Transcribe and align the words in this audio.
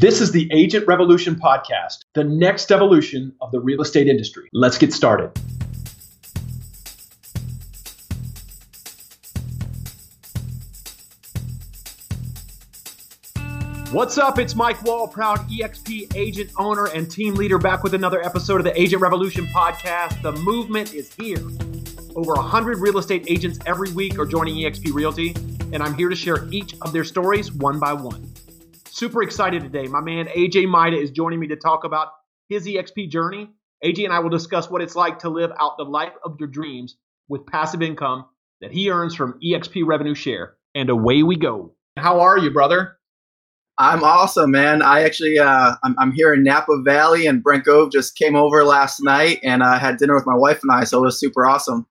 This 0.00 0.22
is 0.22 0.32
the 0.32 0.48
Agent 0.50 0.86
Revolution 0.86 1.34
podcast, 1.34 2.06
the 2.14 2.24
next 2.24 2.72
evolution 2.72 3.34
of 3.42 3.52
the 3.52 3.60
real 3.60 3.82
estate 3.82 4.08
industry. 4.08 4.48
Let's 4.54 4.78
get 4.78 4.94
started. 4.94 5.30
What's 13.92 14.16
up? 14.16 14.38
It's 14.38 14.54
Mike 14.54 14.82
Wall, 14.84 15.06
proud 15.06 15.40
EXP 15.50 16.16
agent, 16.16 16.50
owner, 16.56 16.86
and 16.86 17.10
team 17.10 17.34
leader, 17.34 17.58
back 17.58 17.82
with 17.82 17.92
another 17.92 18.24
episode 18.24 18.56
of 18.56 18.64
the 18.64 18.80
Agent 18.80 19.02
Revolution 19.02 19.48
podcast. 19.48 20.22
The 20.22 20.32
movement 20.32 20.94
is 20.94 21.12
here. 21.12 21.42
Over 22.16 22.32
100 22.32 22.78
real 22.78 22.96
estate 22.96 23.26
agents 23.28 23.58
every 23.66 23.92
week 23.92 24.18
are 24.18 24.24
joining 24.24 24.54
EXP 24.54 24.94
Realty, 24.94 25.34
and 25.74 25.82
I'm 25.82 25.92
here 25.92 26.08
to 26.08 26.16
share 26.16 26.48
each 26.50 26.74
of 26.80 26.94
their 26.94 27.04
stories 27.04 27.52
one 27.52 27.78
by 27.78 27.92
one. 27.92 28.29
Super 29.00 29.22
excited 29.22 29.62
today. 29.62 29.86
My 29.86 30.02
man 30.02 30.26
AJ 30.26 30.68
Maida 30.68 30.98
is 30.98 31.10
joining 31.10 31.40
me 31.40 31.46
to 31.46 31.56
talk 31.56 31.84
about 31.84 32.08
his 32.50 32.66
EXP 32.66 33.08
journey. 33.08 33.48
AJ 33.82 34.04
and 34.04 34.12
I 34.12 34.18
will 34.18 34.28
discuss 34.28 34.68
what 34.68 34.82
it's 34.82 34.94
like 34.94 35.20
to 35.20 35.30
live 35.30 35.50
out 35.58 35.78
the 35.78 35.84
life 35.84 36.12
of 36.22 36.36
your 36.38 36.50
dreams 36.50 36.98
with 37.26 37.46
passive 37.46 37.80
income 37.80 38.26
that 38.60 38.72
he 38.72 38.90
earns 38.90 39.14
from 39.14 39.40
EXP 39.42 39.86
revenue 39.86 40.14
share. 40.14 40.56
And 40.74 40.90
away 40.90 41.22
we 41.22 41.36
go. 41.36 41.72
How 41.96 42.20
are 42.20 42.36
you, 42.36 42.50
brother? 42.50 42.98
I'm 43.78 44.04
awesome, 44.04 44.50
man. 44.50 44.82
I 44.82 45.04
actually, 45.04 45.38
uh, 45.38 45.76
I'm, 45.82 45.96
I'm, 45.98 46.12
here 46.12 46.34
in 46.34 46.44
Napa 46.44 46.82
Valley, 46.84 47.26
and 47.26 47.42
Brent 47.42 47.64
Gove 47.64 47.90
just 47.90 48.18
came 48.18 48.36
over 48.36 48.64
last 48.64 49.02
night, 49.02 49.40
and 49.42 49.62
I 49.62 49.76
uh, 49.76 49.78
had 49.78 49.96
dinner 49.96 50.14
with 50.14 50.26
my 50.26 50.36
wife 50.36 50.60
and 50.62 50.70
I, 50.70 50.84
so 50.84 50.98
it 50.98 51.06
was 51.06 51.18
super 51.18 51.46
awesome. 51.46 51.86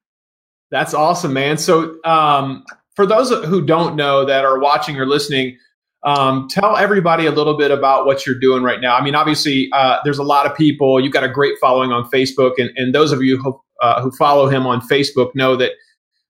That's 0.70 0.94
awesome, 0.94 1.34
man. 1.34 1.58
So, 1.58 1.96
um, 2.06 2.66
for 2.96 3.08
those 3.08 3.32
who 3.46 3.66
don't 3.66 3.96
know 3.96 4.26
that 4.26 4.46
are 4.46 4.60
watching 4.60 5.00
or 5.00 5.08
listening, 5.08 5.58
um, 6.04 6.48
tell 6.50 6.78
everybody 6.78 7.26
a 7.26 7.32
little 7.32 7.58
bit 7.58 7.72
about 7.72 8.06
what 8.06 8.26
you're 8.26 8.40
doing 8.40 8.64
right 8.64 8.80
now. 8.80 8.96
I 8.96 9.04
mean, 9.04 9.16
obviously, 9.16 9.70
uh, 9.74 9.98
there's 10.04 10.18
a 10.18 10.24
lot 10.24 10.46
of 10.46 10.56
people. 10.56 11.00
You've 11.00 11.14
got 11.14 11.24
a 11.24 11.30
great 11.30 11.56
following 11.60 11.92
on 11.92 12.10
Facebook, 12.10 12.54
and, 12.58 12.70
and 12.78 12.96
those 12.96 13.12
of 13.12 13.22
you 13.22 13.38
who, 13.38 13.60
uh, 13.82 14.02
who 14.02 14.12
follow 14.12 14.48
him 14.48 14.66
on 14.66 14.82
Facebook 14.82 15.36
know 15.36 15.56
that 15.58 15.72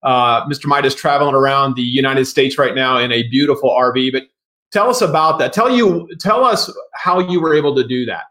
uh, 0.03 0.45
Mr. 0.47 0.65
Maida 0.65 0.87
is 0.87 0.95
traveling 0.95 1.35
around 1.35 1.75
the 1.75 1.83
United 1.83 2.25
States 2.25 2.57
right 2.57 2.73
now 2.73 2.97
in 2.97 3.11
a 3.11 3.23
beautiful 3.29 3.69
RV. 3.69 4.11
But 4.11 4.23
tell 4.71 4.89
us 4.89 5.01
about 5.01 5.37
that. 5.39 5.53
Tell 5.53 5.69
you, 5.69 6.07
tell 6.19 6.43
us 6.43 6.71
how 6.95 7.19
you 7.19 7.39
were 7.39 7.53
able 7.53 7.75
to 7.75 7.87
do 7.87 8.05
that. 8.05 8.23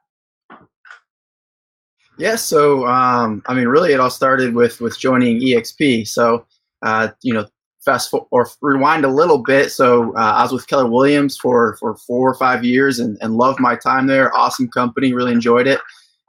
Yeah, 2.19 2.35
so 2.35 2.85
um, 2.89 3.45
I 3.47 3.55
mean, 3.55 3.69
really, 3.69 3.93
it 3.93 4.01
all 4.01 4.11
started 4.11 4.55
with 4.55 4.81
with 4.81 4.99
joining 4.99 5.41
EXP. 5.41 6.09
So, 6.09 6.45
uh, 6.83 7.11
you 7.23 7.33
know, 7.33 7.47
fast 7.89 8.15
or 8.31 8.49
rewind 8.61 9.05
a 9.05 9.09
little 9.09 9.39
bit. 9.39 9.73
So 9.73 10.15
uh, 10.15 10.33
I 10.37 10.43
was 10.43 10.53
with 10.53 10.67
Keller 10.67 10.91
Williams 10.91 11.39
for 11.39 11.77
for 11.77 11.97
four 11.97 12.31
or 12.31 12.35
five 12.35 12.65
years 12.65 12.99
and, 12.99 13.17
and 13.21 13.37
loved 13.37 13.61
my 13.61 13.77
time 13.77 14.07
there. 14.07 14.35
Awesome 14.37 14.69
company, 14.69 15.15
really 15.15 15.33
enjoyed 15.33 15.67
it. 15.67 15.81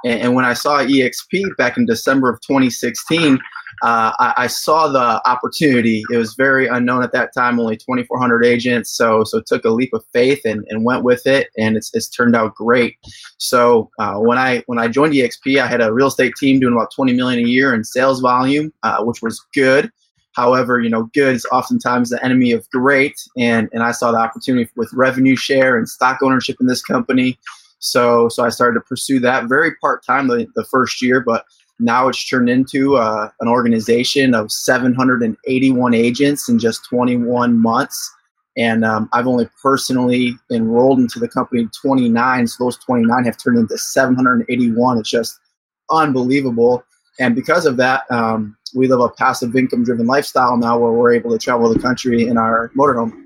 And, 0.06 0.22
and 0.22 0.36
when 0.36 0.46
I 0.46 0.54
saw 0.54 0.78
EXP 0.78 1.58
back 1.58 1.76
in 1.78 1.86
December 1.86 2.30
of 2.30 2.40
2016, 2.42 3.38
uh, 3.82 4.12
I, 4.20 4.34
I, 4.38 4.48
saw 4.48 4.88
the 4.88 5.22
opportunity. 5.30 6.04
It 6.12 6.18
was 6.18 6.36
very 6.36 6.68
unknown 6.68 7.04
at 7.04 7.12
that 7.14 7.34
time, 7.34 7.60
only 7.60 7.78
2,400 7.78 8.46
agents. 8.46 8.92
So 8.92 9.24
so 9.26 9.42
took 9.46 9.66
a 9.66 9.70
leap 9.70 9.94
of 9.94 10.04
faith 10.14 10.42
and, 10.46 10.66
and 10.70 10.86
went 10.86 11.04
with 11.04 11.28
it, 11.28 11.50
and 11.58 11.76
it's, 11.76 11.94
it's 11.94 12.10
turned 12.10 12.36
out 12.36 12.56
great. 12.56 12.96
So 13.38 13.90
uh, 14.00 14.16
when 14.16 14.38
I 14.38 14.64
when 14.68 14.80
I 14.80 14.88
joined 14.88 15.14
EXP, 15.14 15.62
I 15.62 15.68
had 15.68 15.82
a 15.82 15.94
real 15.94 16.08
estate 16.08 16.36
team 16.36 16.60
doing 16.60 16.74
about 16.74 16.94
20 16.94 17.14
million 17.14 17.44
a 17.46 17.48
year 17.48 17.74
in 17.74 17.84
sales 17.84 18.22
volume, 18.22 18.72
uh, 18.84 19.04
which 19.04 19.22
was 19.22 19.46
good. 19.54 19.92
However, 20.34 20.80
you 20.80 20.90
know, 20.90 21.10
good 21.14 21.36
is 21.36 21.46
oftentimes 21.52 22.10
the 22.10 22.24
enemy 22.24 22.52
of 22.52 22.70
great, 22.70 23.16
and 23.38 23.70
and 23.74 23.84
I 23.84 23.92
saw 23.92 24.12
the 24.12 24.20
opportunity 24.20 24.70
with 24.76 24.92
revenue 24.94 25.36
share 25.36 25.78
and 25.78 25.90
stock 25.90 26.20
ownership 26.22 26.58
in 26.60 26.68
this 26.68 26.84
company. 26.84 27.38
So 27.80 28.30
so 28.30 28.44
I 28.44 28.50
started 28.50 28.76
to 28.76 28.86
pursue 28.86 29.20
that 29.22 29.46
very 29.50 29.76
part 29.76 30.06
time 30.06 30.28
the, 30.28 30.48
the 30.56 30.66
first 30.66 31.02
year, 31.02 31.20
but 31.22 31.46
now 31.80 32.10
it's 32.10 32.28
turned 32.28 32.50
into 32.50 32.98
uh, 32.98 33.30
an 33.40 33.48
organization 33.48 34.34
of 34.36 34.52
781 34.52 35.94
agents 35.94 36.50
in 36.50 36.60
just 36.60 36.84
21 36.86 37.58
months. 37.58 38.14
And 38.58 38.84
um, 38.84 39.10
I've 39.14 39.28
only 39.28 39.48
personally 39.62 40.38
enrolled 40.52 41.00
into 41.00 41.20
the 41.20 41.30
company 41.30 41.70
29, 41.82 42.48
so 42.48 42.66
those 42.66 42.78
29 42.78 43.24
have 43.24 43.38
turned 43.38 43.58
into 43.58 43.78
781. 43.78 44.98
It's 44.98 45.10
just 45.10 45.40
unbelievable. 45.90 46.84
And 47.20 47.36
because 47.36 47.66
of 47.66 47.78
that, 47.78 48.04
um, 48.10 48.58
we 48.74 48.88
live 48.88 49.00
a 49.00 49.10
passive 49.10 49.56
income 49.56 49.84
driven 49.84 50.08
lifestyle 50.08 50.58
now 50.58 50.78
where 50.78 50.92
we're 50.92 51.14
able 51.14 51.32
to 51.32 51.38
travel 51.38 51.72
the 51.72 51.80
country 51.80 52.28
in 52.28 52.38
our 52.38 52.72
motorhome. 52.78 53.26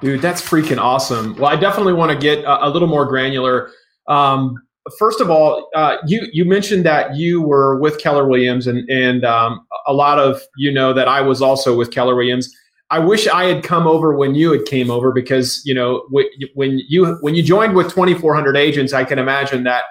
Dude, 0.00 0.20
that's 0.20 0.42
freaking 0.42 0.78
awesome. 0.78 1.34
Well, 1.36 1.46
I 1.46 1.56
definitely 1.56 1.94
want 1.94 2.12
to 2.12 2.18
get 2.18 2.44
a, 2.44 2.66
a 2.66 2.68
little 2.68 2.88
more 2.88 3.06
granular. 3.06 3.70
Um, 4.06 4.54
first 4.98 5.20
of 5.20 5.30
all, 5.30 5.70
uh, 5.74 5.96
you 6.06 6.26
you 6.32 6.44
mentioned 6.44 6.84
that 6.84 7.16
you 7.16 7.40
were 7.40 7.80
with 7.80 7.98
Keller 7.98 8.28
Williams, 8.28 8.66
and 8.66 8.88
and 8.90 9.24
um, 9.24 9.66
a 9.86 9.92
lot 9.92 10.18
of 10.18 10.42
you 10.56 10.70
know 10.70 10.92
that 10.92 11.08
I 11.08 11.20
was 11.20 11.40
also 11.40 11.76
with 11.76 11.90
Keller 11.90 12.14
Williams. 12.14 12.54
I 12.90 12.98
wish 12.98 13.26
I 13.26 13.44
had 13.44 13.64
come 13.64 13.86
over 13.86 14.14
when 14.14 14.34
you 14.34 14.52
had 14.52 14.66
came 14.66 14.90
over 14.90 15.10
because 15.10 15.62
you 15.64 15.74
know 15.74 16.06
when 16.10 16.78
you 16.88 17.16
when 17.20 17.34
you 17.34 17.42
joined 17.42 17.74
with 17.74 17.88
2,400 17.88 18.56
agents, 18.56 18.92
I 18.92 19.04
can 19.04 19.18
imagine 19.18 19.64
that 19.64 19.84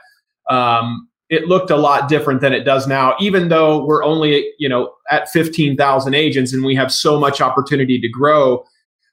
um, 0.49 1.07
it 1.33 1.47
looked 1.47 1.71
a 1.71 1.75
lot 1.75 2.07
different 2.07 2.41
than 2.41 2.53
it 2.53 2.63
does 2.63 2.87
now, 2.87 3.15
even 3.19 3.49
though 3.49 3.83
we're 3.85 4.03
only, 4.03 4.51
you 4.59 4.69
know, 4.69 4.93
at 5.09 5.29
15,000 5.29 6.13
agents 6.13 6.53
and 6.53 6.63
we 6.63 6.75
have 6.75 6.91
so 6.91 7.19
much 7.19 7.41
opportunity 7.41 7.99
to 7.99 8.09
grow. 8.09 8.63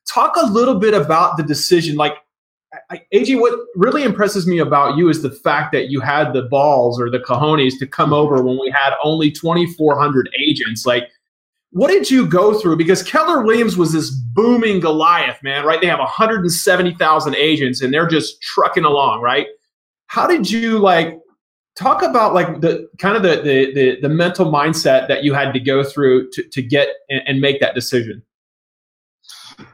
Talk 0.06 0.36
a 0.36 0.46
little 0.46 0.78
bit 0.78 0.94
about 0.94 1.36
the 1.36 1.42
decision. 1.42 1.96
Like, 1.96 2.14
I, 2.90 3.02
AJ, 3.12 3.40
what 3.40 3.58
really 3.74 4.02
impresses 4.04 4.46
me 4.46 4.58
about 4.58 4.96
you 4.96 5.08
is 5.08 5.22
the 5.22 5.30
fact 5.30 5.72
that 5.72 5.90
you 5.90 6.00
had 6.00 6.32
the 6.32 6.42
balls 6.42 7.00
or 7.00 7.10
the 7.10 7.20
cojones 7.20 7.78
to 7.78 7.86
come 7.86 8.12
over 8.12 8.42
when 8.42 8.58
we 8.60 8.70
had 8.70 8.94
only 9.02 9.30
2,400 9.30 10.28
agents. 10.38 10.86
Like, 10.86 11.04
what 11.72 11.88
did 11.88 12.10
you 12.10 12.26
go 12.26 12.58
through? 12.58 12.76
Because 12.76 13.02
Keller 13.02 13.42
Williams 13.44 13.76
was 13.76 13.92
this 13.92 14.10
booming 14.10 14.80
Goliath, 14.80 15.42
man, 15.42 15.64
right? 15.64 15.80
They 15.80 15.86
have 15.86 16.00
170,000 16.00 17.36
agents 17.36 17.80
and 17.80 17.94
they're 17.94 18.08
just 18.08 18.42
trucking 18.42 18.84
along, 18.84 19.20
right? 19.20 19.46
How 20.06 20.26
did 20.26 20.50
you 20.50 20.78
like 20.78 21.19
talk 21.80 22.02
about 22.02 22.34
like 22.34 22.60
the 22.60 22.88
kind 22.98 23.16
of 23.16 23.22
the, 23.22 23.40
the 23.42 23.72
the, 23.72 24.00
the 24.02 24.08
mental 24.08 24.52
mindset 24.52 25.08
that 25.08 25.24
you 25.24 25.32
had 25.32 25.52
to 25.54 25.60
go 25.60 25.82
through 25.82 26.30
to, 26.32 26.42
to 26.42 26.62
get 26.62 26.88
and, 27.08 27.22
and, 27.26 27.40
make 27.40 27.58
that 27.60 27.74
decision. 27.74 28.22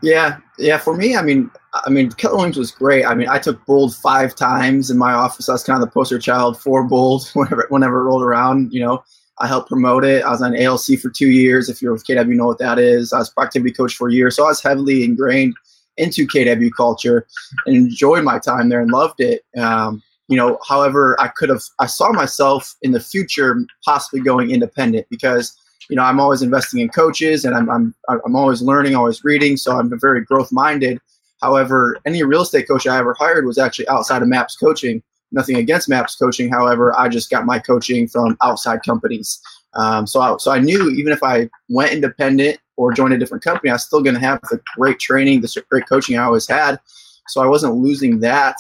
Yeah 0.03 0.39
yeah 0.59 0.79
for 0.79 0.97
me 0.97 1.17
i 1.17 1.23
mean 1.23 1.51
i 1.75 1.91
mean 1.91 2.11
keller 2.13 2.37
williams 2.37 2.57
was 2.57 2.71
great. 2.71 3.05
I 3.05 3.15
mean 3.15 3.29
i 3.29 3.39
took 3.39 3.65
bold 3.67 3.95
five 3.95 4.35
times 4.35 4.91
in 4.91 4.99
my 4.99 5.13
office. 5.13 5.49
I 5.49 5.53
was 5.53 5.65
kind 5.65 5.83
of 5.83 5.87
the 5.87 5.93
poster 5.93 6.19
child 6.19 6.61
for 6.61 6.85
bold 6.85 7.29
whenever 7.35 7.67
whenever 7.69 8.01
it 8.01 8.05
rolled 8.05 8.23
around 8.23 8.73
you 8.73 8.81
know. 8.81 9.03
I 9.39 9.47
helped 9.47 9.69
promote 9.69 10.03
it. 10.03 10.25
I 10.25 10.31
was 10.31 10.41
on 10.41 10.57
alc 10.57 10.87
for 11.03 11.11
two 11.11 11.29
years 11.29 11.69
if 11.69 11.83
you're 11.83 11.93
with 11.93 12.07
kw 12.07 12.29
you 12.29 12.35
know 12.35 12.47
what 12.47 12.59
that 12.59 12.79
is. 12.79 13.13
I 13.13 13.19
was 13.19 13.31
productivity 13.31 13.73
coach 13.73 13.95
for 13.95 14.09
a 14.09 14.13
year. 14.13 14.31
So 14.31 14.45
i 14.45 14.49
was 14.49 14.63
heavily 14.63 15.05
ingrained 15.05 15.55
into 15.99 16.27
kw 16.27 16.71
culture 16.77 17.27
and 17.67 17.77
enjoyed 17.77 18.25
my 18.25 18.39
time 18.39 18.69
there 18.71 18.81
and 18.81 18.91
loved 18.91 19.21
it. 19.21 19.43
Um, 19.59 20.03
you 20.29 20.37
know 20.37 20.59
however 20.67 21.17
i 21.21 21.29
could 21.29 21.49
have 21.49 21.63
i 21.79 21.87
saw 21.87 22.13
myself 22.13 22.75
in 22.83 22.93
the 22.93 23.01
future 23.01 23.65
possibly 23.85 24.21
going 24.21 24.51
independent 24.51 25.07
because 25.11 25.57
you 25.89 25.97
know 25.97 26.03
i'm 26.03 26.21
always 26.21 26.43
investing 26.43 26.81
in 26.81 26.89
coaches 26.89 27.45
and 27.45 27.55
i'm 27.55 27.69
i'm, 27.71 27.95
I'm 28.09 28.37
always 28.37 28.63
learning 28.63 28.95
always 28.95 29.25
reading 29.25 29.57
so 29.57 29.79
i'm 29.79 29.91
very 30.01 30.25
growth 30.25 30.53
minded 30.53 31.01
however 31.41 31.99
any 32.07 32.23
real 32.23 32.43
estate 32.43 32.69
coach 32.69 32.87
i 32.87 32.99
ever 32.99 33.15
hired 33.19 33.47
was 33.47 33.59
actually 33.59 33.89
outside 33.89 34.23
of 34.23 34.29
maps 34.29 34.57
coaching 34.57 35.03
nothing 35.33 35.57
against 35.57 35.89
maps 35.89 36.17
coaching 36.17 36.51
however 36.51 36.99
i 36.99 37.09
just 37.09 37.31
got 37.31 37.47
my 37.47 37.59
coaching 37.59 38.09
from 38.09 38.37
outside 38.43 38.81
companies 38.85 39.41
um, 39.77 40.07
so, 40.07 40.21
I, 40.21 40.37
so 40.39 40.51
I 40.51 40.59
knew 40.59 40.91
even 40.91 41.13
if 41.13 41.23
I 41.23 41.49
went 41.69 41.93
independent 41.93 42.59
or 42.77 42.93
joined 42.93 43.15
a 43.15 43.19
different 43.19 43.45
company, 43.45 43.71
I 43.71 43.75
was 43.75 43.85
still 43.85 44.03
going 44.03 44.15
to 44.15 44.21
have 44.21 44.41
the 44.51 44.61
great 44.77 44.99
training, 44.99 45.41
the 45.41 45.63
great 45.71 45.87
coaching 45.87 46.19
I 46.19 46.25
always 46.25 46.49
had. 46.49 46.81
So 47.29 47.43
I 47.43 47.47
wasn't 47.47 47.75
losing 47.75 48.21
that. 48.21 48.57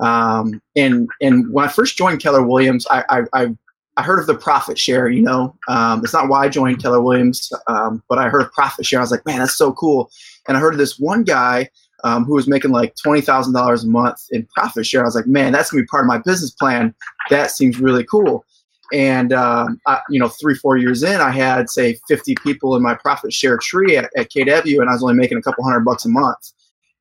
Um, 0.00 0.60
and 0.74 1.08
and 1.20 1.50
when 1.52 1.64
I 1.64 1.68
first 1.68 1.96
joined 1.96 2.22
Keller 2.22 2.42
Williams, 2.42 2.86
I, 2.90 3.24
I, 3.32 3.48
I 3.96 4.02
heard 4.02 4.18
of 4.18 4.26
the 4.26 4.34
profit 4.34 4.78
share. 4.78 5.08
You 5.08 5.22
know, 5.22 5.56
um, 5.68 6.02
it's 6.04 6.12
not 6.12 6.28
why 6.28 6.44
I 6.44 6.48
joined 6.48 6.82
Keller 6.82 7.00
Williams, 7.00 7.50
um, 7.66 8.02
but 8.08 8.18
I 8.18 8.28
heard 8.28 8.42
of 8.42 8.52
profit 8.52 8.84
share. 8.84 9.00
I 9.00 9.02
was 9.02 9.10
like, 9.10 9.24
man, 9.26 9.38
that's 9.38 9.56
so 9.56 9.72
cool. 9.72 10.10
And 10.48 10.56
I 10.56 10.60
heard 10.60 10.74
of 10.74 10.78
this 10.78 10.98
one 10.98 11.24
guy 11.24 11.70
um, 12.04 12.24
who 12.24 12.34
was 12.34 12.46
making 12.46 12.72
like 12.72 12.94
twenty 13.02 13.20
thousand 13.20 13.54
dollars 13.54 13.84
a 13.84 13.88
month 13.88 14.20
in 14.30 14.46
profit 14.54 14.86
share. 14.86 15.02
I 15.02 15.06
was 15.06 15.14
like, 15.14 15.26
man, 15.26 15.52
that's 15.52 15.70
gonna 15.70 15.82
be 15.82 15.86
part 15.86 16.04
of 16.04 16.08
my 16.08 16.18
business 16.18 16.50
plan. 16.50 16.94
That 17.30 17.50
seems 17.50 17.80
really 17.80 18.04
cool. 18.04 18.44
And 18.92 19.32
um, 19.32 19.80
I, 19.86 20.00
you 20.10 20.20
know, 20.20 20.28
three 20.28 20.54
four 20.54 20.76
years 20.76 21.02
in, 21.02 21.20
I 21.20 21.30
had 21.30 21.70
say 21.70 21.98
fifty 22.06 22.34
people 22.42 22.76
in 22.76 22.82
my 22.82 22.94
profit 22.94 23.32
share 23.32 23.58
tree 23.58 23.96
at, 23.96 24.10
at 24.16 24.30
KW, 24.30 24.80
and 24.80 24.90
I 24.90 24.92
was 24.92 25.02
only 25.02 25.14
making 25.14 25.38
a 25.38 25.42
couple 25.42 25.64
hundred 25.64 25.80
bucks 25.80 26.04
a 26.04 26.08
month. 26.08 26.52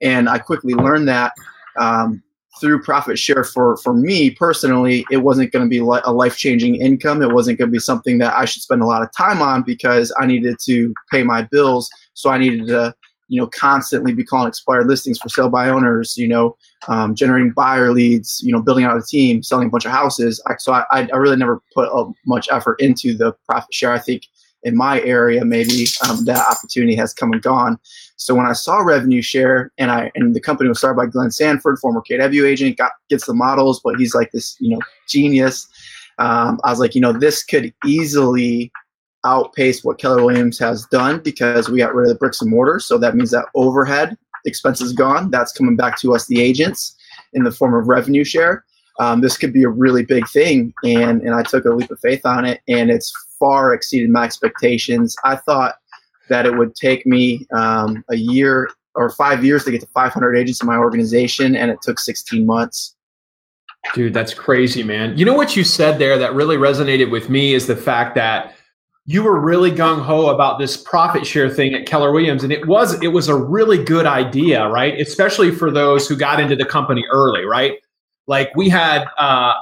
And 0.02 0.28
I 0.28 0.40
quickly 0.40 0.74
learned 0.74 1.08
that 1.08 1.34
um, 1.78 2.24
through 2.60 2.82
profit 2.82 3.20
share 3.20 3.44
for 3.44 3.78
for 3.78 3.94
me 3.94 4.32
personally 4.32 5.06
it 5.12 5.18
wasn't 5.18 5.52
going 5.52 5.66
to 5.66 5.70
be 5.70 5.80
a 5.80 6.12
life-changing 6.12 6.76
income 6.76 7.22
it 7.22 7.34
wasn't 7.34 7.58
going 7.58 7.68
to 7.68 7.72
be 7.72 7.80
something 7.80 8.18
that 8.18 8.34
i 8.36 8.46
should 8.46 8.62
spend 8.62 8.82
a 8.82 8.86
lot 8.86 9.02
of 9.02 9.10
time 9.16 9.42
on 9.42 9.62
because 9.62 10.14
i 10.20 10.26
needed 10.26 10.58
to 10.60 10.94
pay 11.12 11.24
my 11.24 11.42
bills 11.52 11.90
so 12.14 12.30
i 12.30 12.38
needed 12.38 12.68
to 12.68 12.94
you 13.28 13.42
know, 13.42 13.48
constantly 13.48 14.14
be 14.14 14.24
calling 14.24 14.48
expired 14.48 14.88
listings 14.88 15.18
for 15.18 15.30
sale 15.30 15.50
by 15.50 15.70
owners, 15.70 16.16
you 16.18 16.28
know, 16.28 16.56
um, 16.88 17.16
generating 17.16 17.52
buyer 17.52 17.92
leads, 17.92 18.42
you 18.44 18.52
know, 18.52 18.62
building 18.62 18.86
out 18.86 18.98
a 18.98 19.02
team, 19.02 19.42
selling 19.42 19.68
a 19.68 19.72
bunch 19.72 19.86
of 19.86 19.92
houses. 19.92 20.42
I, 20.48 20.56
so 20.58 20.74
I, 20.74 20.86
I 20.92 21.18
really 21.18 21.36
never 21.36 21.62
put 21.74 21.90
uh, 21.90 22.12
much 22.26 22.48
effort 22.52 22.80
into 22.80 23.16
the 23.16 23.34
profit 23.48 23.74
share. 23.74 23.92
I 23.92 24.00
think 24.00 24.24
in 24.66 24.76
my 24.76 25.00
area, 25.02 25.46
maybe 25.46 25.86
um, 26.10 26.26
that 26.26 26.46
opportunity 26.52 26.96
has 26.96 27.14
come 27.14 27.32
and 27.32 27.42
gone. 27.42 27.80
So 28.18 28.34
when 28.34 28.48
I 28.48 28.54
saw 28.54 28.80
revenue 28.80 29.22
share 29.22 29.72
and 29.78 29.92
I 29.92 30.12
and 30.16 30.36
the 30.36 30.42
company 30.42 30.68
was 30.68 30.80
started 30.80 30.98
by 30.98 31.06
Glenn 31.06 31.32
Sanford, 31.32 31.80
former 31.80 32.02
KW 32.02 32.46
agent, 32.46 32.78
got 32.78 32.92
gets 33.10 33.28
the 33.28 33.34
models, 33.34 33.80
but 33.84 33.96
he's 33.96 34.16
like 34.16 34.32
this, 34.32 34.58
you 34.60 34.72
know, 34.72 34.82
genius. 35.08 35.68
Um, 36.18 36.60
I 36.64 36.72
was 36.72 36.80
like, 36.80 36.96
you 36.96 37.02
know, 37.02 37.14
this 37.14 37.44
could 37.44 37.74
easily 37.86 38.72
outpace 39.24 39.84
what 39.84 40.00
Keller 40.00 40.24
Williams 40.24 40.58
has 40.60 40.86
done 40.88 41.20
because 41.20 41.70
we 41.70 41.80
got 41.80 41.94
rid 41.94 42.10
of 42.10 42.14
the 42.14 42.20
bricks 42.20 42.42
and 42.42 42.50
mortar. 42.50 42.80
So 42.80 42.98
that 42.98 43.16
means 43.16 43.32
that 43.32 43.46
overhead 43.56 44.18
expenses 44.46 44.94
gone. 44.94 45.30
That's 45.30 45.52
coming 45.52 45.76
back 45.76 46.00
to 46.00 46.16
us, 46.16 46.26
the 46.28 46.42
agents, 46.42 46.96
in 47.34 47.44
the 47.44 47.52
form 47.52 47.74
of 47.74 47.88
revenue 47.88 48.24
share. 48.24 48.64
Um, 49.00 49.22
this 49.22 49.38
could 49.38 49.52
be 49.52 49.64
a 49.64 49.70
really 49.70 50.06
big 50.06 50.28
thing, 50.30 50.74
and 50.84 51.22
and 51.22 51.36
I 51.36 51.44
took 51.44 51.66
a 51.66 51.72
leap 51.72 51.92
of 51.92 52.00
faith 52.00 52.26
on 52.26 52.46
it, 52.46 52.62
and 52.68 52.90
it's 52.90 53.12
far 53.40 53.74
exceeded 53.74 54.10
my 54.10 54.24
expectations. 54.24 55.16
I 55.24 55.36
thought 55.36 55.76
that 56.30 56.46
it 56.46 56.58
would 56.58 56.76
take 56.76 57.06
me 57.06 57.46
um, 57.54 58.04
a 58.10 58.16
year 58.16 58.70
or 58.96 59.10
five 59.10 59.44
years 59.44 59.66
to 59.66 59.72
get 59.72 59.82
to 59.82 59.88
500 59.88 60.36
agents 60.36 60.62
in 60.62 60.68
my 60.68 60.78
organization, 60.78 61.56
and 61.56 61.70
it 61.70 61.80
took 61.82 62.00
16 62.00 62.46
months. 62.46 62.96
Dude, 63.94 64.14
that's 64.14 64.34
crazy, 64.34 64.82
man. 64.82 65.18
You 65.18 65.26
know 65.26 65.34
what 65.34 65.56
you 65.56 65.64
said 65.64 66.00
there 66.00 66.18
that 66.18 66.34
really 66.34 66.58
resonated 66.58 67.12
with 67.12 67.30
me 67.30 67.54
is 67.54 67.68
the 67.68 67.76
fact 67.76 68.16
that 68.16 68.56
you 69.06 69.22
were 69.22 69.40
really 69.40 69.72
gung 69.72 70.02
ho 70.02 70.30
about 70.30 70.58
this 70.58 70.76
profit 70.76 71.28
share 71.28 71.50
thing 71.50 71.76
at 71.76 71.86
Keller 71.86 72.12
Williams, 72.12 72.44
and 72.44 72.52
it 72.52 72.68
was 72.68 73.02
it 73.04 73.10
was 73.10 73.28
a 73.28 73.36
really 73.36 73.84
good 73.84 74.08
idea, 74.08 74.68
right? 74.68 75.00
Especially 75.00 75.52
for 75.52 75.70
those 75.70 76.08
who 76.08 76.16
got 76.16 76.40
into 76.40 76.56
the 76.56 76.66
company 76.66 77.04
early, 77.12 77.46
right? 77.46 77.74
Like 78.28 78.56
we 78.56 78.70
had 78.70 79.06
uh, 79.18 79.54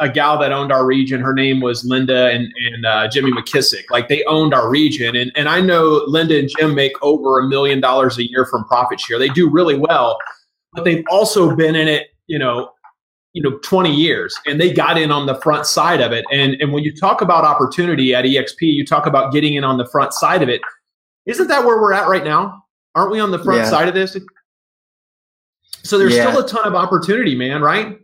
a, 0.00 0.08
gal 0.08 0.38
that 0.38 0.52
owned 0.52 0.72
our 0.72 0.86
region. 0.86 1.20
Her 1.20 1.34
name 1.34 1.60
was 1.60 1.84
Linda 1.84 2.30
and 2.30 2.52
and 2.66 2.86
uh, 2.86 3.08
Jimmy 3.08 3.30
McKissick. 3.30 3.84
Like 3.90 4.08
they 4.08 4.24
owned 4.24 4.54
our 4.54 4.70
region, 4.70 5.16
and 5.16 5.30
and 5.36 5.48
I 5.48 5.60
know 5.60 6.02
Linda 6.06 6.38
and 6.38 6.48
Jim 6.58 6.74
make 6.74 6.92
over 7.02 7.40
a 7.40 7.46
million 7.46 7.80
dollars 7.80 8.18
a 8.18 8.28
year 8.28 8.46
from 8.46 8.64
profit 8.64 9.00
share. 9.00 9.18
They 9.18 9.28
do 9.28 9.50
really 9.50 9.76
well, 9.76 10.18
but 10.72 10.84
they've 10.84 11.04
also 11.10 11.54
been 11.54 11.76
in 11.76 11.88
it, 11.88 12.08
you 12.26 12.38
know, 12.38 12.70
you 13.36 13.42
know 13.42 13.58
20 13.58 13.94
years 13.94 14.34
and 14.46 14.58
they 14.58 14.72
got 14.72 14.96
in 14.96 15.10
on 15.10 15.26
the 15.26 15.34
front 15.42 15.66
side 15.66 16.00
of 16.00 16.10
it 16.10 16.24
and 16.32 16.54
and 16.54 16.72
when 16.72 16.82
you 16.82 16.96
talk 16.96 17.20
about 17.20 17.44
opportunity 17.44 18.14
at 18.14 18.24
exp 18.24 18.56
you 18.60 18.84
talk 18.84 19.04
about 19.04 19.30
getting 19.30 19.54
in 19.54 19.62
on 19.62 19.76
the 19.76 19.86
front 19.88 20.14
side 20.14 20.42
of 20.42 20.48
it 20.48 20.62
isn't 21.26 21.46
that 21.48 21.62
where 21.62 21.78
we're 21.78 21.92
at 21.92 22.08
right 22.08 22.24
now 22.24 22.64
aren't 22.94 23.12
we 23.12 23.20
on 23.20 23.30
the 23.30 23.38
front 23.44 23.60
yeah. 23.60 23.68
side 23.68 23.88
of 23.88 23.94
this 23.94 24.16
so 25.82 25.98
there's 25.98 26.14
yeah. 26.14 26.30
still 26.30 26.42
a 26.42 26.48
ton 26.48 26.66
of 26.66 26.74
opportunity 26.74 27.34
man 27.34 27.60
right 27.60 27.98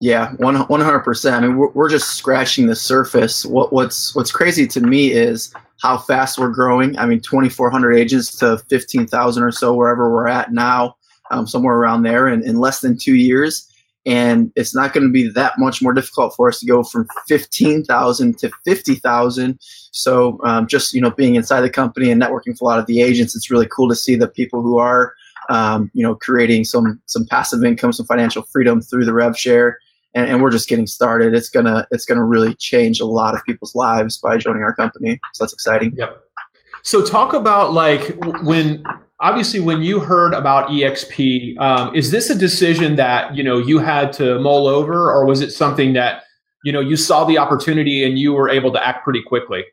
yeah 0.00 0.32
100% 0.38 1.32
i 1.32 1.40
mean 1.40 1.56
we're, 1.56 1.70
we're 1.70 1.88
just 1.88 2.10
scratching 2.10 2.66
the 2.66 2.76
surface 2.76 3.44
what, 3.44 3.72
what's 3.72 4.14
what's 4.14 4.32
crazy 4.32 4.66
to 4.66 4.80
me 4.80 5.12
is 5.12 5.52
how 5.80 5.98
fast 5.98 6.38
we're 6.38 6.48
growing 6.48 6.96
i 6.98 7.06
mean 7.06 7.20
2400 7.20 7.92
agents 7.94 8.36
to 8.36 8.58
15000 8.58 9.42
or 9.42 9.52
so 9.52 9.74
wherever 9.74 10.12
we're 10.12 10.28
at 10.28 10.52
now 10.52 10.94
um, 11.30 11.46
somewhere 11.46 11.76
around 11.76 12.04
there 12.04 12.28
in, 12.28 12.42
in 12.46 12.56
less 12.56 12.80
than 12.80 12.96
two 12.96 13.16
years 13.16 13.68
and 14.08 14.50
it's 14.56 14.74
not 14.74 14.94
going 14.94 15.06
to 15.06 15.12
be 15.12 15.28
that 15.28 15.58
much 15.58 15.82
more 15.82 15.92
difficult 15.92 16.34
for 16.34 16.48
us 16.48 16.60
to 16.60 16.66
go 16.66 16.82
from 16.82 17.06
15,000 17.28 18.38
to 18.38 18.50
50,000. 18.64 19.58
So 19.92 20.40
um, 20.44 20.66
just 20.66 20.94
you 20.94 21.00
know 21.02 21.10
being 21.10 21.34
inside 21.34 21.60
the 21.60 21.70
company 21.70 22.10
and 22.10 22.20
networking 22.20 22.48
with 22.48 22.62
a 22.62 22.64
lot 22.64 22.78
of 22.78 22.86
the 22.86 23.02
agents, 23.02 23.36
it's 23.36 23.50
really 23.50 23.66
cool 23.66 23.86
to 23.88 23.94
see 23.94 24.16
the 24.16 24.26
people 24.26 24.62
who 24.62 24.78
are 24.78 25.12
um, 25.50 25.90
you 25.92 26.02
know 26.02 26.14
creating 26.14 26.64
some 26.64 27.00
some 27.04 27.26
passive 27.26 27.62
income, 27.64 27.92
some 27.92 28.06
financial 28.06 28.42
freedom 28.44 28.80
through 28.80 29.04
the 29.04 29.12
rev 29.12 29.38
share. 29.38 29.78
And, 30.14 30.28
and 30.28 30.42
we're 30.42 30.50
just 30.50 30.68
getting 30.68 30.86
started. 30.86 31.34
It's 31.34 31.50
gonna 31.50 31.86
it's 31.90 32.04
gonna 32.04 32.24
really 32.24 32.54
change 32.54 33.00
a 33.00 33.04
lot 33.04 33.34
of 33.34 33.44
people's 33.44 33.74
lives 33.74 34.18
by 34.18 34.38
joining 34.38 34.62
our 34.62 34.74
company. 34.74 35.20
So 35.34 35.44
that's 35.44 35.52
exciting. 35.52 35.94
Yep. 35.96 36.22
So 36.82 37.04
talk 37.04 37.34
about 37.34 37.72
like 37.72 38.16
when 38.42 38.84
obviously 39.20 39.60
when 39.60 39.82
you 39.82 39.98
heard 40.00 40.32
about 40.32 40.68
exp 40.68 41.58
um, 41.58 41.94
is 41.94 42.10
this 42.10 42.30
a 42.30 42.34
decision 42.34 42.96
that 42.96 43.34
you 43.34 43.42
know 43.42 43.58
you 43.58 43.78
had 43.78 44.12
to 44.12 44.38
mull 44.38 44.66
over 44.66 45.10
or 45.10 45.26
was 45.26 45.40
it 45.40 45.50
something 45.50 45.92
that 45.92 46.22
you 46.64 46.72
know 46.72 46.80
you 46.80 46.96
saw 46.96 47.24
the 47.24 47.38
opportunity 47.38 48.04
and 48.04 48.18
you 48.18 48.32
were 48.32 48.48
able 48.48 48.72
to 48.72 48.86
act 48.86 49.02
pretty 49.04 49.22
quickly 49.22 49.64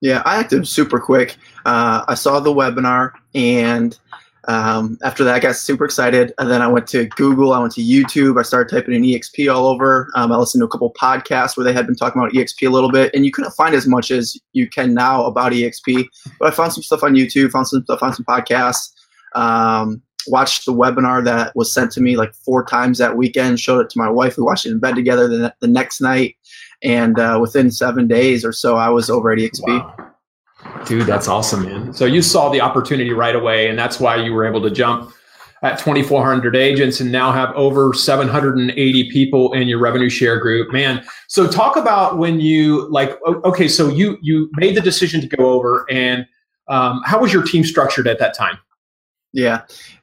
yeah 0.00 0.22
i 0.24 0.38
acted 0.38 0.66
super 0.66 0.98
quick 0.98 1.36
uh, 1.66 2.04
i 2.08 2.14
saw 2.14 2.40
the 2.40 2.52
webinar 2.52 3.12
and 3.34 3.98
um, 4.48 4.96
after 5.04 5.24
that, 5.24 5.34
I 5.34 5.40
got 5.40 5.56
super 5.56 5.84
excited. 5.84 6.32
And 6.38 6.50
then 6.50 6.62
I 6.62 6.68
went 6.68 6.86
to 6.88 7.04
Google, 7.10 7.52
I 7.52 7.58
went 7.58 7.74
to 7.74 7.82
YouTube, 7.82 8.40
I 8.40 8.42
started 8.42 8.74
typing 8.74 8.94
in 8.94 9.02
EXP 9.02 9.54
all 9.54 9.66
over. 9.66 10.08
Um, 10.14 10.32
I 10.32 10.36
listened 10.36 10.62
to 10.62 10.64
a 10.64 10.68
couple 10.68 10.90
podcasts 10.94 11.54
where 11.54 11.64
they 11.64 11.72
had 11.74 11.86
been 11.86 11.94
talking 11.94 12.20
about 12.20 12.32
EXP 12.32 12.66
a 12.66 12.70
little 12.70 12.90
bit, 12.90 13.14
and 13.14 13.26
you 13.26 13.30
couldn't 13.30 13.50
find 13.52 13.74
as 13.74 13.86
much 13.86 14.10
as 14.10 14.38
you 14.54 14.66
can 14.66 14.94
now 14.94 15.26
about 15.26 15.52
EXP. 15.52 16.06
But 16.40 16.48
I 16.48 16.56
found 16.56 16.72
some 16.72 16.82
stuff 16.82 17.02
on 17.02 17.14
YouTube, 17.14 17.50
found 17.50 17.68
some 17.68 17.84
stuff 17.84 18.02
on 18.02 18.14
some 18.14 18.24
podcasts. 18.24 18.90
Um, 19.34 20.02
watched 20.28 20.64
the 20.64 20.72
webinar 20.72 21.22
that 21.24 21.54
was 21.54 21.72
sent 21.72 21.92
to 21.92 22.00
me 22.00 22.16
like 22.16 22.34
four 22.34 22.64
times 22.64 22.96
that 22.98 23.18
weekend. 23.18 23.60
Showed 23.60 23.80
it 23.80 23.90
to 23.90 23.98
my 23.98 24.08
wife. 24.08 24.38
We 24.38 24.44
watched 24.44 24.64
it 24.64 24.70
in 24.70 24.80
bed 24.80 24.94
together 24.94 25.28
the, 25.28 25.54
the 25.60 25.68
next 25.68 26.00
night, 26.00 26.36
and 26.82 27.18
uh, 27.18 27.38
within 27.38 27.70
seven 27.70 28.08
days 28.08 28.46
or 28.46 28.52
so, 28.52 28.76
I 28.76 28.88
was 28.88 29.10
over 29.10 29.30
at 29.30 29.38
EXP. 29.38 29.60
Wow. 29.66 30.07
Dude, 30.86 31.06
that's 31.06 31.28
awesome, 31.28 31.64
man. 31.64 31.92
So 31.92 32.04
you 32.04 32.22
saw 32.22 32.48
the 32.48 32.60
opportunity 32.60 33.12
right 33.12 33.34
away, 33.34 33.68
and 33.68 33.78
that's 33.78 34.00
why 34.00 34.16
you 34.16 34.32
were 34.32 34.46
able 34.46 34.62
to 34.62 34.70
jump 34.70 35.12
at 35.62 35.78
2,400 35.78 36.54
agents 36.54 37.00
and 37.00 37.10
now 37.10 37.32
have 37.32 37.54
over 37.54 37.92
780 37.92 39.10
people 39.10 39.52
in 39.52 39.66
your 39.66 39.78
revenue 39.78 40.08
share 40.08 40.38
group, 40.38 40.72
man. 40.72 41.04
So 41.26 41.48
talk 41.48 41.76
about 41.76 42.18
when 42.18 42.40
you 42.40 42.88
like. 42.90 43.18
Okay, 43.44 43.68
so 43.68 43.88
you 43.88 44.18
you 44.22 44.50
made 44.54 44.76
the 44.76 44.80
decision 44.80 45.20
to 45.20 45.26
go 45.26 45.50
over, 45.50 45.86
and 45.90 46.26
um, 46.68 47.02
how 47.04 47.20
was 47.20 47.32
your 47.32 47.42
team 47.42 47.64
structured 47.64 48.06
at 48.06 48.18
that 48.18 48.34
time? 48.34 48.58
Yeah, 49.32 49.62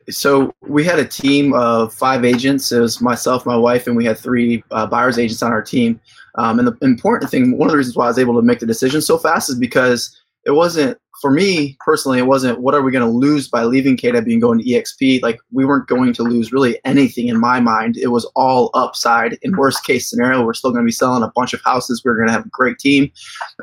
so 0.10 0.54
we 0.62 0.84
had 0.84 1.00
a 1.00 1.06
team 1.06 1.54
of 1.54 1.94
five 1.94 2.24
agents. 2.24 2.72
It 2.72 2.80
was 2.80 3.02
myself, 3.02 3.46
my 3.46 3.56
wife, 3.56 3.88
and 3.88 3.96
we 3.96 4.06
had 4.06 4.18
three 4.18 4.64
uh, 4.72 4.86
buyers 4.86 5.18
agents 5.18 5.42
on 5.42 5.52
our 5.52 5.64
team. 5.64 6.00
Um, 6.36 6.60
and 6.60 6.68
the 6.68 6.78
important 6.82 7.32
thing, 7.32 7.58
one 7.58 7.68
of 7.68 7.72
the 7.72 7.78
reasons 7.78 7.96
why 7.96 8.06
I 8.06 8.10
was 8.10 8.20
able 8.20 8.36
to 8.36 8.42
make 8.42 8.60
the 8.60 8.66
decision 8.66 9.02
so 9.02 9.18
fast 9.18 9.50
is 9.50 9.58
because 9.58 10.20
it 10.46 10.52
wasn't 10.52 10.98
for 11.22 11.32
me 11.32 11.78
personally 11.80 12.20
it 12.20 12.28
wasn't 12.28 12.60
what 12.60 12.76
are 12.76 12.82
we 12.82 12.92
going 12.92 13.06
to 13.06 13.18
lose 13.18 13.48
by 13.48 13.64
leaving 13.64 13.96
kw 13.96 14.18
and 14.18 14.42
going 14.42 14.60
to 14.60 14.66
exp 14.66 15.22
like 15.22 15.40
we 15.52 15.66
weren't 15.66 15.88
going 15.88 16.14
to 16.14 16.24
lose 16.24 16.52
really 16.52 16.80
anything 16.86 17.28
in 17.28 17.40
my 17.40 17.60
mind. 17.60 17.98
It 17.98 18.08
was 18.08 18.30
all 18.36 18.70
upside. 18.74 19.38
In 19.42 19.56
worst 19.56 19.86
case 19.86 20.10
scenario 20.10 20.44
we're 20.44 20.54
still 20.54 20.72
going 20.72 20.84
to 20.84 20.88
be 20.88 20.92
selling 20.92 21.24
a 21.24 21.32
bunch 21.36 21.54
of 21.54 21.62
houses. 21.64 22.02
We're 22.04 22.16
going 22.16 22.28
to 22.28 22.34
have 22.34 22.46
a 22.46 22.50
great 22.50 22.80
team. 22.80 23.12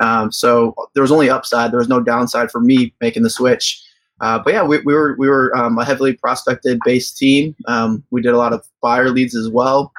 Um, 0.01 0.31
so 0.31 0.75
there 0.93 1.03
was 1.03 1.11
only 1.11 1.29
upside. 1.29 1.71
There 1.71 1.79
was 1.79 1.89
no 1.89 2.01
downside 2.01 2.51
for 2.51 2.59
me 2.59 2.93
making 3.01 3.23
the 3.23 3.29
switch. 3.29 3.81
Uh, 4.21 4.39
but 4.39 4.53
yeah 4.53 4.63
we, 4.63 4.79
we 4.79 4.93
were 4.93 5.15
we 5.17 5.27
were 5.27 5.55
um, 5.55 5.77
a 5.77 5.85
heavily 5.85 6.13
prospected 6.13 6.79
based 6.85 7.17
team. 7.17 7.55
Um, 7.67 8.03
we 8.11 8.21
did 8.21 8.33
a 8.33 8.37
lot 8.37 8.53
of 8.53 8.65
buyer 8.81 9.09
leads 9.09 9.35
as 9.35 9.49
well. 9.49 9.91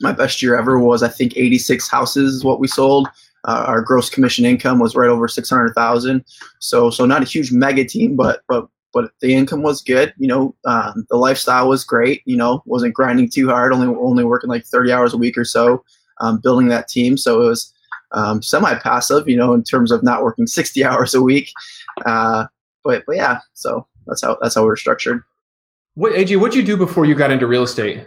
My 0.00 0.12
best 0.12 0.40
year 0.42 0.56
ever 0.56 0.78
was 0.78 1.02
i 1.02 1.08
think 1.08 1.36
86 1.36 1.88
houses 1.88 2.34
is 2.36 2.44
what 2.44 2.60
we 2.60 2.68
sold 2.68 3.08
uh, 3.44 3.64
our 3.66 3.80
gross 3.80 4.10
commission 4.10 4.44
income 4.44 4.78
was 4.78 4.96
right 4.96 5.10
over 5.10 5.28
six 5.28 5.50
hundred 5.50 5.74
thousand. 5.74 6.24
So 6.58 6.90
so 6.90 7.06
not 7.06 7.22
a 7.22 7.26
huge 7.26 7.52
mega 7.52 7.84
team, 7.84 8.16
but 8.16 8.42
but 8.48 8.68
but 8.92 9.10
the 9.20 9.34
income 9.34 9.62
was 9.62 9.82
good. 9.82 10.14
You 10.18 10.28
know, 10.28 10.54
um, 10.64 11.06
the 11.10 11.16
lifestyle 11.16 11.68
was 11.68 11.84
great. 11.84 12.22
You 12.24 12.36
know, 12.36 12.62
wasn't 12.66 12.94
grinding 12.94 13.30
too 13.30 13.48
hard. 13.48 13.72
Only 13.72 13.88
only 13.88 14.24
working 14.24 14.50
like 14.50 14.64
thirty 14.64 14.92
hours 14.92 15.14
a 15.14 15.18
week 15.18 15.36
or 15.36 15.44
so, 15.44 15.84
um, 16.20 16.38
building 16.38 16.68
that 16.68 16.88
team. 16.88 17.16
So 17.16 17.42
it 17.42 17.46
was 17.46 17.72
um, 18.12 18.42
semi 18.42 18.74
passive. 18.76 19.28
You 19.28 19.36
know, 19.36 19.54
in 19.54 19.62
terms 19.62 19.92
of 19.92 20.02
not 20.02 20.22
working 20.22 20.46
sixty 20.48 20.84
hours 20.84 21.14
a 21.14 21.22
week. 21.22 21.50
Uh, 22.04 22.46
but 22.84 23.04
but 23.06 23.16
yeah, 23.16 23.40
so 23.54 23.86
that's 24.06 24.22
how 24.22 24.36
that's 24.40 24.54
how 24.54 24.64
we 24.64 24.70
are 24.70 24.76
structured. 24.76 25.22
What 25.94 26.12
AJ? 26.12 26.40
What'd 26.40 26.56
you 26.56 26.62
do 26.62 26.76
before 26.76 27.04
you 27.04 27.14
got 27.14 27.30
into 27.30 27.46
real 27.46 27.64
estate? 27.64 28.06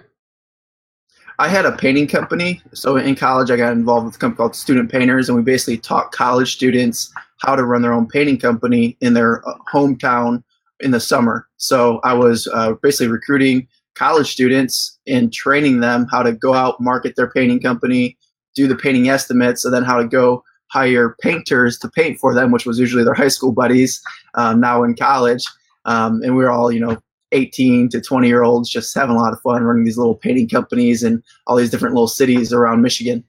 I 1.41 1.47
had 1.47 1.65
a 1.65 1.71
painting 1.71 2.07
company. 2.07 2.61
So 2.71 2.97
in 2.97 3.15
college, 3.15 3.49
I 3.49 3.57
got 3.57 3.71
involved 3.71 4.05
with 4.05 4.15
a 4.15 4.19
company 4.19 4.37
called 4.37 4.55
Student 4.55 4.91
Painters, 4.91 5.27
and 5.27 5.35
we 5.35 5.41
basically 5.41 5.79
taught 5.79 6.11
college 6.11 6.53
students 6.53 7.11
how 7.39 7.55
to 7.55 7.63
run 7.63 7.81
their 7.81 7.93
own 7.93 8.07
painting 8.07 8.37
company 8.37 8.95
in 9.01 9.15
their 9.15 9.41
uh, 9.49 9.55
hometown 9.73 10.43
in 10.81 10.91
the 10.91 10.99
summer. 10.99 11.47
So 11.57 11.99
I 12.03 12.13
was 12.13 12.47
uh, 12.53 12.73
basically 12.83 13.07
recruiting 13.07 13.67
college 13.95 14.31
students 14.31 14.99
and 15.07 15.33
training 15.33 15.79
them 15.79 16.05
how 16.11 16.21
to 16.21 16.31
go 16.31 16.53
out, 16.53 16.79
market 16.79 17.15
their 17.15 17.31
painting 17.31 17.59
company, 17.59 18.19
do 18.55 18.67
the 18.67 18.75
painting 18.75 19.09
estimates, 19.09 19.65
and 19.65 19.73
then 19.73 19.83
how 19.83 19.97
to 19.97 20.07
go 20.07 20.43
hire 20.67 21.15
painters 21.21 21.79
to 21.79 21.89
paint 21.89 22.19
for 22.19 22.35
them, 22.35 22.51
which 22.51 22.67
was 22.67 22.77
usually 22.77 23.03
their 23.03 23.15
high 23.15 23.27
school 23.29 23.51
buddies 23.51 23.99
um, 24.35 24.59
now 24.59 24.83
in 24.83 24.95
college. 24.95 25.43
Um, 25.85 26.21
and 26.21 26.35
we 26.35 26.43
were 26.43 26.51
all, 26.51 26.71
you 26.71 26.79
know, 26.79 27.01
18 27.31 27.89
to 27.89 28.01
20 28.01 28.27
year 28.27 28.43
olds 28.43 28.69
just 28.69 28.93
having 28.93 29.15
a 29.15 29.19
lot 29.19 29.33
of 29.33 29.41
fun 29.41 29.63
running 29.63 29.83
these 29.83 29.97
little 29.97 30.15
painting 30.15 30.49
companies 30.49 31.03
and 31.03 31.23
all 31.47 31.55
these 31.55 31.69
different 31.69 31.95
little 31.95 32.07
cities 32.07 32.51
around 32.53 32.81
Michigan. 32.81 33.23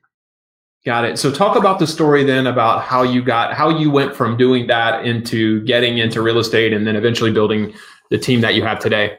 Got 0.84 1.04
it. 1.04 1.18
So 1.18 1.30
talk 1.30 1.56
about 1.56 1.78
the 1.78 1.86
story 1.86 2.24
then 2.24 2.46
about 2.46 2.82
how 2.82 3.04
you 3.04 3.22
got 3.22 3.54
how 3.54 3.68
you 3.68 3.90
went 3.90 4.16
from 4.16 4.36
doing 4.36 4.66
that 4.66 5.06
into 5.06 5.64
getting 5.64 5.98
into 5.98 6.20
real 6.20 6.38
estate 6.38 6.72
and 6.72 6.86
then 6.86 6.96
eventually 6.96 7.30
building 7.30 7.72
the 8.10 8.18
team 8.18 8.40
that 8.40 8.54
you 8.54 8.62
have 8.64 8.80
today. 8.80 9.16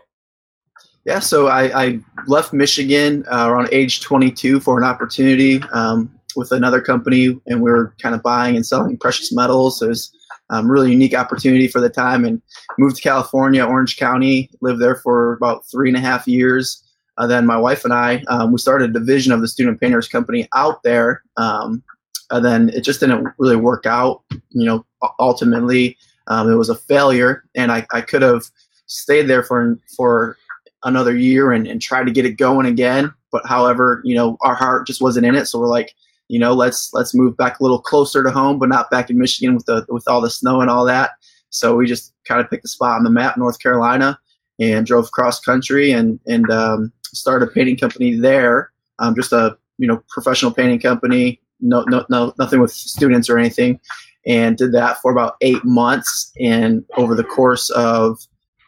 Yeah, 1.06 1.20
so 1.20 1.48
I, 1.48 1.84
I 1.84 2.00
left 2.28 2.54
Michigan 2.54 3.26
uh, 3.30 3.50
around 3.50 3.68
age 3.74 4.02
22 4.02 4.62
for 4.62 4.78
an 4.78 4.86
opportunity 4.86 5.62
um, 5.74 6.10
with 6.36 6.54
another 6.54 6.80
company, 6.80 7.38
and 7.46 7.62
we 7.62 7.70
were 7.70 7.94
kind 8.02 8.16
of 8.16 8.24
buying 8.24 8.56
and 8.56 8.66
selling 8.66 8.98
precious 8.98 9.34
metals. 9.34 9.80
So 9.80 9.88
it 9.88 9.90
was 9.90 10.13
um, 10.50 10.70
really 10.70 10.92
unique 10.92 11.16
opportunity 11.16 11.68
for 11.68 11.82
the 11.82 11.90
time, 11.90 12.26
and 12.26 12.42
moved 12.78 12.98
to 12.98 13.02
California, 13.02 13.66
Orange 13.66 13.98
County, 13.98 14.50
lived 14.62 14.82
there 14.82 14.96
for 14.96 15.34
about 15.34 15.66
three 15.68 15.90
and 15.90 15.98
a 15.98 16.02
half 16.02 16.28
years. 16.28 16.84
Uh, 17.18 17.28
then 17.28 17.46
my 17.46 17.58
wife 17.58 17.86
and 17.86 17.94
I, 17.94 18.24
um, 18.28 18.52
we 18.52 18.58
started 18.58 18.90
a 18.90 19.00
division 19.00 19.32
of 19.32 19.42
the 19.42 19.48
Student 19.48 19.80
Painters 19.80 20.08
Company 20.08 20.48
out 20.54 20.82
there. 20.84 21.22
Um, 21.38 21.84
and 22.32 22.44
then 22.44 22.70
it 22.70 22.82
just 22.82 23.00
didn't 23.00 23.28
really 23.38 23.56
work 23.56 23.86
out. 23.86 24.24
You 24.50 24.66
know, 24.66 24.86
ultimately, 25.20 25.98
um, 26.28 26.52
it 26.52 26.56
was 26.56 26.70
a 26.70 26.76
failure, 26.76 27.44
and 27.56 27.72
I, 27.72 27.86
I 27.92 28.02
could 28.02 28.22
have 28.22 28.44
stayed 28.88 29.28
there 29.28 29.44
for 29.44 29.78
for 29.96 30.38
another 30.84 31.16
year 31.16 31.52
and, 31.52 31.68
and 31.68 31.82
tried 31.82 32.06
to 32.06 32.12
get 32.12 32.26
it 32.26 32.34
going 32.34 32.66
again. 32.66 33.14
But 33.32 33.46
however, 33.46 34.02
you 34.04 34.16
know, 34.16 34.38
our 34.42 34.56
heart 34.56 34.88
just 34.88 35.02
wasn't 35.02 35.26
in 35.26 35.36
it, 35.36 35.46
so 35.46 35.60
we're 35.60 35.68
like, 35.68 35.94
you 36.34 36.40
know, 36.40 36.56
let's 36.56 36.92
let's 36.94 37.14
move 37.14 37.38
back 37.38 37.60
a 37.60 37.64
little 37.64 37.80
closer 37.80 38.24
to 38.24 38.32
home, 38.32 38.58
but 38.58 38.68
not 38.68 38.90
back 38.90 39.12
in 39.12 39.20
Michigan 39.20 39.54
with 39.54 39.68
the 39.68 39.86
with 39.90 40.08
all 40.08 40.20
the 40.20 40.32
snow 40.32 40.62
and 40.62 40.70
all 40.70 40.84
that. 40.84 41.12
So 41.52 41.76
we 41.76 41.86
just 41.86 42.12
kind 42.28 42.42
of 42.42 42.50
picked 42.50 42.66
a 42.66 42.68
spot 42.68 42.98
on 42.98 43.04
the 43.04 43.12
map, 43.12 43.38
North 43.38 43.60
Carolina, 43.60 44.20
and 44.60 44.84
drove 44.84 45.12
cross 45.12 45.40
country 45.40 45.92
and 45.92 46.20
and 46.26 46.50
um, 46.50 46.92
started 47.06 47.48
a 47.48 47.52
painting 47.52 47.78
company 47.78 48.16
there. 48.16 48.72
Um, 48.98 49.14
just 49.14 49.32
a 49.32 49.56
you 49.78 49.88
know 49.88 50.02
professional 50.10 50.52
painting 50.52 50.80
company, 50.80 51.40
no 51.60 51.84
no 51.84 52.04
no 52.10 52.34
nothing 52.40 52.60
with 52.60 52.72
students 52.72 53.30
or 53.30 53.38
anything, 53.38 53.80
and 54.26 54.58
did 54.58 54.74
that 54.74 55.00
for 55.04 55.12
about 55.12 55.36
eight 55.42 55.64
months. 55.64 56.32
And 56.42 56.84
over 56.98 57.14
the 57.14 57.24
course 57.24 57.70
of 57.70 58.18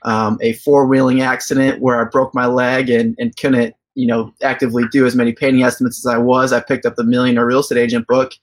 um, 0.03 0.37
a 0.39 0.53
four 0.53 0.85
wheeling 0.85 1.21
accident 1.21 1.81
where 1.81 1.99
I 1.99 2.03
broke 2.03 2.35
my 2.35 2.45
leg 2.45 2.91
and 2.91 3.15
and 3.17 3.35
couldn't 3.35 3.75
you 3.95 4.05
know 4.05 4.33
actively 4.43 4.83
do 4.91 5.05
as 5.05 5.15
many 5.15 5.33
painting 5.33 5.63
estimates 5.63 6.05
as 6.05 6.13
I 6.13 6.17
was, 6.17 6.53
I 6.53 6.59
picked 6.59 6.85
up 6.85 6.95
the 6.95 7.03
Millionaire 7.03 7.45
Real 7.45 7.59
Estate 7.59 7.79
Agent 7.79 8.07
book, 8.07 8.33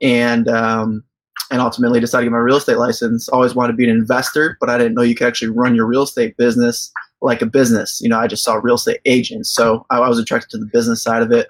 and 0.00 0.48
um, 0.48 1.02
and 1.50 1.60
ultimately 1.60 2.00
decided 2.00 2.24
to 2.24 2.30
get 2.30 2.32
my 2.32 2.38
real 2.38 2.56
estate 2.56 2.78
license. 2.78 3.28
Always 3.28 3.54
wanted 3.54 3.72
to 3.72 3.76
be 3.76 3.84
an 3.84 3.90
investor, 3.90 4.56
but 4.60 4.70
I 4.70 4.78
didn't 4.78 4.94
know 4.94 5.02
you 5.02 5.14
could 5.14 5.26
actually 5.26 5.50
run 5.50 5.74
your 5.74 5.86
real 5.86 6.02
estate 6.02 6.36
business 6.36 6.92
like 7.20 7.42
a 7.42 7.46
business. 7.46 8.00
You 8.00 8.08
know, 8.08 8.18
I 8.18 8.28
just 8.28 8.44
saw 8.44 8.54
real 8.54 8.76
estate 8.76 9.00
agents, 9.04 9.50
so 9.50 9.84
I, 9.90 9.98
I 9.98 10.08
was 10.08 10.18
attracted 10.18 10.50
to 10.50 10.58
the 10.58 10.66
business 10.66 11.02
side 11.02 11.22
of 11.22 11.32
it. 11.32 11.48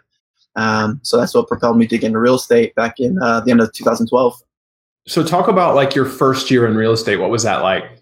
Um, 0.57 0.99
so 1.03 1.17
that's 1.17 1.35
what 1.35 1.47
propelled 1.47 1.79
me 1.79 1.87
to 1.87 1.99
get 1.99 2.07
into 2.09 2.19
real 2.19 2.35
estate 2.35 2.75
back 2.75 2.99
in 2.99 3.19
uh, 3.23 3.41
the 3.41 3.51
end 3.51 3.61
of 3.61 3.73
2012. 3.73 4.43
So 5.07 5.23
talk 5.23 5.49
about 5.49 5.75
like 5.75 5.95
your 5.95 6.05
first 6.05 6.51
year 6.51 6.67
in 6.67 6.77
real 6.77 6.93
estate. 6.93 7.17
What 7.17 7.31
was 7.31 7.43
that 7.45 7.63
like? 7.63 7.98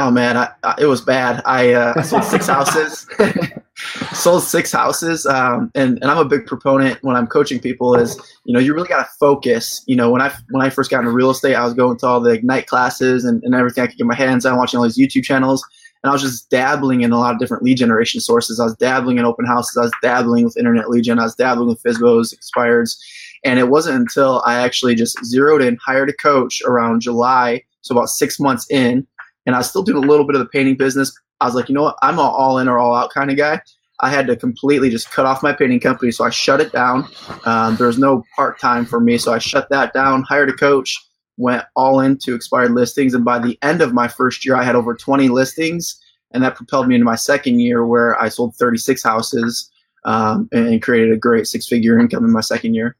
Oh 0.00 0.12
man, 0.12 0.36
I, 0.36 0.48
I, 0.62 0.76
it 0.78 0.86
was 0.86 1.00
bad. 1.00 1.42
I, 1.44 1.72
uh, 1.72 1.92
I 1.96 2.02
sold 2.02 2.22
six 2.22 2.46
houses. 2.54 3.04
sold 4.12 4.44
six 4.44 4.70
houses, 4.70 5.26
um, 5.26 5.72
and 5.74 5.98
and 6.00 6.04
I'm 6.04 6.18
a 6.18 6.24
big 6.24 6.46
proponent 6.46 7.02
when 7.02 7.16
I'm 7.16 7.26
coaching 7.26 7.58
people 7.58 7.96
is 7.96 8.16
you 8.44 8.54
know 8.54 8.60
you 8.60 8.74
really 8.74 8.86
got 8.86 9.02
to 9.02 9.10
focus. 9.18 9.82
You 9.88 9.96
know 9.96 10.08
when 10.08 10.22
I 10.22 10.32
when 10.50 10.64
I 10.64 10.70
first 10.70 10.88
got 10.88 11.00
into 11.00 11.10
real 11.10 11.30
estate, 11.30 11.56
I 11.56 11.64
was 11.64 11.74
going 11.74 11.98
to 11.98 12.06
all 12.06 12.20
the 12.20 12.30
Ignite 12.30 12.68
classes 12.68 13.24
and, 13.24 13.42
and 13.42 13.56
everything 13.56 13.82
I 13.82 13.88
could 13.88 13.98
get 13.98 14.06
my 14.06 14.14
hands 14.14 14.46
on, 14.46 14.56
watching 14.56 14.78
all 14.78 14.84
these 14.84 14.96
YouTube 14.96 15.24
channels, 15.24 15.66
and 16.04 16.10
I 16.10 16.12
was 16.12 16.22
just 16.22 16.48
dabbling 16.48 17.00
in 17.00 17.10
a 17.10 17.18
lot 17.18 17.34
of 17.34 17.40
different 17.40 17.64
lead 17.64 17.78
generation 17.78 18.20
sources. 18.20 18.60
I 18.60 18.64
was 18.64 18.76
dabbling 18.76 19.18
in 19.18 19.24
open 19.24 19.46
houses. 19.46 19.76
I 19.76 19.82
was 19.82 19.92
dabbling 20.00 20.44
with 20.44 20.56
internet 20.56 20.90
lead 20.90 21.02
gen. 21.02 21.18
I 21.18 21.24
was 21.24 21.34
dabbling 21.34 21.70
with 21.70 21.82
FSBOs, 21.82 22.32
expireds, 22.36 22.96
and 23.44 23.58
it 23.58 23.68
wasn't 23.68 23.98
until 23.98 24.44
I 24.46 24.60
actually 24.60 24.94
just 24.94 25.24
zeroed 25.24 25.60
in, 25.60 25.76
hired 25.84 26.08
a 26.08 26.14
coach 26.14 26.62
around 26.64 27.00
July, 27.00 27.64
so 27.80 27.96
about 27.96 28.10
six 28.10 28.38
months 28.38 28.64
in 28.70 29.04
and 29.48 29.54
I 29.54 29.60
was 29.60 29.70
still 29.70 29.82
doing 29.82 30.04
a 30.04 30.06
little 30.06 30.26
bit 30.26 30.36
of 30.36 30.40
the 30.40 30.46
painting 30.46 30.76
business. 30.76 31.18
I 31.40 31.46
was 31.46 31.54
like, 31.54 31.70
you 31.70 31.74
know 31.74 31.84
what? 31.84 31.96
I'm 32.02 32.18
an 32.18 32.26
all 32.26 32.58
in 32.58 32.68
or 32.68 32.78
all 32.78 32.94
out 32.94 33.10
kind 33.10 33.30
of 33.30 33.38
guy. 33.38 33.62
I 34.00 34.10
had 34.10 34.26
to 34.26 34.36
completely 34.36 34.90
just 34.90 35.10
cut 35.10 35.24
off 35.24 35.42
my 35.42 35.54
painting 35.54 35.80
company, 35.80 36.12
so 36.12 36.22
I 36.22 36.28
shut 36.28 36.60
it 36.60 36.70
down. 36.70 37.08
Um, 37.46 37.74
there 37.76 37.86
was 37.86 37.98
no 37.98 38.24
part 38.36 38.60
time 38.60 38.84
for 38.84 39.00
me, 39.00 39.16
so 39.16 39.32
I 39.32 39.38
shut 39.38 39.70
that 39.70 39.94
down. 39.94 40.22
Hired 40.22 40.50
a 40.50 40.52
coach, 40.52 41.02
went 41.38 41.64
all 41.74 42.00
into 42.00 42.34
expired 42.34 42.72
listings, 42.72 43.14
and 43.14 43.24
by 43.24 43.38
the 43.38 43.58
end 43.62 43.80
of 43.80 43.94
my 43.94 44.06
first 44.06 44.44
year, 44.44 44.54
I 44.54 44.64
had 44.64 44.76
over 44.76 44.94
20 44.94 45.30
listings, 45.30 45.98
and 46.32 46.42
that 46.42 46.54
propelled 46.54 46.86
me 46.86 46.96
into 46.96 47.06
my 47.06 47.16
second 47.16 47.58
year 47.58 47.86
where 47.86 48.20
I 48.20 48.28
sold 48.28 48.54
36 48.54 49.02
houses 49.02 49.70
um, 50.04 50.46
and 50.52 50.82
created 50.82 51.10
a 51.10 51.16
great 51.16 51.46
six 51.46 51.66
figure 51.66 51.98
income 51.98 52.22
in 52.22 52.32
my 52.32 52.42
second 52.42 52.74
year. 52.74 52.96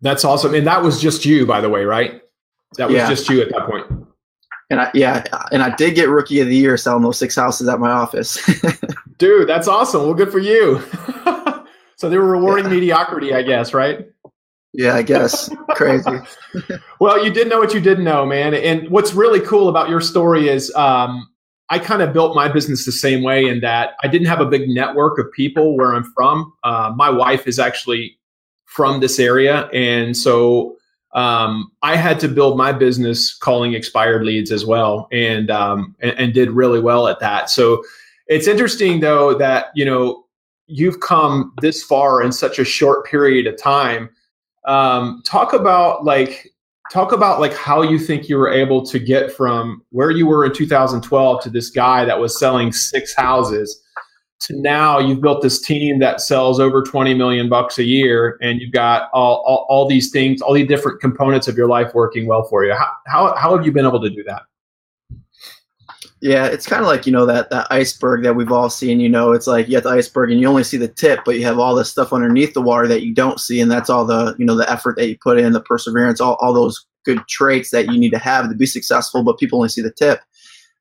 That's 0.00 0.24
awesome, 0.24 0.54
and 0.54 0.66
that 0.66 0.82
was 0.82 1.02
just 1.02 1.26
you, 1.26 1.44
by 1.44 1.60
the 1.60 1.68
way, 1.68 1.84
right? 1.84 2.22
That 2.78 2.88
was 2.88 2.96
yeah. 2.96 3.10
just 3.10 3.28
you 3.28 3.42
at 3.42 3.50
that 3.50 3.68
point. 3.68 3.95
And 4.68 4.80
I, 4.80 4.90
yeah, 4.94 5.22
and 5.52 5.62
I 5.62 5.74
did 5.76 5.94
get 5.94 6.08
rookie 6.08 6.40
of 6.40 6.48
the 6.48 6.56
year 6.56 6.76
selling 6.76 7.02
those 7.02 7.18
six 7.18 7.36
houses 7.36 7.68
at 7.68 7.78
my 7.78 7.90
office. 7.90 8.38
Dude, 9.18 9.48
that's 9.48 9.68
awesome. 9.68 10.02
Well, 10.02 10.14
good 10.14 10.32
for 10.32 10.40
you. 10.40 10.80
so 11.96 12.08
they 12.08 12.18
were 12.18 12.30
rewarding 12.30 12.64
yeah. 12.64 12.72
mediocrity, 12.72 13.32
I 13.32 13.42
guess, 13.42 13.72
right? 13.72 14.08
Yeah, 14.72 14.94
I 14.94 15.02
guess. 15.02 15.48
Crazy. 15.70 16.18
well, 17.00 17.24
you 17.24 17.30
did 17.30 17.48
know 17.48 17.58
what 17.58 17.72
you 17.72 17.80
didn't 17.80 18.04
know, 18.04 18.26
man. 18.26 18.54
And 18.54 18.90
what's 18.90 19.14
really 19.14 19.40
cool 19.40 19.68
about 19.68 19.88
your 19.88 20.00
story 20.00 20.48
is 20.48 20.74
um, 20.74 21.28
I 21.70 21.78
kind 21.78 22.02
of 22.02 22.12
built 22.12 22.36
my 22.36 22.48
business 22.48 22.84
the 22.84 22.92
same 22.92 23.22
way 23.22 23.46
in 23.46 23.60
that 23.60 23.94
I 24.02 24.08
didn't 24.08 24.26
have 24.26 24.40
a 24.40 24.46
big 24.46 24.68
network 24.68 25.18
of 25.18 25.32
people 25.32 25.76
where 25.76 25.94
I'm 25.94 26.04
from. 26.12 26.52
Uh, 26.62 26.92
my 26.94 27.08
wife 27.08 27.46
is 27.46 27.58
actually 27.58 28.18
from 28.66 29.00
this 29.00 29.18
area. 29.18 29.68
And 29.72 30.14
so 30.14 30.75
um, 31.12 31.72
I 31.82 31.96
had 31.96 32.20
to 32.20 32.28
build 32.28 32.58
my 32.58 32.72
business 32.72 33.34
calling 33.34 33.74
expired 33.74 34.24
leads 34.24 34.52
as 34.52 34.66
well, 34.66 35.08
and, 35.12 35.50
um, 35.50 35.94
and, 36.00 36.18
and 36.18 36.34
did 36.34 36.50
really 36.50 36.80
well 36.80 37.08
at 37.08 37.20
that. 37.20 37.48
So 37.48 37.82
it's 38.26 38.48
interesting 38.48 39.00
though 39.00 39.34
that 39.34 39.66
you 39.74 39.84
know 39.84 40.24
you've 40.66 41.00
come 41.00 41.52
this 41.60 41.82
far 41.82 42.22
in 42.22 42.32
such 42.32 42.58
a 42.58 42.64
short 42.64 43.06
period 43.06 43.46
of 43.46 43.60
time. 43.60 44.10
Um, 44.66 45.22
talk 45.24 45.52
about 45.52 46.04
like 46.04 46.52
talk 46.92 47.12
about 47.12 47.40
like 47.40 47.54
how 47.54 47.82
you 47.82 47.98
think 47.98 48.28
you 48.28 48.36
were 48.36 48.50
able 48.50 48.84
to 48.86 48.98
get 48.98 49.32
from 49.32 49.82
where 49.90 50.10
you 50.10 50.26
were 50.26 50.44
in 50.44 50.52
2012 50.52 51.42
to 51.42 51.50
this 51.50 51.70
guy 51.70 52.04
that 52.04 52.18
was 52.18 52.38
selling 52.38 52.72
six 52.72 53.14
houses 53.14 53.82
to 54.38 54.60
now 54.60 54.98
you've 54.98 55.20
built 55.20 55.42
this 55.42 55.60
team 55.60 55.98
that 55.98 56.20
sells 56.20 56.60
over 56.60 56.82
20 56.82 57.14
million 57.14 57.48
bucks 57.48 57.78
a 57.78 57.84
year 57.84 58.38
and 58.42 58.60
you've 58.60 58.72
got 58.72 59.08
all, 59.12 59.42
all, 59.46 59.66
all 59.68 59.88
these 59.88 60.10
things 60.10 60.42
all 60.42 60.52
these 60.52 60.68
different 60.68 61.00
components 61.00 61.48
of 61.48 61.56
your 61.56 61.66
life 61.66 61.94
working 61.94 62.26
well 62.26 62.44
for 62.44 62.64
you. 62.64 62.74
How, 62.74 62.92
how, 63.06 63.34
how 63.36 63.56
have 63.56 63.64
you 63.64 63.72
been 63.72 63.86
able 63.86 64.02
to 64.02 64.10
do 64.10 64.22
that? 64.24 64.42
Yeah 66.20 66.46
it's 66.46 66.66
kind 66.66 66.80
of 66.80 66.88
like 66.88 67.06
you 67.06 67.12
know 67.12 67.26
that 67.26 67.50
that 67.50 67.66
iceberg 67.70 68.22
that 68.22 68.34
we've 68.34 68.50
all 68.50 68.70
seen 68.70 69.00
you 69.00 69.08
know 69.08 69.32
it's 69.32 69.46
like 69.46 69.68
you 69.68 69.74
have 69.74 69.84
the 69.84 69.90
iceberg 69.90 70.30
and 70.30 70.40
you 70.40 70.48
only 70.48 70.64
see 70.64 70.78
the 70.78 70.88
tip 70.88 71.20
but 71.26 71.38
you 71.38 71.44
have 71.44 71.58
all 71.58 71.74
this 71.74 71.90
stuff 71.90 72.12
underneath 72.12 72.54
the 72.54 72.62
water 72.62 72.88
that 72.88 73.02
you 73.02 73.14
don't 73.14 73.38
see 73.38 73.60
and 73.60 73.70
that's 73.70 73.90
all 73.90 74.06
the 74.06 74.34
you 74.38 74.46
know 74.46 74.56
the 74.56 74.70
effort 74.70 74.96
that 74.96 75.08
you 75.08 75.16
put 75.22 75.38
in 75.38 75.52
the 75.52 75.60
perseverance 75.60 76.20
all, 76.20 76.38
all 76.40 76.54
those 76.54 76.86
good 77.04 77.20
traits 77.28 77.70
that 77.70 77.86
you 77.92 77.98
need 77.98 78.10
to 78.10 78.18
have 78.18 78.48
to 78.48 78.54
be 78.54 78.64
successful 78.64 79.22
but 79.22 79.38
people 79.38 79.58
only 79.58 79.68
see 79.68 79.82
the 79.82 79.92
tip 79.92 80.20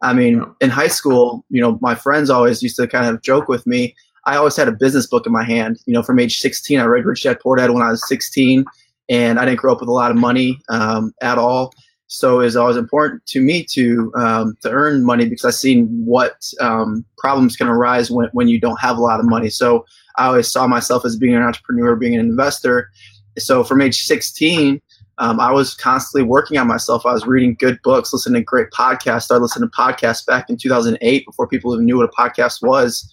I 0.02 0.14
mean, 0.14 0.46
in 0.62 0.70
high 0.70 0.88
school, 0.88 1.46
you 1.50 1.62
know, 1.62 1.78
my 1.82 1.96
friends 1.96 2.30
always 2.30 2.62
used 2.62 2.76
to 2.78 2.88
kind 2.88 3.08
of 3.08 3.22
joke 3.22 3.48
with 3.48 3.66
me. 3.66 3.96
I 4.26 4.38
always 4.38 4.56
had 4.56 4.68
a 4.68 4.72
business 4.72 5.08
book 5.08 5.26
in 5.26 5.32
my 5.32 5.44
hand. 5.44 5.78
You 5.86 5.94
know, 5.94 6.04
from 6.04 6.20
age 6.20 6.40
16, 6.40 6.80
I 6.80 6.86
read 6.86 7.06
Rich 7.06 7.24
Dad 7.24 7.40
Poor 7.40 7.58
Dad 7.58 7.72
when 7.72 7.84
I 7.84 7.92
was 7.92 8.08
16, 8.08 8.66
and 9.10 9.40
I 9.40 9.46
didn't 9.46 9.60
grow 9.60 9.74
up 9.74 9.80
with 9.80 9.90
a 9.90 9.94
lot 9.94 10.12
of 10.12 10.18
money 10.18 10.60
um, 10.70 11.14
at 11.22 11.38
all. 11.38 11.72
So 12.08 12.40
it 12.40 12.46
was 12.46 12.56
always 12.56 12.78
important 12.78 13.26
to 13.28 13.42
me 13.42 13.66
to 13.72 14.12
um, 14.16 14.56
to 14.62 14.70
earn 14.70 15.04
money 15.04 15.28
because 15.28 15.46
I 15.46 15.50
seen 15.50 15.88
what 16.06 16.46
um, 16.62 17.04
problems 17.18 17.56
can 17.56 17.68
arise 17.68 18.12
when, 18.12 18.30
when 18.34 18.48
you 18.48 18.60
don't 18.60 18.80
have 18.80 18.98
a 18.98 19.02
lot 19.02 19.20
of 19.20 19.26
money. 19.26 19.50
So 19.50 19.86
I 20.18 20.28
always 20.28 20.48
saw 20.48 20.68
myself 20.68 21.04
as 21.04 21.18
being 21.18 21.36
an 21.36 21.42
entrepreneur, 21.42 21.96
being 21.96 22.14
an 22.14 22.22
investor. 22.22 22.90
So 23.38 23.64
from 23.64 23.82
age 23.82 24.04
16, 24.04 24.82
um, 25.18 25.40
I 25.40 25.52
was 25.52 25.74
constantly 25.74 26.28
working 26.28 26.58
on 26.58 26.68
myself. 26.68 27.06
I 27.06 27.14
was 27.14 27.26
reading 27.26 27.56
good 27.58 27.80
books, 27.84 28.12
listening 28.12 28.42
to 28.42 28.46
great 28.46 28.70
podcasts. 28.72 29.24
Started 29.24 29.44
listening 29.44 29.70
to 29.70 29.76
podcasts 29.76 30.26
back 30.26 30.50
in 30.50 30.58
2008 30.58 31.26
before 31.26 31.48
people 31.48 31.74
even 31.74 31.86
knew 31.86 31.98
what 31.98 32.10
a 32.10 32.22
podcast 32.22 32.62
was, 32.62 33.12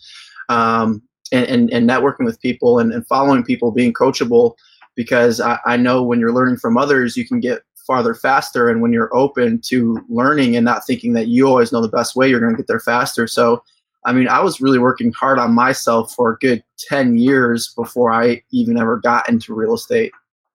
um, 0.48 1.02
and, 1.30 1.46
and, 1.46 1.72
and, 1.72 1.88
networking 1.88 2.24
with 2.24 2.40
people 2.40 2.78
and, 2.78 2.92
and, 2.92 3.06
following 3.06 3.44
people, 3.44 3.70
being 3.70 3.92
coachable. 3.92 4.54
Because 4.94 5.40
I, 5.40 5.58
I 5.64 5.76
know 5.76 6.02
when 6.02 6.20
you're 6.20 6.34
learning 6.34 6.56
from 6.56 6.76
others, 6.76 7.16
you 7.16 7.26
can 7.26 7.40
get 7.40 7.62
farther 7.86 8.14
faster. 8.14 8.68
And 8.68 8.82
when 8.82 8.92
you're 8.92 9.14
open 9.14 9.60
to 9.66 9.98
learning 10.08 10.56
and 10.56 10.64
not 10.64 10.86
thinking 10.86 11.14
that 11.14 11.28
you 11.28 11.46
always 11.46 11.72
know 11.72 11.80
the 11.80 11.88
best 11.88 12.16
way, 12.16 12.28
you're 12.28 12.40
going 12.40 12.52
to 12.52 12.56
get 12.56 12.66
there 12.66 12.80
faster. 12.80 13.26
So, 13.26 13.62
I 14.04 14.12
mean, 14.12 14.28
I 14.28 14.40
was 14.40 14.60
really 14.60 14.78
working 14.78 15.12
hard 15.12 15.38
on 15.38 15.54
myself 15.54 16.12
for 16.14 16.32
a 16.32 16.38
good 16.38 16.62
10 16.78 17.16
years 17.16 17.72
before 17.74 18.12
I 18.12 18.42
even 18.50 18.76
ever 18.76 18.98
got 18.98 19.28
into 19.28 19.54
real 19.54 19.74
estate. 19.74 20.12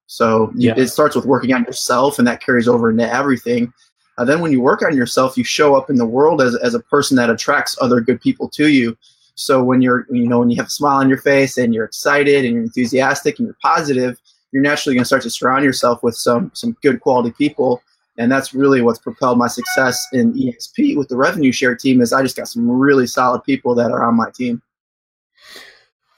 So 0.08 0.52
yeah. 0.56 0.74
it 0.76 0.88
starts 0.88 1.16
with 1.16 1.26
working 1.26 1.54
on 1.54 1.64
yourself, 1.64 2.18
and 2.18 2.28
that 2.28 2.42
carries 2.42 2.68
over 2.68 2.90
into 2.90 3.12
everything. 3.12 3.72
Uh, 4.18 4.26
then 4.26 4.42
when 4.42 4.52
you 4.52 4.62
work 4.62 4.82
on 4.82 4.96
yourself, 4.96 5.38
you 5.38 5.44
show 5.44 5.76
up 5.76 5.90
in 5.90 5.98
the 5.98 6.06
world 6.06 6.42
as, 6.42 6.56
as 6.56 6.74
a 6.74 6.80
person 6.80 7.16
that 7.18 7.30
attracts 7.30 7.78
other 7.80 8.02
good 8.02 8.20
people 8.20 8.50
to 8.50 8.70
you. 8.70 8.98
So 9.36 9.64
when 9.64 9.84
you're, 9.84 10.08
you 10.10 10.28
know, 10.28 10.40
when 10.40 10.50
you 10.50 10.58
have 10.58 10.68
a 10.68 10.72
smile 10.72 10.98
on 10.98 11.10
your 11.10 11.20
face 11.20 11.58
and 11.58 11.74
you're 11.74 11.86
excited 11.86 12.44
and 12.44 12.56
you're 12.56 12.64
enthusiastic 12.64 13.38
and 13.38 13.48
you're 13.48 13.58
positive, 13.62 14.20
you're 14.52 14.64
naturally 14.64 14.96
going 14.96 15.04
to 15.04 15.06
start 15.06 15.22
to 15.24 15.30
surround 15.30 15.64
yourself 15.64 16.02
with 16.04 16.16
some 16.16 16.52
some 16.54 16.76
good 16.82 17.02
quality 17.02 17.32
people 17.32 17.82
and 18.18 18.32
that's 18.32 18.54
really 18.54 18.82
what's 18.82 19.00
propelled 19.00 19.38
my 19.38 19.48
success 19.48 20.08
in 20.14 20.34
exp 20.34 20.96
with 20.98 21.08
the 21.10 21.16
revenue 21.16 21.52
share 21.52 21.76
team 21.76 22.02
is 22.02 22.14
i 22.14 22.22
just 22.22 22.36
got 22.36 22.48
some 22.48 22.70
really 22.70 23.08
solid 23.08 23.44
people 23.44 23.76
that 23.76 23.92
are 23.92 24.04
on 24.04 24.16
my 24.16 24.30
team 24.32 24.62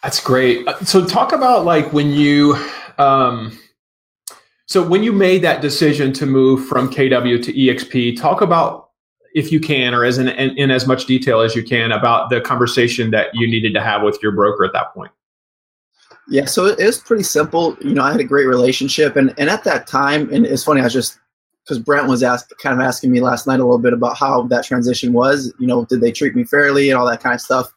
that's 0.03 0.21
great 0.21 0.67
uh, 0.67 0.79
so 0.83 1.05
talk 1.05 1.33
about 1.33 1.65
like 1.65 1.91
when 1.91 2.11
you 2.11 2.55
um 2.97 3.57
so 4.69 4.87
when 4.87 5.01
you 5.01 5.11
made 5.11 5.41
that 5.41 5.61
decision 5.61 6.13
to 6.13 6.25
move 6.25 6.65
from 6.67 6.89
kw 6.89 7.43
to 7.43 7.53
exp 7.53 8.19
talk 8.19 8.41
about 8.41 8.89
if 9.33 9.51
you 9.51 9.59
can 9.59 9.93
or 9.93 10.03
as 10.03 10.17
in, 10.17 10.27
in, 10.27 10.57
in 10.57 10.71
as 10.71 10.87
much 10.87 11.05
detail 11.05 11.41
as 11.41 11.55
you 11.55 11.63
can 11.63 11.91
about 11.91 12.29
the 12.29 12.41
conversation 12.41 13.11
that 13.11 13.27
you 13.33 13.47
needed 13.47 13.73
to 13.73 13.81
have 13.81 14.01
with 14.01 14.17
your 14.21 14.31
broker 14.31 14.63
at 14.63 14.73
that 14.73 14.93
point 14.93 15.11
yeah, 16.29 16.45
so 16.45 16.67
it 16.67 16.77
was 16.85 16.99
pretty 16.99 17.23
simple. 17.23 17.75
You 17.81 17.95
know, 17.95 18.03
I 18.03 18.11
had 18.11 18.19
a 18.19 18.25
great 18.25 18.45
relationship, 18.45 19.15
and 19.15 19.33
and 19.39 19.49
at 19.49 19.63
that 19.63 19.87
time, 19.87 20.31
and 20.31 20.45
it's 20.45 20.63
funny, 20.63 20.79
I 20.79 20.83
was 20.83 20.93
just 20.93 21.19
because 21.63 21.79
Brent 21.83 22.07
was 22.07 22.23
ask, 22.23 22.49
kind 22.61 22.79
of 22.79 22.85
asking 22.85 23.11
me 23.11 23.19
last 23.19 23.47
night 23.47 23.59
a 23.59 23.63
little 23.63 23.79
bit 23.79 23.93
about 23.93 24.17
how 24.17 24.43
that 24.43 24.63
transition 24.63 25.11
was. 25.13 25.51
You 25.59 25.67
know, 25.67 25.85
did 25.85 26.01
they 26.01 26.11
treat 26.11 26.35
me 26.35 26.43
fairly 26.43 26.89
and 26.89 26.99
all 26.99 27.07
that 27.07 27.21
kind 27.21 27.35
of 27.35 27.41
stuff. 27.41 27.71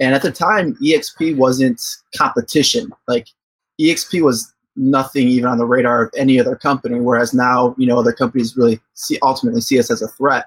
And 0.00 0.14
at 0.14 0.22
the 0.22 0.32
time, 0.32 0.76
EXP 0.82 1.36
wasn't 1.36 1.80
competition. 2.16 2.90
Like 3.06 3.28
EXP 3.80 4.22
was 4.22 4.52
nothing 4.76 5.28
even 5.28 5.48
on 5.48 5.58
the 5.58 5.66
radar 5.66 6.04
of 6.04 6.12
any 6.16 6.38
other 6.38 6.56
company. 6.56 7.00
Whereas 7.00 7.34
now, 7.34 7.74
you 7.78 7.86
know, 7.86 7.98
other 7.98 8.12
companies 8.12 8.56
really 8.56 8.80
see 8.94 9.18
ultimately 9.22 9.60
see 9.60 9.78
us 9.78 9.90
as 9.90 10.02
a 10.02 10.08
threat, 10.08 10.46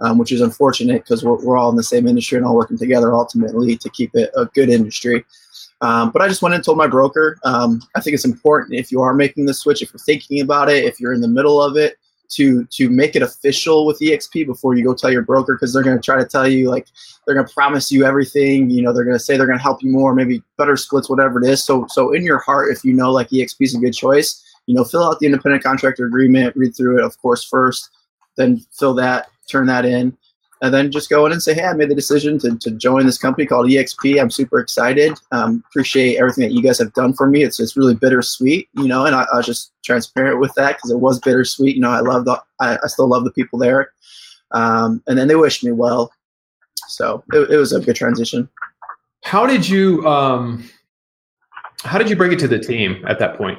um, 0.00 0.18
which 0.18 0.32
is 0.32 0.40
unfortunate 0.40 1.02
because 1.02 1.24
we're, 1.24 1.42
we're 1.44 1.56
all 1.56 1.70
in 1.70 1.76
the 1.76 1.82
same 1.82 2.06
industry 2.06 2.38
and 2.38 2.46
all 2.46 2.56
working 2.56 2.78
together 2.78 3.14
ultimately 3.14 3.76
to 3.76 3.90
keep 3.90 4.10
it 4.14 4.30
a 4.36 4.46
good 4.46 4.68
industry. 4.68 5.24
Um, 5.80 6.10
but 6.10 6.22
I 6.22 6.28
just 6.28 6.40
went 6.40 6.54
and 6.54 6.64
told 6.64 6.78
my 6.78 6.86
broker. 6.86 7.38
Um, 7.44 7.82
I 7.94 8.00
think 8.00 8.14
it's 8.14 8.24
important 8.24 8.78
if 8.78 8.90
you 8.90 9.02
are 9.02 9.12
making 9.12 9.46
the 9.46 9.54
switch, 9.54 9.82
if 9.82 9.92
you're 9.92 9.98
thinking 9.98 10.40
about 10.40 10.70
it, 10.70 10.84
if 10.84 10.98
you're 10.98 11.12
in 11.12 11.20
the 11.20 11.28
middle 11.28 11.60
of 11.60 11.76
it, 11.76 11.98
to 12.30 12.64
to 12.66 12.90
make 12.90 13.16
it 13.16 13.22
official 13.22 13.86
with 13.86 14.00
EXP 14.00 14.46
before 14.46 14.74
you 14.74 14.84
go 14.84 14.94
tell 14.94 15.10
your 15.10 15.22
broker 15.22 15.54
because 15.54 15.72
they're 15.72 15.82
going 15.82 15.96
to 15.96 16.02
try 16.02 16.18
to 16.18 16.24
tell 16.24 16.48
you 16.48 16.70
like 16.70 16.86
they're 17.26 17.34
going 17.34 17.46
to 17.46 17.52
promise 17.52 17.90
you 17.92 18.04
everything. 18.04 18.70
You 18.70 18.82
know, 18.82 18.92
they're 18.92 19.04
going 19.04 19.16
to 19.16 19.22
say 19.22 19.36
they're 19.36 19.46
going 19.46 19.58
to 19.58 19.62
help 19.62 19.82
you 19.82 19.90
more, 19.90 20.14
maybe 20.14 20.42
better 20.56 20.76
splits, 20.76 21.10
whatever 21.10 21.42
it 21.42 21.48
is. 21.48 21.64
So 21.64 21.86
so 21.88 22.12
in 22.12 22.24
your 22.24 22.38
heart, 22.38 22.72
if 22.72 22.84
you 22.84 22.92
know 22.92 23.12
like 23.12 23.30
EXP 23.30 23.56
is 23.60 23.74
a 23.74 23.78
good 23.78 23.94
choice, 23.94 24.42
you 24.66 24.74
know, 24.74 24.84
fill 24.84 25.04
out 25.04 25.18
the 25.20 25.26
independent 25.26 25.62
contractor 25.62 26.06
agreement, 26.06 26.56
read 26.56 26.74
through 26.76 26.98
it, 26.98 27.04
of 27.04 27.16
course, 27.18 27.44
first, 27.44 27.90
then 28.36 28.64
fill 28.72 28.94
that, 28.94 29.28
turn 29.48 29.66
that 29.66 29.84
in 29.84 30.16
and 30.62 30.72
then 30.72 30.90
just 30.90 31.10
go 31.10 31.26
in 31.26 31.32
and 31.32 31.42
say, 31.42 31.54
hey, 31.54 31.64
I 31.64 31.72
made 31.74 31.90
the 31.90 31.94
decision 31.94 32.38
to, 32.40 32.56
to 32.56 32.70
join 32.70 33.06
this 33.06 33.18
company 33.18 33.46
called 33.46 33.68
EXP. 33.68 34.20
I'm 34.20 34.30
super 34.30 34.60
excited. 34.60 35.18
Um, 35.32 35.62
appreciate 35.68 36.16
everything 36.16 36.48
that 36.48 36.54
you 36.54 36.62
guys 36.62 36.78
have 36.78 36.92
done 36.94 37.12
for 37.12 37.28
me. 37.28 37.42
It's 37.42 37.60
it's 37.60 37.76
really 37.76 37.94
bittersweet, 37.94 38.68
you 38.74 38.88
know, 38.88 39.04
and 39.04 39.14
I, 39.14 39.26
I 39.32 39.36
was 39.36 39.46
just 39.46 39.72
transparent 39.84 40.40
with 40.40 40.54
that 40.54 40.76
because 40.76 40.90
it 40.90 41.00
was 41.00 41.18
bittersweet. 41.20 41.74
You 41.74 41.82
know, 41.82 41.90
I 41.90 42.00
love 42.00 42.24
the, 42.24 42.42
I, 42.60 42.78
I 42.82 42.86
still 42.86 43.08
love 43.08 43.24
the 43.24 43.32
people 43.32 43.58
there. 43.58 43.90
Um, 44.52 45.02
and 45.06 45.18
then 45.18 45.28
they 45.28 45.36
wished 45.36 45.64
me 45.64 45.72
well. 45.72 46.12
So 46.88 47.24
it, 47.32 47.50
it 47.50 47.56
was 47.56 47.72
a 47.72 47.80
good 47.80 47.96
transition. 47.96 48.48
How 49.22 49.46
did 49.46 49.68
you, 49.68 50.06
um, 50.06 50.68
how 51.82 51.98
did 51.98 52.08
you 52.08 52.16
bring 52.16 52.32
it 52.32 52.38
to 52.40 52.48
the 52.48 52.58
team 52.58 53.04
at 53.06 53.18
that 53.18 53.36
point? 53.36 53.58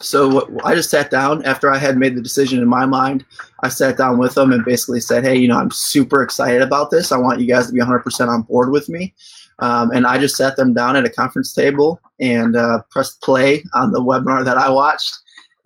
So 0.00 0.48
I 0.64 0.74
just 0.74 0.90
sat 0.90 1.10
down 1.10 1.44
after 1.44 1.70
I 1.70 1.78
had 1.78 1.96
made 1.96 2.14
the 2.14 2.22
decision 2.22 2.60
in 2.60 2.68
my 2.68 2.86
mind. 2.86 3.24
I 3.62 3.68
sat 3.68 3.96
down 3.96 4.18
with 4.18 4.34
them 4.34 4.52
and 4.52 4.64
basically 4.64 5.00
said, 5.00 5.24
"Hey, 5.24 5.36
you 5.36 5.48
know, 5.48 5.56
I'm 5.56 5.70
super 5.70 6.22
excited 6.22 6.62
about 6.62 6.90
this. 6.90 7.10
I 7.10 7.18
want 7.18 7.40
you 7.40 7.46
guys 7.46 7.66
to 7.66 7.72
be 7.72 7.80
100% 7.80 8.28
on 8.28 8.42
board 8.42 8.70
with 8.70 8.88
me." 8.88 9.14
Um, 9.60 9.90
and 9.90 10.06
I 10.06 10.18
just 10.18 10.36
sat 10.36 10.56
them 10.56 10.72
down 10.72 10.94
at 10.94 11.04
a 11.04 11.10
conference 11.10 11.52
table 11.52 12.00
and 12.20 12.54
uh, 12.56 12.82
pressed 12.90 13.20
play 13.22 13.64
on 13.74 13.90
the 13.90 14.00
webinar 14.00 14.44
that 14.44 14.56
I 14.56 14.70
watched, 14.70 15.12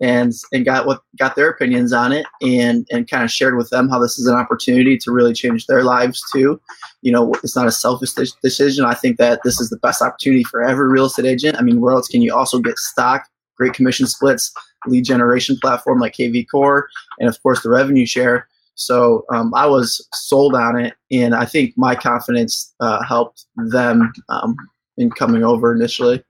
and 0.01 0.33
and 0.51 0.65
got 0.65 0.87
what 0.87 1.01
got 1.19 1.35
their 1.35 1.49
opinions 1.49 1.93
on 1.93 2.11
it, 2.11 2.25
and 2.41 2.87
and 2.91 3.07
kind 3.07 3.23
of 3.23 3.31
shared 3.31 3.55
with 3.55 3.69
them 3.69 3.87
how 3.87 3.99
this 3.99 4.17
is 4.17 4.25
an 4.25 4.35
opportunity 4.35 4.97
to 4.97 5.11
really 5.11 5.33
change 5.33 5.67
their 5.67 5.83
lives 5.83 6.23
too. 6.33 6.59
You 7.03 7.11
know, 7.11 7.33
it's 7.43 7.55
not 7.55 7.67
a 7.67 7.71
selfish 7.71 8.13
decision. 8.41 8.85
I 8.85 8.95
think 8.95 9.17
that 9.17 9.41
this 9.43 9.61
is 9.61 9.69
the 9.69 9.77
best 9.77 10.01
opportunity 10.01 10.43
for 10.43 10.63
every 10.63 10.87
real 10.87 11.05
estate 11.05 11.25
agent. 11.25 11.57
I 11.57 11.61
mean, 11.61 11.81
where 11.81 11.93
else 11.93 12.07
can 12.07 12.23
you 12.23 12.33
also 12.33 12.59
get 12.59 12.79
stock? 12.79 13.27
Great 13.63 13.73
commission 13.73 14.05
splits, 14.07 14.53
lead 14.87 15.05
generation 15.05 15.57
platform 15.61 15.99
like 15.99 16.13
KV 16.13 16.45
Core, 16.51 16.89
and 17.19 17.29
of 17.29 17.41
course 17.41 17.63
the 17.63 17.69
revenue 17.69 18.05
share. 18.05 18.47
So 18.75 19.23
um, 19.31 19.53
I 19.53 19.67
was 19.67 20.05
sold 20.13 20.55
on 20.55 20.77
it, 20.77 20.95
and 21.11 21.33
I 21.33 21.45
think 21.45 21.73
my 21.77 21.95
confidence 21.95 22.73
uh, 22.81 23.03
helped 23.03 23.45
them 23.55 24.11
um, 24.27 24.55
in 24.97 25.11
coming 25.11 25.43
over 25.43 25.73
initially. 25.73 26.21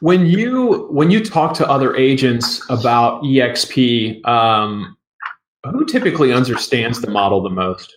When 0.00 0.26
you 0.26 0.88
when 0.90 1.10
you 1.10 1.24
talk 1.24 1.54
to 1.54 1.68
other 1.68 1.96
agents 1.96 2.62
about 2.68 3.22
EXP, 3.22 4.26
um, 4.26 4.96
who 5.64 5.86
typically 5.86 6.32
understands 6.32 7.00
the 7.00 7.10
model 7.10 7.42
the 7.42 7.50
most? 7.50 7.96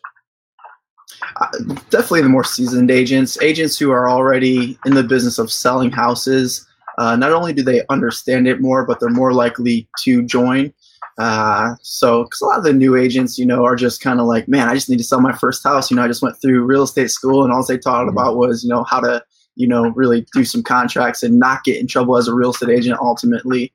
Uh, 1.39 1.48
definitely 1.89 2.22
the 2.22 2.30
more 2.30 2.44
seasoned 2.44 2.91
agents, 2.91 3.41
agents 3.41 3.78
who 3.78 3.91
are 3.91 4.10
already 4.10 4.78
in 4.86 4.94
the 4.96 5.04
business 5.04 5.38
of 5.39 5.52
selling 5.52 5.91
houses 5.91 6.67
uh, 7.02 7.16
not 7.16 7.32
only 7.32 7.52
do 7.52 7.64
they 7.64 7.82
understand 7.90 8.48
it 8.48 8.62
more, 8.62 8.86
but 8.86 9.00
they're 9.00 9.10
more 9.10 9.34
likely 9.34 9.90
to 10.04 10.22
join. 10.22 10.72
Uh, 11.18 11.74
so, 11.82 12.26
because 12.26 12.42
a 12.42 12.46
lot 12.46 12.60
of 12.60 12.64
the 12.64 12.74
new 12.74 12.96
agents, 12.96 13.40
you 13.40 13.46
know, 13.46 13.66
are 13.66 13.76
just 13.76 14.04
kind 14.04 14.20
of 14.20 14.28
like, 14.28 14.48
man, 14.48 14.70
I 14.70 14.76
just 14.76 14.88
need 14.88 15.00
to 15.00 15.04
sell 15.04 15.20
my 15.20 15.36
first 15.36 15.64
house. 15.64 15.90
You 15.90 15.98
know, 15.98 16.04
I 16.04 16.08
just 16.08 16.22
went 16.22 16.40
through 16.40 16.64
real 16.64 16.84
estate 16.84 17.10
school, 17.10 17.44
and 17.44 17.52
all 17.52 17.66
they 17.66 17.80
taught 17.80 18.02
mm-hmm. 18.02 18.16
about 18.16 18.38
was, 18.38 18.64
you 18.64 18.70
know, 18.70 18.84
how 18.84 19.00
to, 19.00 19.24
you 19.56 19.68
know, 19.68 19.90
really 19.90 20.28
do 20.34 20.46
some 20.46 20.62
contracts 20.62 21.24
and 21.24 21.40
not 21.40 21.64
get 21.64 21.78
in 21.78 21.88
trouble 21.88 22.18
as 22.18 22.28
a 22.28 22.36
real 22.36 22.52
estate 22.52 22.70
agent 22.70 23.00
ultimately. 23.02 23.74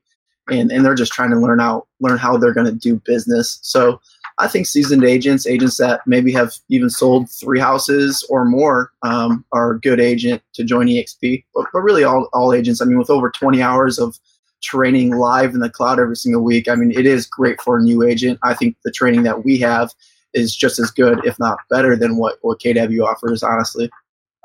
And 0.49 0.71
and 0.71 0.85
they're 0.85 0.95
just 0.95 1.11
trying 1.11 1.31
to 1.31 1.37
learn 1.37 1.59
out, 1.59 1.85
learn 1.99 2.17
how 2.17 2.37
they're 2.37 2.53
going 2.53 2.67
to 2.67 2.71
do 2.71 3.01
business. 3.05 3.59
So, 3.61 3.99
I 4.39 4.47
think 4.47 4.67
seasoned 4.67 5.03
agents, 5.03 5.47
agents 5.47 5.77
that 5.77 6.01
maybe 6.05 6.31
have 6.33 6.53
even 6.69 6.89
sold 6.89 7.29
three 7.29 7.59
houses 7.59 8.25
or 8.29 8.45
more, 8.45 8.91
um, 9.01 9.43
are 9.51 9.71
a 9.71 9.79
good 9.79 9.99
agent 9.99 10.43
to 10.53 10.63
join 10.63 10.87
EXP. 10.87 11.43
But, 11.55 11.65
but 11.73 11.79
really, 11.79 12.03
all, 12.03 12.29
all 12.33 12.53
agents, 12.53 12.81
I 12.81 12.85
mean, 12.85 12.99
with 12.99 13.09
over 13.09 13.31
20 13.31 13.61
hours 13.61 13.97
of 13.97 14.17
training 14.61 15.15
live 15.15 15.53
in 15.53 15.59
the 15.59 15.69
cloud 15.69 15.99
every 15.99 16.15
single 16.15 16.43
week, 16.43 16.69
I 16.69 16.75
mean, 16.75 16.91
it 16.91 17.07
is 17.07 17.25
great 17.25 17.59
for 17.61 17.77
a 17.77 17.81
new 17.81 18.03
agent. 18.03 18.39
I 18.43 18.53
think 18.53 18.75
the 18.83 18.91
training 18.91 19.23
that 19.23 19.43
we 19.43 19.57
have 19.59 19.91
is 20.33 20.55
just 20.55 20.77
as 20.77 20.91
good, 20.91 21.25
if 21.25 21.39
not 21.39 21.57
better, 21.69 21.95
than 21.95 22.17
what, 22.17 22.37
what 22.41 22.59
KW 22.59 23.03
offers, 23.03 23.41
honestly. 23.41 23.89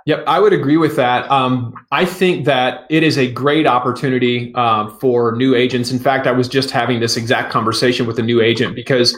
Yep, 0.05 0.25
I 0.27 0.41
would 0.41 0.53
agree 0.53 0.79
with 0.79 0.97
that. 0.97 1.31
Um, 1.31 1.75
I 1.93 2.05
think 2.05 2.45
that 2.47 2.87
it 2.91 3.05
is 3.05 3.19
a 3.19 3.31
great 3.31 3.67
opportunity 3.67 4.53
uh, 4.55 4.89
for 4.89 5.37
new 5.37 5.55
agents. 5.55 5.93
In 5.93 6.01
fact, 6.01 6.27
I 6.27 6.33
was 6.33 6.49
just 6.49 6.71
having 6.71 6.99
this 6.99 7.17
exact 7.17 7.53
conversation 7.53 8.07
with 8.07 8.19
a 8.19 8.23
new 8.23 8.41
agent 8.41 8.75
because 8.75 9.17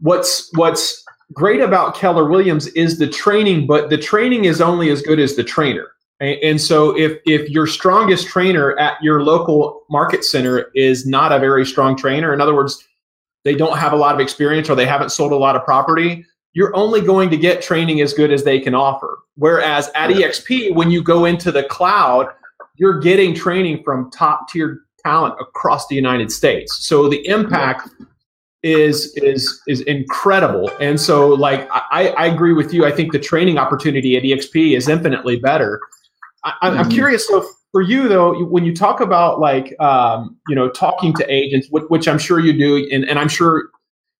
what's 0.00 0.50
what's 0.54 1.04
great 1.32 1.60
about 1.60 1.94
Keller 1.94 2.28
Williams 2.28 2.66
is 2.68 2.98
the 2.98 3.08
training, 3.08 3.66
but 3.66 3.90
the 3.90 3.98
training 3.98 4.44
is 4.44 4.60
only 4.60 4.90
as 4.90 5.02
good 5.02 5.20
as 5.20 5.36
the 5.36 5.44
trainer. 5.44 5.88
And 6.20 6.60
so 6.60 6.98
if 6.98 7.18
if 7.26 7.48
your 7.48 7.66
strongest 7.66 8.26
trainer 8.26 8.76
at 8.78 9.00
your 9.02 9.22
local 9.22 9.82
market 9.88 10.24
center 10.24 10.70
is 10.74 11.06
not 11.06 11.30
a 11.30 11.38
very 11.38 11.64
strong 11.64 11.96
trainer, 11.96 12.34
in 12.34 12.40
other 12.40 12.56
words, 12.56 12.84
they 13.44 13.54
don't 13.54 13.78
have 13.78 13.92
a 13.92 13.96
lot 13.96 14.14
of 14.14 14.20
experience 14.20 14.68
or 14.68 14.74
they 14.74 14.86
haven't 14.86 15.10
sold 15.10 15.30
a 15.30 15.36
lot 15.36 15.54
of 15.54 15.64
property, 15.64 16.24
you're 16.54 16.74
only 16.74 17.00
going 17.00 17.30
to 17.30 17.36
get 17.36 17.62
training 17.62 18.00
as 18.00 18.12
good 18.12 18.32
as 18.32 18.42
they 18.42 18.58
can 18.58 18.74
offer. 18.74 19.20
Whereas 19.36 19.90
at 19.94 20.10
EXP, 20.10 20.74
when 20.74 20.90
you 20.90 21.04
go 21.04 21.24
into 21.24 21.52
the 21.52 21.62
cloud, 21.62 22.26
you're 22.74 22.98
getting 22.98 23.32
training 23.32 23.84
from 23.84 24.10
top 24.10 24.48
tier 24.48 24.80
talent 25.04 25.36
across 25.40 25.86
the 25.86 25.94
United 25.94 26.32
States. 26.32 26.84
So 26.84 27.08
the 27.08 27.24
impact 27.28 27.90
is 28.62 29.12
is 29.16 29.60
is 29.68 29.82
incredible. 29.82 30.70
And 30.80 31.00
so 31.00 31.28
like 31.28 31.68
I, 31.70 32.08
I 32.16 32.26
agree 32.26 32.52
with 32.52 32.74
you. 32.74 32.84
I 32.84 32.90
think 32.90 33.12
the 33.12 33.18
training 33.18 33.58
opportunity 33.58 34.16
at 34.16 34.22
EXP 34.24 34.76
is 34.76 34.88
infinitely 34.88 35.36
better. 35.36 35.80
I, 36.44 36.54
am 36.62 36.76
mm-hmm. 36.76 36.90
curious 36.90 37.26
so 37.26 37.46
for 37.72 37.82
you 37.82 38.08
though, 38.08 38.44
when 38.44 38.64
you 38.64 38.74
talk 38.74 39.00
about 39.00 39.40
like 39.40 39.78
um, 39.80 40.36
you 40.48 40.56
know 40.56 40.68
talking 40.70 41.12
to 41.14 41.32
agents, 41.32 41.68
which, 41.70 41.84
which 41.88 42.08
I'm 42.08 42.18
sure 42.18 42.40
you 42.40 42.52
do, 42.52 42.88
and, 42.90 43.04
and 43.04 43.18
I'm 43.18 43.28
sure 43.28 43.70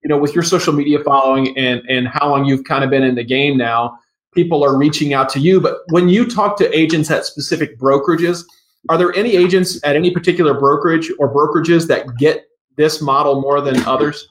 you 0.02 0.08
know 0.08 0.18
with 0.18 0.34
your 0.34 0.44
social 0.44 0.72
media 0.72 1.02
following 1.02 1.56
and 1.58 1.82
and 1.88 2.06
how 2.06 2.28
long 2.28 2.44
you've 2.44 2.64
kind 2.64 2.84
of 2.84 2.90
been 2.90 3.02
in 3.02 3.14
the 3.14 3.24
game 3.24 3.56
now, 3.56 3.98
people 4.34 4.64
are 4.64 4.76
reaching 4.76 5.14
out 5.14 5.28
to 5.30 5.40
you. 5.40 5.60
But 5.60 5.78
when 5.90 6.08
you 6.08 6.28
talk 6.28 6.56
to 6.58 6.78
agents 6.78 7.10
at 7.10 7.24
specific 7.24 7.78
brokerages, 7.78 8.44
are 8.88 8.98
there 8.98 9.14
any 9.14 9.36
agents 9.36 9.80
at 9.82 9.96
any 9.96 10.10
particular 10.10 10.54
brokerage 10.54 11.10
or 11.18 11.32
brokerages 11.32 11.88
that 11.88 12.06
get 12.18 12.44
this 12.78 13.02
model 13.02 13.42
more 13.42 13.60
than 13.60 13.76
others? 13.84 14.28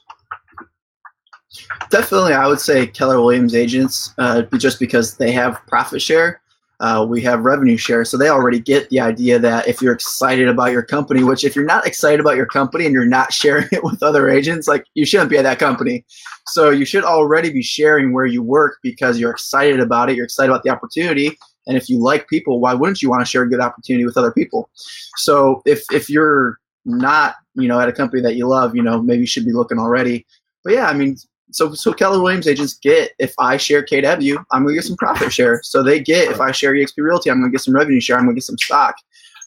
Definitely, 1.90 2.32
I 2.32 2.46
would 2.48 2.60
say 2.60 2.86
Keller 2.86 3.20
Williams 3.20 3.54
agents, 3.54 4.12
uh, 4.18 4.42
just 4.56 4.80
because 4.80 5.16
they 5.16 5.30
have 5.32 5.64
profit 5.68 6.02
share. 6.02 6.40
Uh, 6.80 7.04
we 7.08 7.20
have 7.20 7.40
revenue 7.40 7.76
share, 7.76 8.04
so 8.04 8.16
they 8.16 8.28
already 8.28 8.60
get 8.60 8.88
the 8.88 9.00
idea 9.00 9.36
that 9.38 9.66
if 9.66 9.82
you're 9.82 9.92
excited 9.92 10.48
about 10.48 10.70
your 10.70 10.82
company, 10.82 11.24
which 11.24 11.42
if 11.42 11.56
you're 11.56 11.64
not 11.64 11.86
excited 11.86 12.20
about 12.20 12.36
your 12.36 12.46
company 12.46 12.84
and 12.84 12.94
you're 12.94 13.04
not 13.04 13.32
sharing 13.40 13.66
it 13.72 13.82
with 13.82 14.02
other 14.02 14.28
agents, 14.28 14.68
like 14.68 14.84
you 14.94 15.04
shouldn't 15.04 15.30
be 15.30 15.38
at 15.38 15.42
that 15.42 15.58
company. 15.58 16.04
So 16.48 16.70
you 16.70 16.84
should 16.84 17.04
already 17.04 17.52
be 17.52 17.62
sharing 17.62 18.12
where 18.12 18.26
you 18.26 18.42
work 18.42 18.78
because 18.82 19.18
you're 19.18 19.32
excited 19.32 19.80
about 19.80 20.08
it. 20.08 20.16
You're 20.16 20.26
excited 20.26 20.50
about 20.50 20.62
the 20.62 20.70
opportunity, 20.70 21.36
and 21.66 21.76
if 21.76 21.88
you 21.88 21.98
like 22.00 22.28
people, 22.28 22.60
why 22.60 22.74
wouldn't 22.74 23.02
you 23.02 23.10
want 23.10 23.22
to 23.22 23.30
share 23.30 23.42
a 23.42 23.48
good 23.48 23.60
opportunity 23.60 24.04
with 24.04 24.16
other 24.16 24.32
people? 24.32 24.70
So 25.16 25.62
if 25.66 25.84
if 25.90 26.08
you're 26.08 26.58
not 26.84 27.36
you 27.58 27.68
know 27.68 27.80
at 27.80 27.88
a 27.88 27.92
company 27.92 28.22
that 28.22 28.36
you 28.36 28.46
love, 28.46 28.74
you 28.74 28.82
know 28.82 29.02
maybe 29.02 29.20
you 29.20 29.26
should 29.26 29.44
be 29.44 29.52
looking 29.52 29.78
already. 29.78 30.26
But 30.64 30.74
yeah, 30.74 30.86
I 30.86 30.94
mean, 30.94 31.16
so 31.50 31.72
so 31.72 31.92
Keller 31.92 32.20
Williams 32.22 32.46
agents 32.46 32.74
get 32.74 33.12
if 33.18 33.34
I 33.38 33.56
share 33.56 33.84
KW, 33.84 34.44
I'm 34.52 34.62
gonna 34.62 34.74
get 34.74 34.84
some 34.84 34.96
profit 34.96 35.32
share. 35.32 35.60
So 35.62 35.82
they 35.82 36.00
get 36.00 36.30
if 36.30 36.40
I 36.40 36.52
share 36.52 36.72
EXP 36.72 36.98
Realty, 36.98 37.30
I'm 37.30 37.40
gonna 37.40 37.50
get 37.50 37.60
some 37.60 37.74
revenue 37.74 38.00
share. 38.00 38.16
I'm 38.16 38.24
gonna 38.24 38.34
get 38.34 38.44
some 38.44 38.58
stock. 38.58 38.94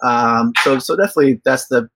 Um, 0.04 0.54
so 0.64 0.80
so 0.80 0.96
definitely 0.96 1.42
that's 1.46 1.68
the 1.68 1.90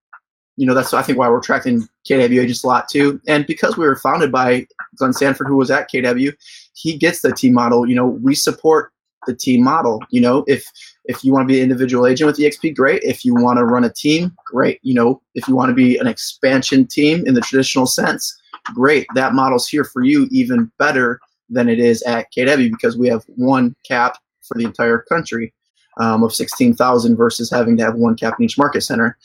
you 0.58 0.66
know 0.66 0.74
that's 0.74 0.94
I 0.94 1.02
think 1.02 1.18
why 1.18 1.30
we're 1.30 1.40
attracting 1.40 1.88
KW 2.08 2.42
agents 2.42 2.64
a 2.64 2.68
lot 2.68 2.88
too. 2.88 3.20
And 3.28 3.46
because 3.46 3.78
we 3.78 3.86
were 3.86 3.96
founded 3.96 4.32
by 4.32 4.68
Glenn 4.98 5.14
Sanford, 5.14 5.48
who 5.48 5.58
was 5.58 5.72
at 5.72 5.90
KW, 5.92 6.34
he 6.74 6.98
gets 6.98 7.22
the 7.22 7.32
team 7.32 7.54
model. 7.54 7.88
You 7.88 7.96
know, 7.96 8.08
we 8.08 8.36
support 8.36 8.92
the 9.28 9.36
team 9.36 9.64
model. 9.64 10.02
You 10.12 10.22
know, 10.22 10.44
if 10.48 10.70
if 11.08 11.24
you 11.24 11.32
want 11.32 11.48
to 11.48 11.52
be 11.52 11.60
an 11.60 11.64
individual 11.64 12.08
agent 12.08 12.28
with 12.28 12.38
EXP, 12.38 12.76
great. 12.76 13.04
If 13.04 13.24
you 13.24 13.36
want 13.36 13.58
to 13.58 13.66
run 13.66 13.84
a 13.84 13.90
team, 13.90 14.36
great. 14.46 14.80
You 14.82 14.94
know, 14.94 15.22
if 15.36 15.48
you 15.48 15.56
want 15.56 15.70
to 15.70 15.76
be 15.76 15.98
an 15.98 16.08
expansion 16.08 16.88
team 16.88 17.26
in 17.26 17.34
the 17.34 17.42
traditional 17.42 17.86
sense, 17.86 18.36
great. 18.74 19.08
That 19.16 19.34
model's 19.34 19.68
here 19.68 19.84
for 19.84 20.04
you 20.04 20.28
even 20.32 20.72
better 20.80 21.20
than 21.50 21.70
it 21.70 21.80
is 21.80 22.02
at 22.04 22.32
KW 22.34 22.72
because 22.72 22.98
we 22.98 23.08
have 23.08 23.24
one 23.36 23.76
cap 23.88 24.18
for 24.42 24.58
the 24.58 24.66
entire 24.66 25.00
country 25.00 25.54
um, 25.98 26.24
of 26.24 26.34
16,000 26.34 27.16
versus 27.16 27.50
having 27.50 27.78
to 27.78 27.84
have 27.84 27.96
one 27.96 28.16
cap 28.16 28.36
in 28.40 28.46
each 28.46 28.58
market 28.58 28.82
center. 28.82 29.18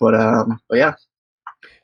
But 0.00 0.14
um, 0.14 0.60
but 0.68 0.78
yeah. 0.78 0.94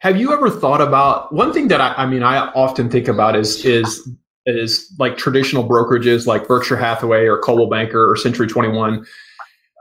Have 0.00 0.16
you 0.16 0.32
ever 0.32 0.50
thought 0.50 0.80
about 0.80 1.32
one 1.32 1.52
thing 1.52 1.68
that 1.68 1.80
I, 1.80 1.94
I 1.94 2.06
mean 2.06 2.22
I 2.22 2.48
often 2.52 2.90
think 2.90 3.08
about 3.08 3.36
is 3.36 3.64
is 3.64 4.08
is 4.46 4.92
like 4.98 5.16
traditional 5.16 5.68
brokerages 5.68 6.26
like 6.26 6.48
Berkshire 6.48 6.76
Hathaway 6.76 7.26
or 7.26 7.38
Coldwell 7.38 7.68
Banker 7.68 8.10
or 8.10 8.16
Century 8.16 8.46
21. 8.46 9.04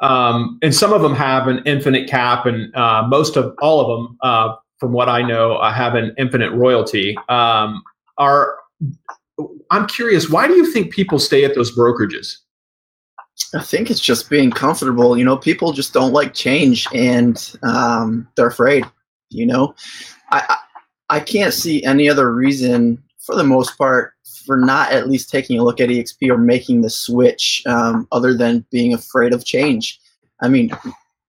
Um, 0.01 0.59
and 0.61 0.73
some 0.73 0.93
of 0.93 1.01
them 1.01 1.13
have 1.13 1.47
an 1.47 1.61
infinite 1.65 2.09
cap, 2.09 2.45
and 2.45 2.73
uh, 2.75 3.05
most 3.07 3.35
of 3.35 3.53
all 3.61 3.81
of 3.81 3.87
them, 3.87 4.17
uh, 4.21 4.55
from 4.77 4.93
what 4.93 5.09
I 5.09 5.21
know, 5.21 5.55
uh, 5.57 5.73
have 5.73 5.95
an 5.95 6.13
infinite 6.17 6.51
royalty. 6.53 7.17
Um, 7.27 7.83
are 8.17 8.55
I'm 9.71 9.87
curious, 9.87 10.29
why 10.29 10.47
do 10.47 10.53
you 10.53 10.71
think 10.71 10.93
people 10.93 11.19
stay 11.19 11.43
at 11.45 11.55
those 11.55 11.75
brokerages? 11.75 12.37
I 13.55 13.61
think 13.61 13.89
it's 13.89 14.01
just 14.01 14.29
being 14.29 14.51
comfortable. 14.51 15.17
You 15.17 15.23
know, 15.23 15.37
people 15.37 15.71
just 15.71 15.93
don't 15.93 16.13
like 16.13 16.33
change, 16.33 16.87
and 16.93 17.55
um, 17.63 18.27
they're 18.35 18.47
afraid. 18.47 18.85
You 19.29 19.45
know, 19.45 19.75
I, 20.31 20.43
I 20.49 20.57
I 21.17 21.19
can't 21.19 21.53
see 21.53 21.83
any 21.83 22.09
other 22.09 22.33
reason, 22.33 23.01
for 23.29 23.35
the 23.35 23.43
most 23.43 23.77
part, 23.77 24.13
for 24.47 24.57
not 24.57 24.91
at 24.91 25.07
least 25.07 25.29
taking 25.29 25.59
a 25.59 25.63
look 25.63 25.79
at 25.79 25.89
EXP 25.89 26.31
or 26.31 26.37
making 26.39 26.81
the 26.81 26.89
switch 26.89 27.61
um, 27.67 28.07
other 28.11 28.35
than 28.35 28.65
being 28.71 28.91
afraid 28.91 29.33
of 29.33 29.45
change. 29.45 29.99
I 30.41 30.47
mean, 30.47 30.71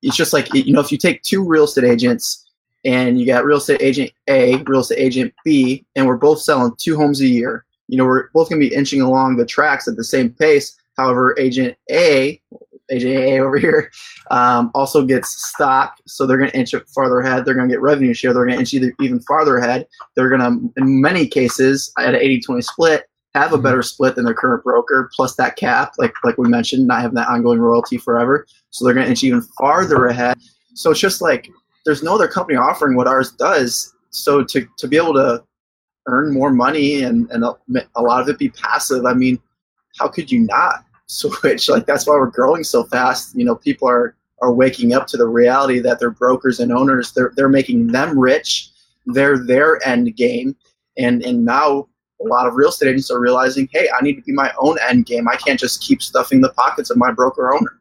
it's 0.03 0.17
just 0.17 0.33
like, 0.33 0.53
you 0.55 0.73
know, 0.73 0.81
if 0.81 0.91
you 0.91 0.97
take 0.97 1.23
two 1.23 1.45
real 1.45 1.65
estate 1.65 1.85
agents 1.85 2.49
and 2.87 3.21
you 3.21 3.27
got 3.27 3.45
real 3.45 3.59
estate 3.59 3.83
agent 3.83 4.13
A, 4.29 4.57
real 4.63 4.81
estate 4.81 4.99
agent 4.99 5.35
B, 5.45 5.85
and 5.95 6.07
we're 6.07 6.17
both 6.17 6.41
selling 6.41 6.73
two 6.79 6.97
homes 6.97 7.21
a 7.21 7.27
year, 7.27 7.67
you 7.89 7.99
know, 7.99 8.07
we're 8.07 8.31
both 8.33 8.49
going 8.49 8.63
to 8.63 8.67
be 8.67 8.75
inching 8.75 9.03
along 9.03 9.37
the 9.37 9.45
tracks 9.45 9.87
at 9.87 9.97
the 9.97 10.05
same 10.05 10.31
pace. 10.31 10.75
However, 10.97 11.39
agent 11.39 11.77
A, 11.91 12.41
agent 12.91 13.15
A 13.15 13.39
over 13.41 13.59
here, 13.59 13.91
um, 14.31 14.71
also 14.75 15.05
gets 15.05 15.49
stock, 15.51 15.97
so 16.07 16.27
they're 16.27 16.39
going 16.39 16.51
to 16.51 16.59
inch 16.59 16.75
it 16.75 16.89
farther 16.89 17.21
ahead. 17.21 17.45
They're 17.45 17.55
going 17.55 17.69
to 17.69 17.73
get 17.73 17.81
revenue 17.81 18.15
share. 18.15 18.33
They're 18.33 18.47
going 18.47 18.57
to 18.57 18.61
inch 18.61 18.75
either 18.75 18.93
even 19.01 19.21
farther 19.21 19.59
ahead. 19.59 19.87
They're 20.17 20.29
going 20.29 20.41
to, 20.41 20.73
in 20.81 21.01
many 21.01 21.27
cases, 21.27 21.93
at 21.99 22.15
an 22.15 22.21
80-20 22.21 22.65
split, 22.65 23.07
have 23.35 23.53
a 23.53 23.55
mm-hmm. 23.55 23.63
better 23.63 23.83
split 23.83 24.17
than 24.17 24.25
their 24.25 24.35
current 24.35 24.65
broker, 24.65 25.11
plus 25.15 25.37
that 25.37 25.57
cap, 25.57 25.93
like 25.99 26.13
like 26.25 26.37
we 26.39 26.49
mentioned, 26.49 26.87
not 26.87 27.01
having 27.01 27.15
that 27.15 27.29
ongoing 27.29 27.61
royalty 27.61 27.97
forever. 27.97 28.47
So 28.71 28.85
they're 28.85 28.95
going 28.95 29.07
to 29.07 29.11
inch 29.11 29.25
even 29.25 29.43
farther 29.59 30.07
ahead. 30.07 30.37
So 30.75 30.91
it's 30.91 31.01
just 31.01 31.21
like 31.21 31.49
there's 31.85 32.03
no 32.03 32.15
other 32.15 32.29
company 32.29 32.57
offering 32.57 32.97
what 32.97 33.07
ours 33.07 33.33
does. 33.33 33.95
So 34.11 34.43
to 34.45 34.67
to 34.79 34.89
be 34.89 34.97
able 34.97 35.15
to 35.15 35.45
earn 36.07 36.33
more 36.33 36.51
money 36.51 37.03
and 37.03 37.31
and 37.31 37.45
a 37.45 38.03
lot 38.03 38.21
of 38.21 38.29
it 38.29 38.39
be 38.39 38.51
passive, 38.51 39.07
I 39.07 39.15
mean, 39.15 39.41
how 39.99 40.09
could 40.09 40.31
you 40.31 40.41
not 40.41 40.85
switch? 41.11 41.69
Like 41.69 41.87
that's 41.87 42.07
why 42.07 42.15
we're 42.15 42.31
growing 42.31 42.65
so 42.65 42.85
fast. 42.85 43.35
You 43.35 43.45
know, 43.45 43.57
people 43.57 43.89
are 43.89 44.17
are 44.43 44.53
waking 44.53 44.95
up 44.95 45.07
to 45.09 45.17
the 45.17 45.27
reality 45.27 45.81
that 45.81 45.99
their 45.99 46.11
brokers 46.11 46.61
and 46.61 46.73
owners 46.73 47.13
they're 47.13 47.33
they're 47.37 47.49
making 47.49 47.89
them 47.89 48.19
rich. 48.19 48.71
They're 49.07 49.39
their 49.39 49.87
end 49.87 50.15
game, 50.17 50.57
and 50.97 51.23
and 51.23 51.45
now 51.45 51.89
a 52.23 52.27
lot 52.27 52.47
of 52.47 52.55
real 52.55 52.69
estate 52.69 52.89
agents 52.89 53.11
are 53.11 53.21
realizing, 53.21 53.69
hey, 53.73 53.89
I 53.97 54.03
need 54.03 54.17
to 54.17 54.23
be 54.23 54.33
my 54.33 54.53
own 54.59 54.77
end 54.89 55.07
game. 55.07 55.27
I 55.27 55.37
can't 55.37 55.59
just 55.59 55.83
keep 55.83 56.03
stuffing 56.03 56.43
the 56.43 56.51
pockets 56.51 56.91
of 56.91 56.99
my 56.99 57.11
broker 57.11 57.55
owner. 57.55 57.81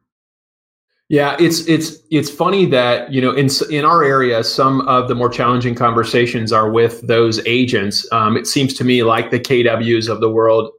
Yeah, 1.10 1.36
it's 1.39 1.68
it's 1.68 1.98
it's 2.12 2.30
funny 2.30 2.65
that 2.68 3.12
you 3.12 3.20
know 3.20 3.32
in 3.32 3.50
in 3.72 3.84
our 3.84 4.04
area, 4.04 4.44
some 4.44 4.82
of 4.82 5.08
the 5.08 5.15
more 5.15 5.30
challenging 5.30 5.74
conversations 5.74 6.54
are 6.54 6.70
with 6.70 7.02
those 7.02 7.46
agents. 7.48 8.08
Um, 8.12 8.38
it 8.38 8.46
seems 8.46 8.76
to 8.76 8.84
me 8.84 9.04
like 9.04 9.32
the 9.32 9.39
KWs 9.39 10.08
of 10.08 10.20
the 10.22 10.30
world 10.30 10.72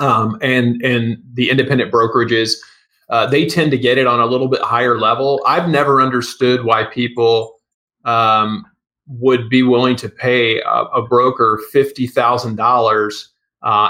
um, 0.00 0.38
and 0.42 0.82
and 0.82 1.22
the 1.34 1.50
independent 1.50 1.92
brokerages, 1.92 2.54
uh, 3.10 3.26
they 3.26 3.46
tend 3.46 3.70
to 3.70 3.78
get 3.78 3.98
it 3.98 4.06
on 4.06 4.20
a 4.20 4.26
little 4.26 4.48
bit 4.48 4.60
higher 4.60 4.98
level. 4.98 5.42
I've 5.46 5.68
never 5.68 6.00
understood 6.00 6.64
why 6.64 6.84
people 6.84 7.56
um, 8.04 8.64
would 9.06 9.48
be 9.48 9.62
willing 9.62 9.96
to 9.96 10.08
pay 10.08 10.60
a, 10.60 10.82
a 10.94 11.06
broker 11.06 11.60
fifty 11.72 12.06
thousand 12.06 12.58
uh, 12.58 12.62
dollars 12.62 13.32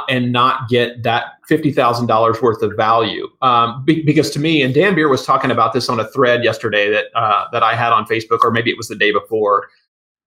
and 0.08 0.32
not 0.32 0.68
get 0.68 1.02
that 1.02 1.34
fifty 1.48 1.72
thousand 1.72 2.06
dollars 2.06 2.40
worth 2.40 2.62
of 2.62 2.76
value. 2.76 3.28
Um, 3.42 3.84
be, 3.84 4.02
because 4.02 4.30
to 4.30 4.40
me, 4.40 4.62
and 4.62 4.74
Dan 4.74 4.94
Beer 4.94 5.08
was 5.08 5.24
talking 5.24 5.50
about 5.50 5.72
this 5.72 5.88
on 5.88 6.00
a 6.00 6.08
thread 6.08 6.44
yesterday 6.44 6.90
that 6.90 7.06
uh, 7.14 7.46
that 7.52 7.62
I 7.62 7.74
had 7.74 7.92
on 7.92 8.06
Facebook, 8.06 8.40
or 8.42 8.50
maybe 8.50 8.70
it 8.70 8.76
was 8.76 8.88
the 8.88 8.96
day 8.96 9.12
before. 9.12 9.68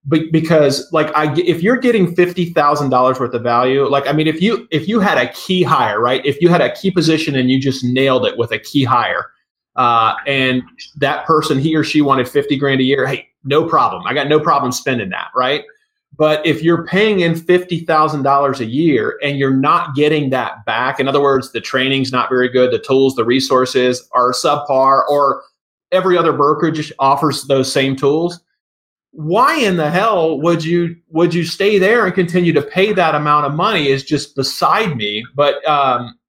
Be, 0.08 0.30
because 0.32 0.88
like 0.94 1.14
I, 1.16 1.36
if 1.38 1.62
you're 1.62 1.78
getting 1.78 2.16
fifty 2.16 2.46
thousand 2.46 2.90
dollars 2.90 3.20
worth 3.20 3.34
of 3.34 3.44
value, 3.44 3.86
like 3.88 4.08
I 4.08 4.14
mean, 4.14 4.28
if 4.28 4.42
you 4.42 4.68
if 4.72 4.88
you 4.88 5.00
had 5.00 5.18
a 5.18 5.32
key 5.34 5.62
hire, 5.62 6.00
right? 6.00 6.26
If 6.26 6.42
you 6.42 6.50
had 6.50 6.62
a 6.62 6.74
key 6.74 6.90
position 6.90 7.36
and 7.36 7.50
you 7.52 7.60
just 7.60 7.84
nailed 7.84 8.26
it 8.26 8.38
with 8.38 8.52
a 8.52 8.60
key 8.60 8.86
hire, 8.86 9.30
uh, 9.80 10.16
and 10.28 10.62
that 10.98 11.26
person 11.26 11.58
he 11.58 11.76
or 11.76 11.84
she 11.84 12.02
wanted 12.02 12.28
50 12.28 12.58
grand 12.58 12.82
a 12.82 12.84
year 12.84 13.08
hey 13.08 13.28
no 13.44 13.66
problem 13.66 14.04
i 14.06 14.14
got 14.14 14.28
no 14.28 14.40
problem 14.40 14.72
spending 14.72 15.10
that 15.10 15.30
right 15.36 15.64
but 16.18 16.46
if 16.46 16.62
you're 16.62 16.86
paying 16.86 17.22
in 17.22 17.34
$50000 17.34 18.60
a 18.60 18.66
year 18.66 19.18
and 19.24 19.38
you're 19.38 19.54
not 19.54 19.96
getting 19.96 20.32
that 20.32 20.66
back 20.66 21.00
in 21.00 21.08
other 21.08 21.22
words 21.22 21.52
the 21.54 21.62
training's 21.62 22.12
not 22.12 22.30
very 22.30 22.50
good 22.50 22.72
the 22.72 22.80
tools 22.80 23.16
the 23.16 23.24
resources 23.24 24.08
are 24.12 24.34
subpar 24.34 25.04
or 25.10 25.44
every 25.92 26.18
other 26.18 26.34
brokerage 26.34 26.92
offers 27.00 27.46
those 27.46 27.72
same 27.72 27.96
tools 27.96 28.42
why 29.12 29.58
in 29.58 29.78
the 29.78 29.90
hell 29.90 30.40
would 30.40 30.64
you 30.64 30.96
would 31.10 31.34
you 31.34 31.44
stay 31.44 31.80
there 31.80 32.06
and 32.06 32.14
continue 32.14 32.54
to 32.54 32.62
pay 32.62 32.94
that 32.94 33.16
amount 33.16 33.46
of 33.46 33.54
money 33.54 33.88
is 33.88 34.04
just 34.04 34.36
beside 34.36 34.96
me 34.96 35.26
but 35.36 35.66
um, 35.68 36.20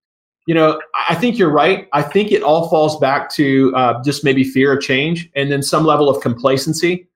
you 0.50 0.54
know, 0.54 0.80
I 1.08 1.14
think 1.14 1.38
you're 1.38 1.48
right. 1.48 1.86
I 1.92 2.02
think 2.02 2.32
it 2.32 2.42
all 2.42 2.68
falls 2.68 2.98
back 2.98 3.30
to 3.34 3.72
uh, 3.76 4.02
just 4.02 4.24
maybe 4.24 4.42
fear 4.42 4.72
of 4.72 4.82
change 4.82 5.30
and 5.36 5.48
then 5.48 5.62
some 5.62 5.84
level 5.84 6.08
of 6.08 6.20
complacency. 6.22 7.08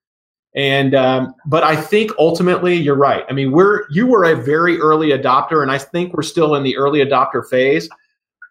And 0.55 0.95
um, 0.95 1.35
but 1.45 1.65
I 1.65 1.75
think 1.75 2.13
ultimately 2.17 2.77
you're 2.77 2.95
right. 2.95 3.25
I 3.29 3.33
mean, 3.33 3.51
we're 3.51 3.91
you 3.91 4.07
were 4.07 4.23
a 4.23 4.37
very 4.37 4.79
early 4.79 5.09
adopter, 5.09 5.63
and 5.63 5.71
I 5.73 5.79
think 5.79 6.15
we're 6.15 6.23
still 6.23 6.55
in 6.55 6.63
the 6.63 6.77
early 6.77 7.01
adopter 7.01 7.45
phase. 7.45 7.89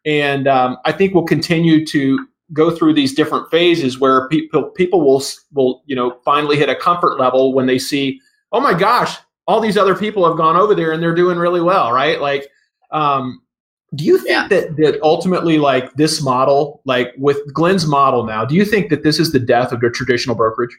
And 0.06 0.50
um, 0.50 0.76
I 0.84 0.92
think 0.92 1.14
we'll 1.14 1.24
continue 1.24 1.86
to 1.86 2.28
go 2.52 2.76
through 2.76 2.94
these 2.94 3.14
different 3.14 3.50
phases 3.50 4.00
where 4.00 4.28
people 4.28 4.64
people 4.72 5.02
will 5.02 5.24
will 5.54 5.84
you 5.86 5.96
know 5.96 6.20
finally 6.26 6.58
hit 6.58 6.70
a 6.70 6.76
comfort 6.76 7.20
level 7.20 7.54
when 7.54 7.66
they 7.66 7.80
see, 7.80 8.20
oh 8.52 8.60
my 8.60 8.74
gosh, 8.74 9.16
all 9.48 9.60
these 9.60 9.78
other 9.78 9.96
people 9.96 10.28
have 10.28 10.38
gone 10.38 10.56
over 10.56 10.76
there 10.76 10.92
and 10.92 11.02
they're 11.02 11.16
doing 11.16 11.38
really 11.38 11.62
well, 11.62 11.92
right? 11.92 12.20
Like, 12.20 12.48
um, 12.92 13.44
do 13.96 14.04
you 14.04 14.18
think 14.18 14.30
yeah. 14.30 14.48
that 14.48 14.76
that 14.78 15.00
ultimately 15.02 15.58
like 15.58 15.94
this 15.94 16.22
model 16.22 16.82
like 16.86 17.14
with 17.18 17.38
glenn's 17.54 17.86
model 17.86 18.26
now 18.26 18.44
do 18.44 18.56
you 18.56 18.66
think 18.66 18.90
that 18.90 19.04
this 19.04 19.20
is 19.20 19.32
the 19.32 19.40
death 19.40 19.72
of 19.72 19.82
the 19.82 19.90
traditional 19.90 20.36
brokerage 20.36 20.76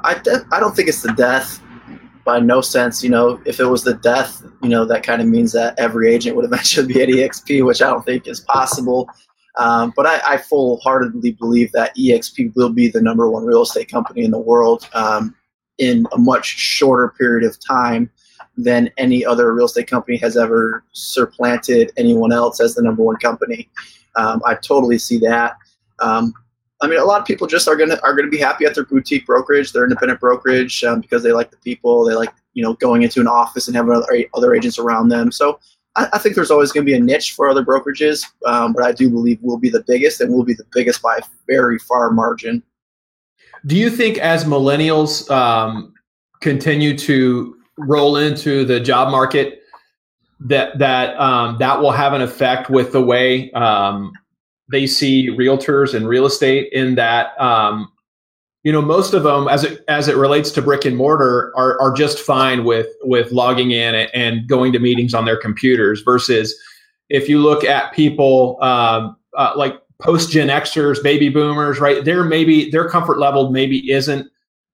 i 0.00 0.14
de- 0.18 0.44
i 0.52 0.58
don't 0.58 0.74
think 0.74 0.88
it's 0.88 1.02
the 1.02 1.12
death 1.12 1.60
by 2.24 2.40
no 2.40 2.60
sense 2.60 3.02
you 3.02 3.10
know 3.10 3.40
if 3.46 3.60
it 3.60 3.66
was 3.66 3.84
the 3.84 3.94
death 3.94 4.42
you 4.62 4.68
know 4.68 4.84
that 4.84 5.02
kind 5.02 5.22
of 5.22 5.28
means 5.28 5.52
that 5.52 5.78
every 5.78 6.12
agent 6.12 6.34
would 6.34 6.44
eventually 6.44 6.92
be 6.92 7.00
at 7.00 7.08
exp 7.08 7.64
which 7.64 7.80
i 7.80 7.88
don't 7.88 8.04
think 8.04 8.26
is 8.26 8.40
possible 8.40 9.08
um, 9.56 9.92
but 9.96 10.06
I, 10.06 10.20
I 10.26 10.36
full-heartedly 10.36 11.32
believe 11.32 11.72
that 11.72 11.96
exp 11.96 12.54
will 12.54 12.70
be 12.70 12.88
the 12.88 13.00
number 13.00 13.30
one 13.30 13.44
real 13.44 13.62
estate 13.62 13.90
company 13.90 14.24
in 14.24 14.30
the 14.30 14.38
world 14.38 14.88
um, 14.94 15.34
in 15.78 16.06
a 16.12 16.18
much 16.18 16.46
shorter 16.46 17.14
period 17.18 17.48
of 17.48 17.58
time 17.64 18.10
than 18.56 18.90
any 18.96 19.24
other 19.24 19.52
real 19.52 19.66
estate 19.66 19.88
company 19.88 20.16
has 20.16 20.36
ever 20.36 20.82
supplanted 20.92 21.92
anyone 21.96 22.32
else 22.32 22.60
as 22.60 22.74
the 22.74 22.82
number 22.82 23.02
one 23.02 23.16
company. 23.16 23.68
Um, 24.16 24.40
I 24.46 24.54
totally 24.54 24.98
see 24.98 25.18
that. 25.18 25.56
Um, 25.98 26.32
I 26.82 26.86
mean, 26.86 26.98
a 26.98 27.04
lot 27.04 27.20
of 27.20 27.26
people 27.26 27.46
just 27.46 27.68
are 27.68 27.76
gonna 27.76 27.98
are 28.02 28.14
gonna 28.14 28.28
be 28.28 28.38
happy 28.38 28.64
at 28.66 28.74
their 28.74 28.84
boutique 28.84 29.26
brokerage, 29.26 29.72
their 29.72 29.84
independent 29.84 30.20
brokerage, 30.20 30.84
um, 30.84 31.00
because 31.00 31.22
they 31.22 31.32
like 31.32 31.50
the 31.50 31.56
people, 31.58 32.04
they 32.04 32.14
like 32.14 32.32
you 32.52 32.62
know 32.62 32.74
going 32.74 33.02
into 33.02 33.20
an 33.20 33.26
office 33.26 33.66
and 33.66 33.76
having 33.76 33.92
other, 33.92 34.06
other 34.34 34.54
agents 34.54 34.78
around 34.78 35.08
them. 35.08 35.32
So 35.32 35.58
I, 35.96 36.08
I 36.14 36.18
think 36.18 36.34
there's 36.34 36.50
always 36.50 36.72
going 36.72 36.84
to 36.86 36.90
be 36.90 36.96
a 36.96 37.00
niche 37.00 37.32
for 37.32 37.48
other 37.48 37.64
brokerages, 37.64 38.24
um, 38.46 38.72
but 38.72 38.84
I 38.84 38.92
do 38.92 39.10
believe 39.10 39.38
we'll 39.42 39.58
be 39.58 39.70
the 39.70 39.84
biggest, 39.86 40.20
and 40.20 40.32
we'll 40.32 40.44
be 40.44 40.54
the 40.54 40.66
biggest 40.72 41.02
by 41.02 41.16
a 41.16 41.22
very 41.46 41.78
far 41.78 42.10
margin 42.10 42.62
Do 43.66 43.76
you 43.76 43.90
think 43.90 44.18
as 44.18 44.44
millennials 44.44 45.28
um, 45.30 45.94
continue 46.40 46.96
to 46.98 47.56
roll 47.78 48.16
into 48.16 48.64
the 48.64 48.78
job 48.80 49.10
market, 49.10 49.62
that 50.40 50.78
that 50.78 51.18
um, 51.18 51.56
that 51.58 51.80
will 51.80 51.92
have 51.92 52.12
an 52.12 52.22
effect 52.22 52.70
with 52.70 52.92
the 52.92 53.02
way 53.02 53.50
um, 53.52 54.12
they 54.70 54.86
see 54.86 55.30
realtors 55.30 55.94
and 55.94 56.06
real 56.06 56.26
estate? 56.26 56.68
In 56.72 56.94
that, 56.96 57.40
um, 57.40 57.90
you 58.66 58.72
know, 58.72 58.82
most 58.82 59.14
of 59.14 59.22
them, 59.22 59.46
as 59.46 59.62
it 59.62 59.84
as 59.86 60.08
it 60.08 60.16
relates 60.16 60.50
to 60.50 60.60
brick 60.60 60.84
and 60.84 60.96
mortar, 60.96 61.52
are 61.56 61.80
are 61.80 61.92
just 61.92 62.18
fine 62.18 62.64
with 62.64 62.88
with 63.04 63.30
logging 63.30 63.70
in 63.70 63.94
and 63.94 64.48
going 64.48 64.72
to 64.72 64.80
meetings 64.80 65.14
on 65.14 65.24
their 65.24 65.36
computers. 65.36 66.02
Versus, 66.02 66.52
if 67.08 67.28
you 67.28 67.38
look 67.38 67.62
at 67.62 67.92
people 67.92 68.58
um, 68.60 69.16
uh, 69.36 69.52
like 69.54 69.80
post 70.00 70.32
Gen 70.32 70.48
Xers, 70.48 71.00
baby 71.00 71.28
boomers, 71.28 71.78
right? 71.78 72.04
Their 72.04 72.24
maybe 72.24 72.68
their 72.68 72.88
comfort 72.88 73.20
level 73.20 73.52
maybe 73.52 73.88
isn't 73.88 74.28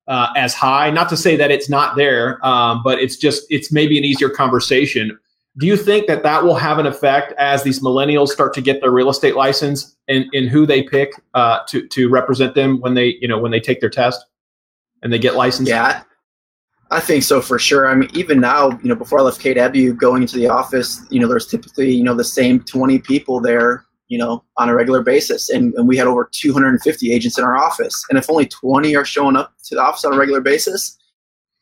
uh, 0.09 0.29
as 0.37 0.55
high. 0.55 0.89
Not 0.89 1.11
to 1.11 1.17
say 1.19 1.37
that 1.37 1.51
it's 1.51 1.69
not 1.69 1.95
there, 1.95 2.43
um, 2.47 2.81
but 2.83 2.99
it's 2.99 3.19
just 3.19 3.45
it's 3.51 3.71
maybe 3.71 3.99
an 3.99 4.05
easier 4.05 4.31
conversation. 4.31 5.19
Do 5.59 5.67
you 5.67 5.77
think 5.77 6.07
that 6.07 6.23
that 6.23 6.45
will 6.45 6.55
have 6.55 6.79
an 6.79 6.87
effect 6.87 7.35
as 7.39 7.63
these 7.63 7.81
millennials 7.81 8.29
start 8.29 8.55
to 8.55 8.63
get 8.63 8.81
their 8.81 8.91
real 8.91 9.11
estate 9.11 9.37
license 9.37 9.97
and 10.09 10.25
in 10.33 10.47
who 10.47 10.65
they 10.65 10.83
pick 10.83 11.13
uh, 11.35 11.59
to 11.69 11.87
to 11.89 12.09
represent 12.09 12.55
them 12.55 12.81
when 12.81 12.95
they 12.95 13.17
you 13.21 13.29
know 13.29 13.39
when 13.39 13.51
they 13.51 13.61
take 13.61 13.81
their 13.81 13.91
test 13.91 14.25
and 15.03 15.13
they 15.13 15.19
get 15.19 15.35
licensed? 15.35 15.69
Yeah, 15.69 16.05
I 16.91 17.01
think 17.01 17.23
so 17.23 17.43
for 17.43 17.59
sure. 17.59 17.87
I 17.87 17.95
mean, 17.95 18.09
even 18.15 18.41
now, 18.41 18.71
you 18.83 18.89
know, 18.89 18.95
before 18.95 19.19
I 19.19 19.23
left 19.23 19.43
KW, 19.43 19.95
going 19.97 20.23
into 20.23 20.37
the 20.37 20.49
office, 20.49 21.05
you 21.11 21.21
know, 21.21 21.29
there's 21.29 21.47
typically 21.47 21.93
you 21.93 22.03
know 22.03 22.15
the 22.15 22.25
same 22.25 22.61
20 22.61 23.01
people 23.01 23.41
there 23.41 23.85
you 24.13 24.19
know, 24.19 24.45
on 24.59 24.69
a 24.69 24.75
regular 24.75 25.01
basis. 25.01 25.49
And, 25.49 25.73
and 25.73 25.89
we 25.89 25.97
had 25.97 26.07
over 26.07 26.29
250 26.31 27.11
agents 27.11 27.39
in 27.39 27.45
our 27.45 27.57
office. 27.57 28.05
And 28.11 28.19
if 28.19 28.29
only 28.29 28.45
20 28.45 28.95
are 28.95 29.07
showing 29.07 29.37
up 29.37 29.55
to 29.65 29.75
the 29.75 29.81
office 29.81 30.05
on 30.05 30.13
a 30.13 30.19
regular 30.19 30.43
basis, 30.43 30.99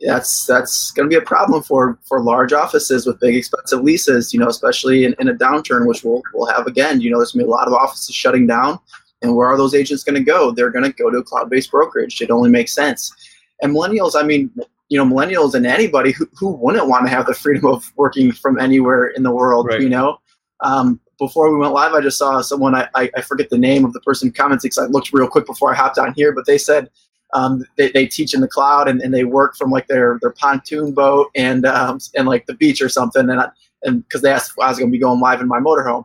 that's 0.01 0.47
that's 0.47 0.91
going 0.93 1.09
to 1.09 1.15
be 1.15 1.21
a 1.21 1.27
problem 1.27 1.63
for 1.63 1.99
for 2.07 2.23
large 2.23 2.53
offices 2.53 3.07
with 3.07 3.21
big 3.21 3.37
expensive 3.37 3.83
leases. 3.83 4.33
You 4.33 4.41
know, 4.41 4.49
especially 4.49 5.05
in, 5.05 5.15
in 5.19 5.29
a 5.29 5.35
downturn, 5.35 5.87
which 5.87 6.05
we'll 6.05 6.23
we'll 6.35 6.53
have 6.53 6.67
again. 6.67 7.01
You 7.01 7.11
know, 7.11 7.19
there's 7.19 7.33
going 7.33 7.41
to 7.41 7.47
be 7.47 7.51
a 7.51 7.55
lot 7.55 7.69
of 7.69 7.75
offices 7.75 8.15
shutting 8.15 8.47
down. 8.47 8.79
And 9.23 9.37
where 9.37 9.49
are 9.49 9.59
those 9.59 9.75
agents 9.75 10.03
going 10.03 10.15
to 10.15 10.25
go? 10.25 10.51
They're 10.51 10.71
going 10.71 10.85
to 10.85 10.93
go 10.93 11.11
to 11.11 11.19
a 11.19 11.23
cloud-based 11.23 11.71
brokerage. 11.71 12.23
It 12.23 12.31
only 12.31 12.49
makes 12.49 12.75
sense. 12.75 13.13
And 13.61 13.75
millennials, 13.75 14.13
I 14.19 14.23
mean, 14.23 14.51
you 14.89 14.97
know, 14.97 15.05
millennials 15.05 15.55
and 15.55 15.67
anybody 15.67 16.13
who, 16.13 16.27
who 16.39 16.53
wouldn't 16.53 16.89
want 16.89 17.05
to 17.05 17.11
have 17.11 17.27
the 17.27 17.35
freedom 17.35 17.67
of 17.67 17.93
working 17.97 18.33
from 18.33 18.59
anywhere 18.59 19.09
in 19.09 19.23
the 19.23 19.31
world, 19.31 19.67
right. 19.67 19.83
you 19.83 19.91
know, 19.91 20.19
um, 20.61 20.99
before 21.19 21.53
we 21.53 21.59
went 21.59 21.75
live, 21.75 21.93
I 21.93 22.01
just 22.01 22.17
saw 22.17 22.41
someone, 22.41 22.75
I, 22.75 22.89
I, 22.95 23.11
I 23.15 23.21
forget 23.21 23.51
the 23.51 23.59
name 23.59 23.85
of 23.85 23.93
the 23.93 24.01
person 24.01 24.33
commenting 24.33 24.71
because 24.71 24.79
I 24.79 24.87
looked 24.87 25.13
real 25.13 25.29
quick 25.29 25.45
before 25.45 25.71
I 25.71 25.77
hopped 25.77 25.99
on 25.99 26.15
here, 26.15 26.33
but 26.33 26.47
they 26.47 26.57
said 26.57 26.89
um, 27.33 27.65
they, 27.77 27.91
they 27.91 28.07
teach 28.07 28.35
in 28.35 28.41
the 28.41 28.49
cloud 28.49 28.89
and, 28.89 29.01
and 29.01 29.15
they 29.15 29.25
work 29.25 29.57
from 29.57 29.71
like 29.71 29.87
their, 29.87 30.19
their 30.21 30.33
pontoon 30.33 30.93
boat 30.93 31.29
and, 31.35 31.65
um, 31.67 31.99
and 32.17 32.27
like 32.27 32.47
the 32.47 32.55
beach 32.55 32.83
or 32.83 32.89
something. 32.89 33.29
And, 33.29 33.41
I, 33.41 33.51
and 33.83 34.09
cause 34.11 34.23
they 34.23 34.31
asked 34.31 34.53
I 34.61 34.69
was 34.69 34.79
going 34.79 34.91
to 34.91 34.93
be 34.93 34.99
going 34.99 35.21
live 35.21 35.41
in 35.41 35.49
my 35.49 35.59
motorhome. 35.59 36.05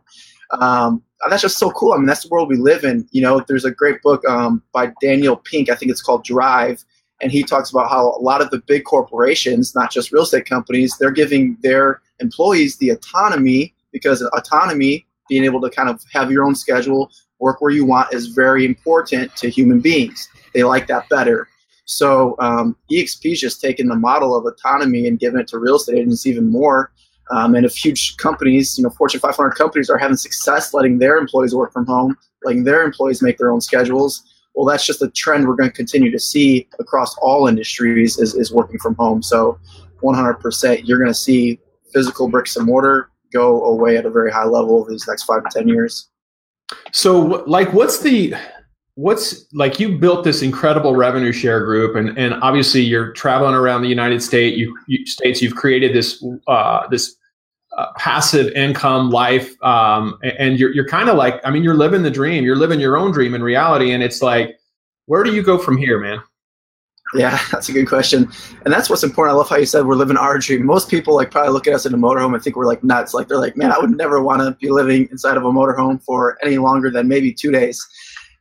Um, 0.51 1.03
that's 1.29 1.41
just 1.41 1.57
so 1.57 1.71
cool. 1.71 1.93
I 1.93 1.97
mean, 1.97 2.05
that's 2.05 2.23
the 2.23 2.29
world 2.29 2.49
we 2.49 2.57
live 2.57 2.83
in. 2.83 3.07
You 3.11 3.21
know, 3.21 3.43
there's 3.47 3.65
a 3.65 3.71
great 3.71 4.01
book 4.01 4.23
um, 4.27 4.61
by 4.73 4.93
Daniel 5.01 5.37
Pink. 5.37 5.69
I 5.69 5.75
think 5.75 5.91
it's 5.91 6.01
called 6.01 6.23
Drive. 6.23 6.83
And 7.21 7.31
he 7.31 7.43
talks 7.43 7.71
about 7.71 7.89
how 7.89 8.09
a 8.09 8.21
lot 8.21 8.41
of 8.41 8.49
the 8.51 8.59
big 8.59 8.83
corporations, 8.83 9.73
not 9.73 9.89
just 9.91 10.11
real 10.11 10.23
estate 10.23 10.45
companies, 10.45 10.97
they're 10.97 11.11
giving 11.11 11.57
their 11.61 12.01
employees 12.19 12.77
the 12.77 12.89
autonomy 12.89 13.73
because 13.91 14.21
autonomy, 14.21 15.05
being 15.29 15.45
able 15.45 15.61
to 15.61 15.69
kind 15.69 15.89
of 15.89 16.03
have 16.11 16.29
your 16.31 16.43
own 16.43 16.53
schedule, 16.53 17.09
work 17.39 17.61
where 17.61 17.71
you 17.71 17.85
want, 17.85 18.13
is 18.13 18.27
very 18.27 18.65
important 18.65 19.35
to 19.37 19.49
human 19.49 19.79
beings. 19.79 20.29
They 20.55 20.63
like 20.63 20.87
that 20.87 21.07
better. 21.09 21.47
So 21.83 22.35
um, 22.39 22.75
EXP 22.91 23.33
is 23.33 23.41
just 23.41 23.61
taking 23.61 23.87
the 23.87 23.95
model 23.95 24.35
of 24.35 24.45
autonomy 24.45 25.07
and 25.07 25.19
giving 25.19 25.39
it 25.39 25.47
to 25.49 25.59
real 25.59 25.75
estate 25.75 25.99
agents 25.99 26.25
even 26.25 26.49
more. 26.49 26.91
Um, 27.29 27.55
and 27.55 27.65
if 27.65 27.75
huge 27.75 28.17
companies, 28.17 28.77
you 28.77 28.83
know, 28.83 28.89
Fortune 28.89 29.19
500 29.19 29.51
companies 29.51 29.89
are 29.89 29.97
having 29.97 30.17
success 30.17 30.73
letting 30.73 30.97
their 30.97 31.17
employees 31.17 31.53
work 31.53 31.73
from 31.73 31.85
home, 31.85 32.15
letting 32.43 32.63
their 32.63 32.83
employees 32.83 33.21
make 33.21 33.37
their 33.37 33.51
own 33.51 33.61
schedules, 33.61 34.23
well, 34.55 34.65
that's 34.65 34.85
just 34.85 35.01
a 35.01 35.09
trend 35.09 35.47
we're 35.47 35.55
going 35.55 35.69
to 35.69 35.75
continue 35.75 36.09
to 36.11 36.19
see 36.19 36.67
across 36.79 37.15
all 37.17 37.47
industries 37.47 38.17
is, 38.17 38.33
is 38.35 38.53
working 38.53 38.79
from 38.79 38.95
home. 38.95 39.21
So 39.21 39.59
100%, 40.01 40.87
you're 40.87 40.97
going 40.97 41.09
to 41.09 41.13
see 41.13 41.59
physical 41.93 42.29
bricks 42.29 42.55
and 42.55 42.65
mortar 42.65 43.09
go 43.33 43.65
away 43.65 43.97
at 43.97 44.05
a 44.05 44.09
very 44.09 44.31
high 44.31 44.45
level 44.45 44.77
over 44.77 44.89
these 44.89 45.05
next 45.07 45.23
five 45.23 45.43
to 45.43 45.49
ten 45.51 45.67
years. 45.67 46.09
So, 46.93 47.43
like, 47.47 47.73
what's 47.73 47.99
the 47.99 48.35
what's 48.95 49.45
like 49.53 49.79
you 49.79 49.97
built 49.97 50.23
this 50.23 50.41
incredible 50.41 50.95
revenue 50.95 51.31
share 51.31 51.63
group 51.63 51.95
and 51.95 52.17
and 52.17 52.33
obviously 52.35 52.81
you're 52.81 53.11
traveling 53.11 53.53
around 53.53 53.81
the 53.81 53.89
united 53.89 54.23
states 54.23 54.57
you, 54.57 54.77
you 54.87 55.05
states 55.05 55.41
you've 55.41 55.55
created 55.55 55.93
this 55.93 56.23
uh, 56.47 56.87
this 56.87 57.15
uh, 57.77 57.87
passive 57.97 58.47
income 58.53 59.09
life 59.09 59.61
um, 59.61 60.17
and 60.23 60.57
you're, 60.57 60.73
you're 60.73 60.87
kind 60.87 61.09
of 61.09 61.17
like 61.17 61.41
i 61.43 61.51
mean 61.51 61.61
you're 61.61 61.75
living 61.75 62.03
the 62.03 62.11
dream 62.11 62.45
you're 62.45 62.55
living 62.55 62.79
your 62.79 62.95
own 62.95 63.11
dream 63.11 63.35
in 63.35 63.43
reality 63.43 63.91
and 63.91 64.01
it's 64.01 64.21
like 64.21 64.57
where 65.07 65.23
do 65.23 65.33
you 65.33 65.43
go 65.43 65.57
from 65.57 65.75
here 65.77 65.99
man 65.99 66.21
yeah, 67.13 67.39
that's 67.51 67.69
a 67.69 67.71
good 67.71 67.87
question. 67.87 68.29
And 68.63 68.73
that's 68.73 68.89
what's 68.89 69.03
important. 69.03 69.35
I 69.35 69.37
love 69.37 69.49
how 69.49 69.57
you 69.57 69.65
said 69.65 69.85
we're 69.85 69.95
living 69.95 70.17
our 70.17 70.39
dream. 70.39 70.65
Most 70.65 70.89
people 70.89 71.15
like 71.15 71.31
probably 71.31 71.51
look 71.51 71.67
at 71.67 71.73
us 71.73 71.85
in 71.85 71.93
a 71.93 71.97
motorhome 71.97 72.33
and 72.33 72.43
think 72.43 72.55
we're 72.55 72.65
like 72.65 72.83
nuts. 72.83 73.13
Like 73.13 73.27
they're 73.27 73.39
like, 73.39 73.55
man, 73.55 73.71
I 73.71 73.79
would 73.79 73.91
never 73.91 74.21
want 74.21 74.41
to 74.41 74.51
be 74.59 74.71
living 74.71 75.07
inside 75.11 75.37
of 75.37 75.45
a 75.45 75.51
motorhome 75.51 76.03
for 76.03 76.37
any 76.43 76.57
longer 76.57 76.89
than 76.89 77.07
maybe 77.07 77.33
two 77.33 77.51
days. 77.51 77.85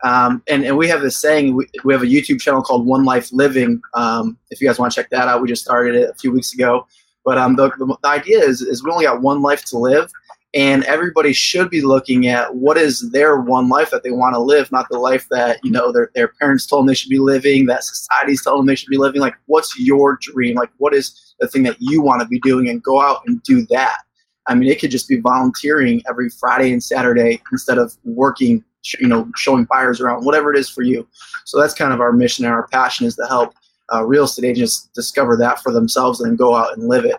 Um, 0.02 0.42
and, 0.48 0.64
and 0.64 0.76
we 0.76 0.88
have 0.88 1.00
this 1.00 1.20
saying, 1.20 1.54
we, 1.54 1.66
we 1.84 1.92
have 1.92 2.02
a 2.02 2.06
YouTube 2.06 2.40
channel 2.40 2.62
called 2.62 2.86
One 2.86 3.04
Life 3.04 3.32
Living. 3.32 3.80
Um, 3.94 4.36
if 4.50 4.60
you 4.60 4.68
guys 4.68 4.78
want 4.78 4.92
to 4.92 5.00
check 5.00 5.10
that 5.10 5.28
out, 5.28 5.40
we 5.40 5.48
just 5.48 5.62
started 5.62 5.94
it 5.94 6.10
a 6.10 6.14
few 6.14 6.32
weeks 6.32 6.52
ago. 6.52 6.86
But 7.24 7.38
um, 7.38 7.56
the, 7.56 7.70
the, 7.78 7.96
the 8.02 8.08
idea 8.08 8.40
is, 8.40 8.60
is 8.60 8.84
we 8.84 8.90
only 8.90 9.06
got 9.06 9.22
one 9.22 9.40
life 9.40 9.64
to 9.66 9.78
live 9.78 10.10
and 10.54 10.84
everybody 10.84 11.32
should 11.32 11.68
be 11.68 11.80
looking 11.80 12.28
at 12.28 12.54
what 12.54 12.78
is 12.78 13.10
their 13.10 13.40
one 13.40 13.68
life 13.68 13.90
that 13.90 14.04
they 14.04 14.12
want 14.12 14.34
to 14.34 14.38
live 14.38 14.70
not 14.70 14.88
the 14.88 14.98
life 14.98 15.26
that 15.30 15.58
you 15.62 15.70
know 15.70 15.92
their, 15.92 16.10
their 16.14 16.28
parents 16.28 16.66
told 16.66 16.82
them 16.82 16.86
they 16.86 16.94
should 16.94 17.10
be 17.10 17.18
living 17.18 17.66
that 17.66 17.82
society's 17.84 18.42
telling 18.42 18.60
them 18.60 18.66
they 18.66 18.74
should 18.74 18.88
be 18.88 18.96
living 18.96 19.20
like 19.20 19.34
what's 19.46 19.78
your 19.78 20.16
dream 20.20 20.54
like 20.54 20.70
what 20.78 20.94
is 20.94 21.34
the 21.40 21.48
thing 21.48 21.64
that 21.64 21.76
you 21.80 22.00
want 22.00 22.22
to 22.22 22.28
be 22.28 22.38
doing 22.40 22.68
and 22.68 22.82
go 22.82 23.00
out 23.00 23.20
and 23.26 23.42
do 23.42 23.66
that 23.66 23.98
i 24.46 24.54
mean 24.54 24.70
it 24.70 24.80
could 24.80 24.90
just 24.90 25.08
be 25.08 25.20
volunteering 25.20 26.00
every 26.08 26.30
friday 26.30 26.72
and 26.72 26.82
saturday 26.82 27.42
instead 27.52 27.78
of 27.78 27.96
working 28.04 28.62
you 29.00 29.08
know 29.08 29.30
showing 29.36 29.66
buyers 29.70 30.00
around 30.00 30.24
whatever 30.24 30.52
it 30.52 30.58
is 30.58 30.68
for 30.68 30.82
you 30.82 31.06
so 31.44 31.60
that's 31.60 31.74
kind 31.74 31.92
of 31.92 32.00
our 32.00 32.12
mission 32.12 32.44
and 32.44 32.54
our 32.54 32.66
passion 32.68 33.06
is 33.06 33.16
to 33.16 33.26
help 33.26 33.54
uh, 33.92 34.04
real 34.04 34.24
estate 34.24 34.44
agents 34.44 34.88
discover 34.94 35.36
that 35.36 35.62
for 35.62 35.72
themselves 35.72 36.20
and 36.20 36.38
go 36.38 36.54
out 36.54 36.76
and 36.76 36.88
live 36.88 37.04
it 37.04 37.16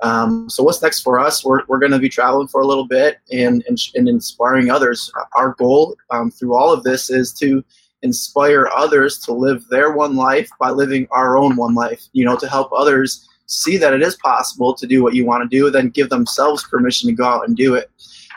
um, 0.00 0.48
so 0.48 0.62
what's 0.62 0.80
next 0.80 1.00
for 1.00 1.18
us? 1.18 1.44
We're, 1.44 1.62
we're 1.66 1.78
going 1.78 1.92
to 1.92 1.98
be 1.98 2.08
traveling 2.08 2.48
for 2.48 2.60
a 2.60 2.66
little 2.66 2.86
bit 2.86 3.18
and, 3.32 3.64
and, 3.66 3.78
and 3.94 4.08
inspiring 4.08 4.70
others. 4.70 5.10
Our 5.36 5.54
goal 5.58 5.96
um, 6.10 6.30
through 6.30 6.54
all 6.54 6.72
of 6.72 6.84
this 6.84 7.10
is 7.10 7.32
to 7.34 7.64
inspire 8.02 8.68
others 8.74 9.18
to 9.18 9.32
live 9.32 9.66
their 9.68 9.92
one 9.92 10.14
life 10.14 10.48
by 10.60 10.70
living 10.70 11.08
our 11.10 11.36
own 11.36 11.56
one 11.56 11.74
life, 11.74 12.06
you 12.12 12.24
know, 12.24 12.36
to 12.36 12.48
help 12.48 12.70
others 12.72 13.28
see 13.46 13.76
that 13.78 13.92
it 13.92 14.02
is 14.02 14.14
possible 14.16 14.74
to 14.74 14.86
do 14.86 15.02
what 15.02 15.14
you 15.14 15.24
want 15.24 15.42
to 15.42 15.56
do, 15.56 15.70
then 15.70 15.88
give 15.88 16.10
themselves 16.10 16.62
permission 16.64 17.08
to 17.08 17.16
go 17.16 17.24
out 17.24 17.48
and 17.48 17.56
do 17.56 17.74
it. 17.74 17.90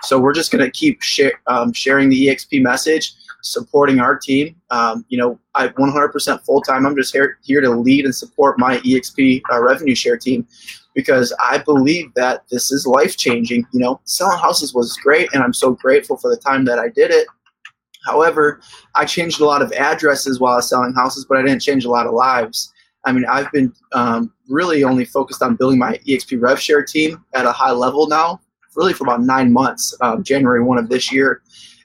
So 0.04 0.20
we're 0.20 0.34
just 0.34 0.52
going 0.52 0.64
to 0.64 0.72
keep 0.72 1.02
share, 1.02 1.34
um, 1.48 1.74
sharing 1.74 2.10
the 2.10 2.28
EXP 2.28 2.62
message, 2.62 3.14
supporting 3.44 4.00
our 4.00 4.18
team. 4.18 4.56
Um, 4.70 5.06
you 5.10 5.18
know, 5.18 5.40
I 5.56 5.68
100% 5.70 6.46
full 6.46 6.62
time. 6.62 6.86
I'm 6.86 6.96
just 6.96 7.14
here 7.14 7.38
here 7.44 7.62
to 7.62 7.70
lead 7.70 8.06
and 8.06 8.16
support 8.16 8.60
my 8.60 8.78
EXP 8.80 9.42
uh, 9.52 9.62
revenue 9.62 9.96
share 9.96 10.18
team 10.18 10.48
because 10.96 11.34
I 11.40 11.60
believe 11.60 12.14
that 12.16 12.44
this 12.50 12.72
is 12.72 12.86
life 12.86 13.18
changing. 13.18 13.66
You 13.74 13.80
know, 13.80 14.02
selling 14.06 14.40
houses 14.40 14.74
was 14.74 14.98
great, 14.98 15.30
and 15.34 15.44
I'm 15.44 15.54
so 15.54 15.74
grateful 15.74 16.18
for 16.18 16.30
the 16.30 16.42
time 16.42 16.66
that 16.66 16.80
I 16.80 16.90
did 16.90 17.12
it. 17.12 17.28
However, 18.06 18.62
I 18.96 19.06
changed 19.06 19.42
a 19.42 19.46
lot 19.46 19.62
of 19.62 19.72
addresses 19.74 20.40
while 20.40 20.54
I 20.54 20.58
was 20.58 20.70
selling 20.70 20.94
houses, 20.94 21.26
but 21.28 21.38
I 21.38 21.44
didn't 21.44 21.62
change 21.62 21.86
a 21.86 21.90
lot 21.90 22.08
of 22.08 22.14
lives. 22.14 22.74
I 23.06 23.12
mean, 23.12 23.26
I've 23.26 23.52
been 23.52 23.74
um, 23.94 24.34
really 24.48 24.84
only 24.84 25.06
focused 25.06 25.42
on 25.42 25.56
building 25.56 25.80
my 25.80 25.98
EXP 26.08 26.40
RevShare 26.40 26.86
team 26.88 27.24
at 27.34 27.46
a 27.46 27.52
high 27.52 27.72
level 27.72 28.08
now, 28.08 28.40
really 28.76 28.94
for 28.94 29.04
about 29.04 29.22
nine 29.22 29.52
months, 29.52 29.96
um, 30.02 30.24
January 30.24 30.64
1 30.64 30.78
of 30.78 30.90
this 30.90 31.12
year. 31.12 31.42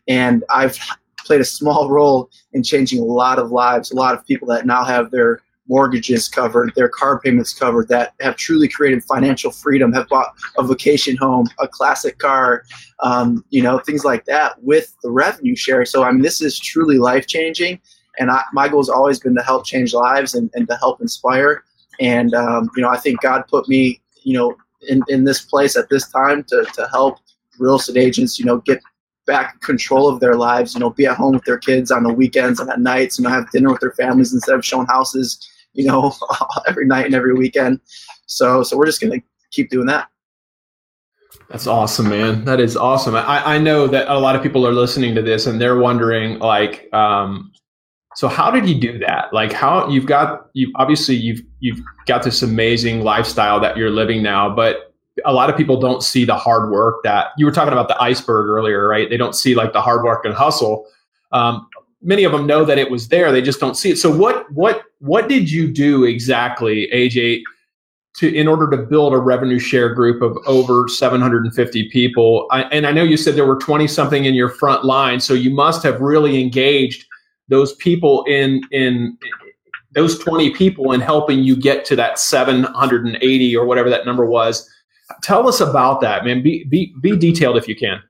And 0.09 0.45
I've 0.51 0.79
played 1.19 1.41
a 1.41 1.45
small 1.45 1.91
role 1.91 2.31
in 2.53 2.63
changing 2.63 3.01
a 3.01 3.05
lot 3.05 3.39
of 3.39 3.51
lives, 3.51 3.91
a 3.91 3.97
lot 3.97 4.15
of 4.15 4.25
people 4.27 4.49
that 4.49 4.67
now 4.67 4.85
have 4.85 5.11
their 5.11 5.41
mortgages 5.69 6.29
covered, 6.29 6.73
their 6.77 6.89
car 6.89 7.21
payments 7.21 7.53
covered, 7.53 7.89
that 7.89 8.15
have 8.21 8.37
truly 8.37 8.69
created 8.69 9.03
financial 9.05 9.51
freedom, 9.51 9.93
have 9.93 10.09
bought 10.09 10.33
a 10.59 10.63
vacation 10.63 11.17
home, 11.17 11.47
a 11.59 11.67
classic 11.67 12.19
car, 12.19 12.65
um, 13.01 13.45
you 13.51 13.63
know, 13.63 13.79
things 13.81 14.05
like 14.05 14.25
that 14.27 14.63
with 14.63 14.95
the 15.03 15.11
revenue 15.11 15.57
share. 15.57 15.85
So, 15.85 16.05
I 16.05 16.13
mean, 16.13 16.23
this 16.23 16.41
is 16.41 16.59
truly 16.59 16.99
life 16.99 17.27
changing. 17.27 17.81
And 18.19 18.31
I, 18.31 18.43
my 18.53 18.69
goal 18.69 18.81
has 18.81 18.89
always 18.89 19.19
been 19.21 19.35
to 19.35 19.43
help 19.43 19.67
change 19.67 19.93
lives 19.93 20.35
and, 20.35 20.51
and 20.55 20.69
to 20.69 20.77
help 20.77 21.01
inspire. 21.01 21.65
And, 22.01 22.35
um, 22.35 22.71
you 22.77 22.83
know, 22.83 22.89
I 22.89 22.97
think 22.97 23.21
God 23.21 23.45
put 23.49 23.69
me, 23.69 24.01
you 24.23 24.39
know, 24.39 24.57
in, 24.89 25.03
in 25.09 25.25
this 25.25 25.43
place 25.43 25.77
at 25.77 25.89
this 25.89 26.09
time 26.11 26.45
to, 26.45 26.67
to 26.75 26.89
help 26.93 27.19
real 27.59 27.77
estate 27.77 27.97
agents, 27.97 28.39
you 28.39 28.45
know, 28.45 28.59
get 28.59 28.81
back 29.27 29.61
control 29.61 30.09
of 30.09 30.21
their 30.21 30.37
lives. 30.37 30.75
You 30.75 30.81
know, 30.81 30.91
be 30.91 31.07
at 31.07 31.17
home 31.17 31.35
with 31.35 31.45
their 31.45 31.59
kids 31.59 31.91
on 31.91 32.03
the 32.03 32.13
weekends 32.13 32.61
and 32.61 32.71
at 32.71 32.81
nights. 32.81 33.19
You 33.19 33.25
know, 33.25 33.31
have 33.31 33.51
dinner 33.51 33.71
with 33.71 33.81
their 33.81 33.93
families 33.93 34.33
instead 34.33 34.55
of 34.55 34.65
showing 34.65 34.87
houses. 34.87 35.47
You 35.75 35.87
know, 35.87 36.15
every 36.69 36.87
night 36.87 37.07
and 37.07 37.15
every 37.15 37.35
weekend. 37.35 37.81
So, 38.27 38.63
so 38.63 38.77
we're 38.77 38.87
just 38.87 39.01
gonna 39.01 39.23
keep 39.51 39.71
doing 39.71 39.87
that. 39.87 40.09
That's 41.51 41.67
awesome, 41.67 42.09
man. 42.09 42.45
That 42.45 42.61
is 42.61 42.77
awesome. 42.77 43.15
I, 43.15 43.55
I 43.55 43.59
know 43.59 43.87
that 43.87 44.09
a 44.09 44.19
lot 44.19 44.35
of 44.35 44.43
people 44.43 44.67
are 44.67 44.73
listening 44.73 45.15
to 45.15 45.23
this 45.23 45.47
and 45.47 45.61
they're 45.61 45.79
wondering, 45.79 46.41
like, 46.41 46.93
um, 46.93 47.53
so 48.17 48.29
how 48.29 48.51
did 48.51 48.67
you 48.67 48.75
do 48.75 48.99
that? 49.01 49.33
Like, 49.33 49.53
how 49.53 49.89
you've 49.89 50.07
got 50.07 50.49
you 50.55 50.73
obviously 50.77 51.15
you've 51.15 51.43
you've 51.61 51.81
got 52.07 52.23
this 52.23 52.43
amazing 52.43 53.03
lifestyle 53.03 53.61
that 53.61 53.77
you're 53.77 53.91
living 53.91 54.23
now, 54.23 54.49
but 54.49 54.95
a 55.27 55.35
lot 55.35 55.51
of 55.51 55.57
people 55.57 55.79
don't 55.79 56.03
see 56.03 56.25
the 56.25 56.35
hard 56.35 56.71
work 56.71 57.03
that 57.05 57.29
you 57.37 57.45
were 57.45 57.53
talking 57.53 57.75
about 57.75 57.89
the 57.89 58.03
iceberg 58.03 58.49
earlier, 58.49 58.89
right? 58.89 59.11
They 59.11 59.19
don't 59.19 59.35
see 59.35 59.55
like 59.55 59.75
the 59.75 59.83
hard 59.83 60.03
work 60.03 60.25
and 60.25 60.33
hustle. 60.33 60.87
Um, 61.33 61.69
many 62.03 62.25
of 62.25 62.33
them 62.33 62.47
know 62.47 62.65
that 62.65 62.79
it 62.79 62.91
was 62.91 63.09
there; 63.09 63.31
they 63.31 63.43
just 63.43 63.61
don't 63.61 63.77
see 63.77 63.91
it. 63.91 63.99
So, 63.99 64.11
what 64.17 64.51
what 64.51 64.85
what 65.01 65.29
did 65.29 65.51
you 65.51 65.71
do 65.71 66.05
exactly, 66.05 66.89
AJ? 66.95 67.43
to 68.17 68.35
in 68.35 68.49
order 68.49 68.71
to 68.71 68.79
build 68.79 69.13
a 69.13 69.19
revenue 69.19 69.59
share 69.59 69.93
group 69.93 70.23
of 70.23 70.39
over 70.47 70.89
750 70.89 71.91
people 71.91 72.47
I, 72.51 72.63
and 72.63 72.87
i 72.87 72.91
know 72.91 73.03
you 73.03 73.19
said 73.19 73.35
there 73.35 73.45
were 73.45 73.59
20 73.59 73.87
something 73.87 74.25
in 74.25 74.33
your 74.33 74.49
front 74.49 74.87
line 74.87 75.21
so 75.21 75.35
you 75.35 75.51
must 75.51 75.83
have 75.83 76.01
really 76.01 76.41
engaged 76.41 77.05
those 77.49 77.75
people 77.77 78.25
in 78.25 78.61
in 78.71 79.17
those 79.93 80.19
20 80.19 80.51
people 80.55 80.93
in 80.93 81.01
helping 81.01 81.43
you 81.43 81.57
get 81.57 81.85
to 81.87 81.97
that 81.97 82.19
780 82.19 83.57
or 83.57 83.65
whatever 83.65 83.89
that 83.89 84.05
number 84.05 84.27
was. 84.27 84.69
Tell 85.23 85.49
us 85.49 85.61
about 85.61 86.01
that 86.03 86.25
man. 86.25 86.43
Be 86.43 86.65
be, 86.65 86.95
be 87.01 87.17
detailed 87.17 87.57
if 87.57 87.67
you 87.67 87.77
can. 87.77 88.03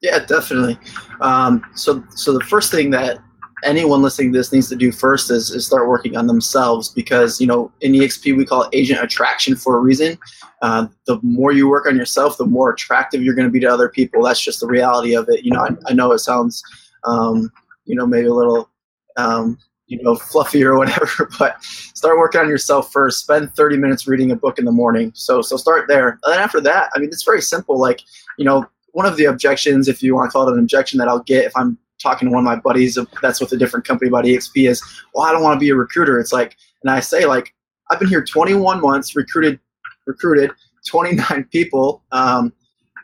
Yeah 0.00 0.20
definitely. 0.20 0.78
Um, 1.20 1.64
so 1.74 2.04
so 2.10 2.32
the 2.32 2.44
first 2.44 2.70
thing 2.70 2.90
that 2.90 3.18
anyone 3.64 4.02
listening 4.02 4.32
to 4.32 4.38
this 4.38 4.52
needs 4.52 4.68
to 4.68 4.76
do 4.76 4.90
first 4.90 5.30
is, 5.30 5.50
is 5.50 5.66
start 5.66 5.88
working 5.88 6.16
on 6.16 6.26
themselves 6.26 6.88
because 6.88 7.40
you 7.40 7.46
know 7.46 7.70
in 7.80 7.92
exp 7.92 8.36
we 8.36 8.44
call 8.44 8.64
it 8.64 8.70
agent 8.72 9.02
attraction 9.02 9.56
for 9.56 9.76
a 9.76 9.80
reason. 9.80 10.18
Uh, 10.60 10.86
the 11.06 11.18
more 11.22 11.50
you 11.50 11.68
work 11.68 11.86
on 11.86 11.96
yourself 11.96 12.36
the 12.36 12.46
more 12.46 12.70
attractive 12.70 13.22
you're 13.22 13.34
going 13.34 13.48
to 13.48 13.52
be 13.52 13.60
to 13.60 13.66
other 13.66 13.88
people. 13.88 14.22
That's 14.22 14.40
just 14.40 14.60
the 14.60 14.66
reality 14.66 15.14
of 15.14 15.28
it. 15.28 15.44
You 15.44 15.52
know 15.52 15.60
i, 15.60 15.70
I 15.90 15.92
know 15.94 16.12
it 16.12 16.18
sounds 16.18 16.62
um, 17.04 17.50
you 17.84 17.94
know 17.94 18.06
maybe 18.06 18.26
a 18.26 18.34
little 18.34 18.70
um, 19.16 19.58
you 19.86 20.02
know 20.02 20.14
fluffy 20.14 20.64
or 20.64 20.76
whatever 20.76 21.28
but 21.38 21.62
start 21.62 22.18
working 22.18 22.40
on 22.40 22.48
yourself 22.48 22.92
first. 22.92 23.20
Spend 23.20 23.54
30 23.54 23.76
minutes 23.76 24.06
reading 24.06 24.30
a 24.30 24.36
book 24.36 24.58
in 24.58 24.64
the 24.64 24.72
morning. 24.72 25.12
So 25.14 25.42
so 25.42 25.56
start 25.56 25.86
there. 25.88 26.18
And 26.24 26.32
then 26.32 26.40
after 26.40 26.60
that 26.62 26.90
i 26.94 26.98
mean 26.98 27.08
it's 27.08 27.24
very 27.24 27.42
simple. 27.42 27.78
Like 27.78 28.00
you 28.38 28.44
know 28.44 28.66
one 28.92 29.06
of 29.06 29.16
the 29.16 29.24
objections 29.24 29.88
if 29.88 30.02
you 30.02 30.14
want 30.14 30.30
to 30.30 30.32
call 30.32 30.48
it 30.48 30.52
an 30.52 30.58
objection 30.58 30.98
that 30.98 31.08
i'll 31.08 31.22
get 31.22 31.46
if 31.46 31.52
i'm 31.56 31.78
talking 31.98 32.28
to 32.28 32.32
one 32.32 32.40
of 32.40 32.44
my 32.44 32.56
buddies 32.56 32.98
that's 33.22 33.40
with 33.40 33.52
a 33.52 33.56
different 33.56 33.86
company 33.86 34.08
about 34.08 34.24
exp 34.24 34.50
is 34.54 34.82
well 35.14 35.24
i 35.24 35.32
don't 35.32 35.42
want 35.42 35.54
to 35.54 35.60
be 35.60 35.70
a 35.70 35.74
recruiter. 35.74 36.18
It's 36.18 36.32
like 36.32 36.56
and 36.82 36.90
i 36.90 37.00
say 37.00 37.26
like 37.26 37.54
i've 37.90 37.98
been 37.98 38.08
here 38.08 38.24
21 38.24 38.80
months 38.80 39.14
recruited 39.16 39.58
recruited 40.06 40.50
29 40.86 41.44
people. 41.52 42.02
Um, 42.12 42.52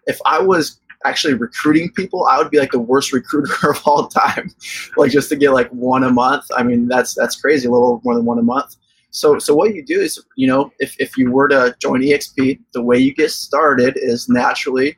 if 0.06 0.18
i 0.26 0.38
was 0.38 0.80
actually 1.04 1.34
recruiting 1.34 1.90
people, 1.92 2.26
I 2.26 2.38
would 2.38 2.50
be 2.50 2.58
like 2.58 2.72
the 2.72 2.80
worst 2.80 3.12
recruiter 3.12 3.54
of 3.70 3.80
all 3.84 4.08
time. 4.08 4.50
like 4.96 5.10
just 5.10 5.28
to 5.30 5.36
get 5.36 5.52
like 5.52 5.68
one 5.70 6.04
a 6.04 6.10
month. 6.10 6.44
I 6.56 6.62
mean, 6.62 6.88
that's 6.88 7.14
that's 7.14 7.40
crazy, 7.40 7.68
a 7.68 7.70
little 7.70 8.00
more 8.04 8.14
than 8.14 8.24
one 8.24 8.38
a 8.38 8.42
month. 8.42 8.76
So 9.10 9.38
so 9.38 9.54
what 9.54 9.74
you 9.74 9.84
do 9.84 10.00
is, 10.00 10.22
you 10.36 10.46
know, 10.46 10.70
if, 10.78 10.94
if 10.98 11.16
you 11.16 11.30
were 11.30 11.48
to 11.48 11.74
join 11.80 12.02
EXP, 12.02 12.60
the 12.72 12.82
way 12.82 12.98
you 12.98 13.14
get 13.14 13.30
started 13.30 13.94
is 13.96 14.28
naturally 14.28 14.96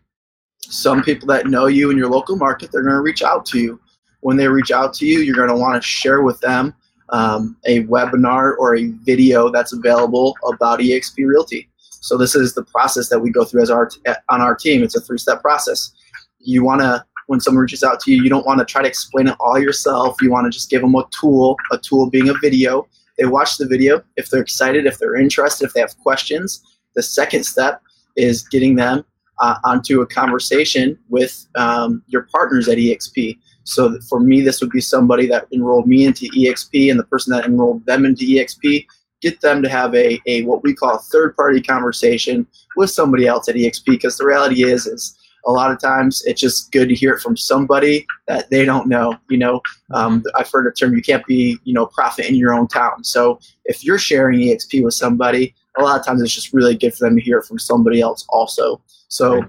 some 0.70 1.02
people 1.02 1.26
that 1.28 1.46
know 1.46 1.66
you 1.66 1.90
in 1.90 1.96
your 1.96 2.08
local 2.08 2.36
market, 2.36 2.70
they're 2.72 2.82
going 2.82 2.94
to 2.94 3.00
reach 3.00 3.22
out 3.22 3.46
to 3.46 3.58
you. 3.58 3.80
When 4.20 4.36
they 4.36 4.48
reach 4.48 4.70
out 4.70 4.92
to 4.94 5.06
you, 5.06 5.20
you're 5.20 5.36
going 5.36 5.48
to 5.48 5.54
want 5.54 5.82
to 5.82 5.86
share 5.86 6.22
with 6.22 6.40
them 6.40 6.74
um, 7.08 7.56
a 7.64 7.84
webinar 7.84 8.56
or 8.58 8.76
a 8.76 8.88
video 9.04 9.50
that's 9.50 9.72
available 9.72 10.36
about 10.52 10.80
EXP 10.80 11.26
Realty. 11.26 11.69
So 12.00 12.16
this 12.16 12.34
is 12.34 12.54
the 12.54 12.64
process 12.64 13.08
that 13.10 13.20
we 13.20 13.30
go 13.30 13.44
through 13.44 13.62
as 13.62 13.70
our 13.70 13.90
on 14.28 14.40
our 14.40 14.54
team. 14.54 14.82
It's 14.82 14.96
a 14.96 15.00
three-step 15.00 15.40
process. 15.40 15.92
You 16.38 16.64
want 16.64 16.80
to 16.80 17.04
when 17.26 17.38
someone 17.38 17.60
reaches 17.60 17.84
out 17.84 18.00
to 18.00 18.10
you, 18.10 18.20
you 18.20 18.28
don't 18.28 18.44
want 18.44 18.58
to 18.58 18.64
try 18.64 18.82
to 18.82 18.88
explain 18.88 19.28
it 19.28 19.36
all 19.38 19.56
yourself. 19.56 20.20
You 20.20 20.32
want 20.32 20.46
to 20.46 20.50
just 20.50 20.68
give 20.68 20.82
them 20.82 20.96
a 20.96 21.04
tool, 21.12 21.56
a 21.70 21.78
tool 21.78 22.10
being 22.10 22.28
a 22.28 22.34
video. 22.34 22.88
They 23.18 23.26
watch 23.26 23.56
the 23.56 23.68
video. 23.68 24.02
If 24.16 24.30
they're 24.30 24.42
excited, 24.42 24.84
if 24.84 24.98
they're 24.98 25.14
interested, 25.14 25.66
if 25.66 25.72
they 25.72 25.80
have 25.80 25.96
questions, 25.98 26.60
the 26.96 27.04
second 27.04 27.44
step 27.44 27.82
is 28.16 28.42
getting 28.48 28.74
them 28.74 29.04
uh, 29.40 29.56
onto 29.62 30.00
a 30.00 30.06
conversation 30.06 30.98
with 31.08 31.46
um, 31.54 32.02
your 32.08 32.22
partners 32.32 32.68
at 32.68 32.78
EXP. 32.78 33.38
So 33.62 33.96
for 34.08 34.18
me, 34.18 34.40
this 34.40 34.60
would 34.60 34.70
be 34.70 34.80
somebody 34.80 35.28
that 35.28 35.46
enrolled 35.52 35.86
me 35.86 36.06
into 36.06 36.26
EXP 36.30 36.90
and 36.90 36.98
the 36.98 37.04
person 37.04 37.32
that 37.32 37.44
enrolled 37.44 37.86
them 37.86 38.04
into 38.04 38.24
EXP 38.24 38.86
get 39.20 39.40
them 39.40 39.62
to 39.62 39.68
have 39.68 39.94
a, 39.94 40.20
a 40.26 40.42
what 40.42 40.62
we 40.62 40.74
call 40.74 40.96
a 40.96 40.98
third 40.98 41.37
party 41.37 41.61
conversation 41.61 42.46
with 42.76 42.90
somebody 42.90 43.26
else 43.26 43.48
at 43.48 43.54
exp 43.54 43.85
because 43.87 44.16
the 44.16 44.26
reality 44.26 44.64
is 44.64 44.87
is 44.87 45.16
a 45.46 45.50
lot 45.50 45.70
of 45.70 45.80
times 45.80 46.22
it's 46.26 46.40
just 46.40 46.70
good 46.70 46.88
to 46.88 46.94
hear 46.94 47.14
it 47.14 47.20
from 47.20 47.37
somebody 47.37 48.06
that 48.28 48.50
they 48.50 48.64
don't 48.64 48.87
know 48.87 49.14
you 49.28 49.38
know? 49.38 49.61
Um, 49.92 50.22
i've 50.37 50.50
heard 50.50 50.66
a 50.66 50.72
term 50.72 50.94
you 50.94 51.02
can't 51.02 51.26
be 51.26 51.59
you 51.64 51.74
know 51.74 51.87
prophet 51.87 52.28
in 52.28 52.35
your 52.35 52.54
own 52.54 52.68
town. 52.68 53.04
So 53.04 53.40
if 53.64 53.85
you're 53.85 53.98
sharing 53.98 54.40
exp 54.40 54.83
with 54.83 54.94
somebody 54.94 55.54
a 55.78 55.83
lot 55.83 55.98
of 55.98 56.04
times 56.04 56.22
it's 56.22 56.35
just 56.35 56.52
really 56.52 56.76
good 56.76 56.94
for 56.94 57.06
them 57.06 57.16
to 57.16 57.22
hear 57.22 57.38
it 57.38 57.46
from 57.46 57.59
somebody 57.59 58.00
else 58.00 58.26
also. 58.28 58.83
So 59.09 59.44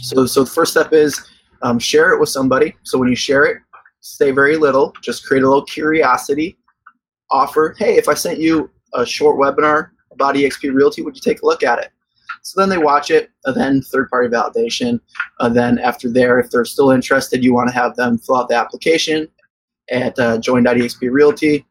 so 0.00 0.26
so 0.26 0.44
the 0.44 0.50
first 0.50 0.72
step 0.72 0.92
is 0.92 1.28
um, 1.62 1.78
share 1.78 2.12
it 2.12 2.18
with 2.18 2.28
somebody. 2.28 2.74
So 2.82 2.98
when 2.98 3.08
you 3.08 3.16
share 3.16 3.44
it 3.44 3.58
say 4.00 4.32
very 4.32 4.56
little 4.56 4.92
just 5.02 5.24
create 5.26 5.42
a 5.42 5.48
little 5.48 5.64
curiosity. 5.64 6.58
Offer 7.30 7.76
hey 7.78 7.96
if 7.96 8.08
i 8.08 8.14
sent 8.14 8.38
you 8.38 8.70
a 8.94 9.06
short 9.06 9.38
webinar 9.38 9.90
about 10.12 10.34
eXp 10.34 10.72
Realty. 10.74 11.02
Would 11.02 11.16
you 11.16 11.22
take 11.22 11.42
a 11.42 11.46
look 11.46 11.62
at 11.62 11.78
it? 11.78 11.90
So 12.42 12.60
then 12.60 12.68
they 12.68 12.78
watch 12.78 13.10
it, 13.10 13.30
and 13.44 13.56
then 13.56 13.82
third 13.82 14.10
party 14.10 14.28
validation. 14.28 15.00
And 15.40 15.54
then 15.54 15.78
after 15.78 16.10
there, 16.10 16.40
if 16.40 16.50
they're 16.50 16.64
still 16.64 16.90
interested, 16.90 17.44
you 17.44 17.54
want 17.54 17.68
to 17.68 17.74
have 17.74 17.94
them 17.96 18.18
fill 18.18 18.36
out 18.36 18.48
the 18.48 18.56
application 18.56 19.28
at 19.90 20.18
uh, 20.18 20.38
join.exp 20.38 20.98
Realty. 21.10 21.64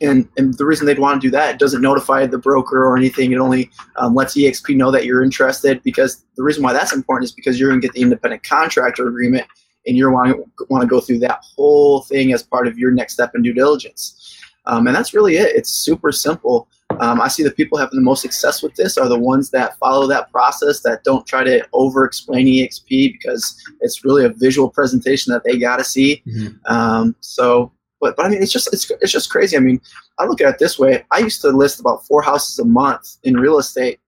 And, 0.00 0.28
and 0.36 0.54
the 0.54 0.64
reason 0.64 0.86
they'd 0.86 0.98
want 0.98 1.20
to 1.20 1.26
do 1.26 1.30
that, 1.32 1.54
it 1.54 1.58
doesn't 1.60 1.82
notify 1.82 2.26
the 2.26 2.38
broker 2.38 2.84
or 2.84 2.96
anything. 2.96 3.30
It 3.30 3.36
only 3.36 3.70
um, 3.96 4.14
lets 4.14 4.34
EXP 4.34 4.74
know 4.74 4.90
that 4.90 5.04
you're 5.04 5.22
interested 5.22 5.82
because 5.82 6.24
the 6.36 6.42
reason 6.42 6.62
why 6.62 6.72
that's 6.72 6.92
important 6.92 7.26
is 7.26 7.32
because 7.32 7.60
you're 7.60 7.68
going 7.68 7.80
to 7.80 7.86
get 7.86 7.94
the 7.94 8.02
independent 8.02 8.42
contractor 8.42 9.06
agreement 9.06 9.46
and 9.86 9.96
you're 9.96 10.10
want 10.10 10.30
to, 10.30 10.66
want 10.70 10.82
to 10.82 10.88
go 10.88 11.00
through 11.00 11.18
that 11.20 11.40
whole 11.42 12.02
thing 12.02 12.32
as 12.32 12.42
part 12.42 12.66
of 12.66 12.78
your 12.78 12.90
next 12.90 13.12
step 13.12 13.32
in 13.34 13.42
due 13.42 13.52
diligence. 13.52 14.18
Um, 14.66 14.86
and 14.86 14.94
that's 14.94 15.14
really 15.14 15.36
it. 15.36 15.54
It's 15.56 15.70
super 15.70 16.12
simple. 16.12 16.68
Um, 17.00 17.20
I 17.20 17.28
see 17.28 17.42
the 17.42 17.50
people 17.50 17.78
having 17.78 17.96
the 17.96 18.02
most 18.02 18.22
success 18.22 18.62
with 18.62 18.74
this 18.74 18.98
are 18.98 19.08
the 19.08 19.18
ones 19.18 19.50
that 19.50 19.78
follow 19.78 20.06
that 20.08 20.30
process, 20.30 20.80
that 20.82 21.04
don't 21.04 21.26
try 21.26 21.42
to 21.42 21.66
over 21.72 22.04
explain 22.04 22.46
EXP 22.46 23.12
because 23.12 23.60
it's 23.80 24.04
really 24.04 24.24
a 24.24 24.28
visual 24.28 24.68
presentation 24.68 25.32
that 25.32 25.42
they 25.44 25.58
got 25.58 25.78
to 25.78 25.84
see. 25.84 26.22
Mm-hmm. 26.26 26.72
Um, 26.72 27.16
so, 27.20 27.72
but, 28.00 28.16
but 28.16 28.26
I 28.26 28.28
mean, 28.28 28.42
it's 28.42 28.52
just, 28.52 28.72
it's, 28.72 28.90
it's 29.00 29.12
just 29.12 29.30
crazy. 29.30 29.56
I 29.56 29.60
mean, 29.60 29.80
I 30.18 30.26
look 30.26 30.40
at 30.40 30.48
it 30.54 30.58
this 30.58 30.78
way. 30.78 31.04
I 31.10 31.18
used 31.18 31.40
to 31.42 31.48
list 31.50 31.80
about 31.80 32.04
four 32.04 32.22
houses 32.22 32.58
a 32.58 32.64
month 32.64 33.16
in 33.24 33.36
real 33.36 33.58
estate. 33.58 33.98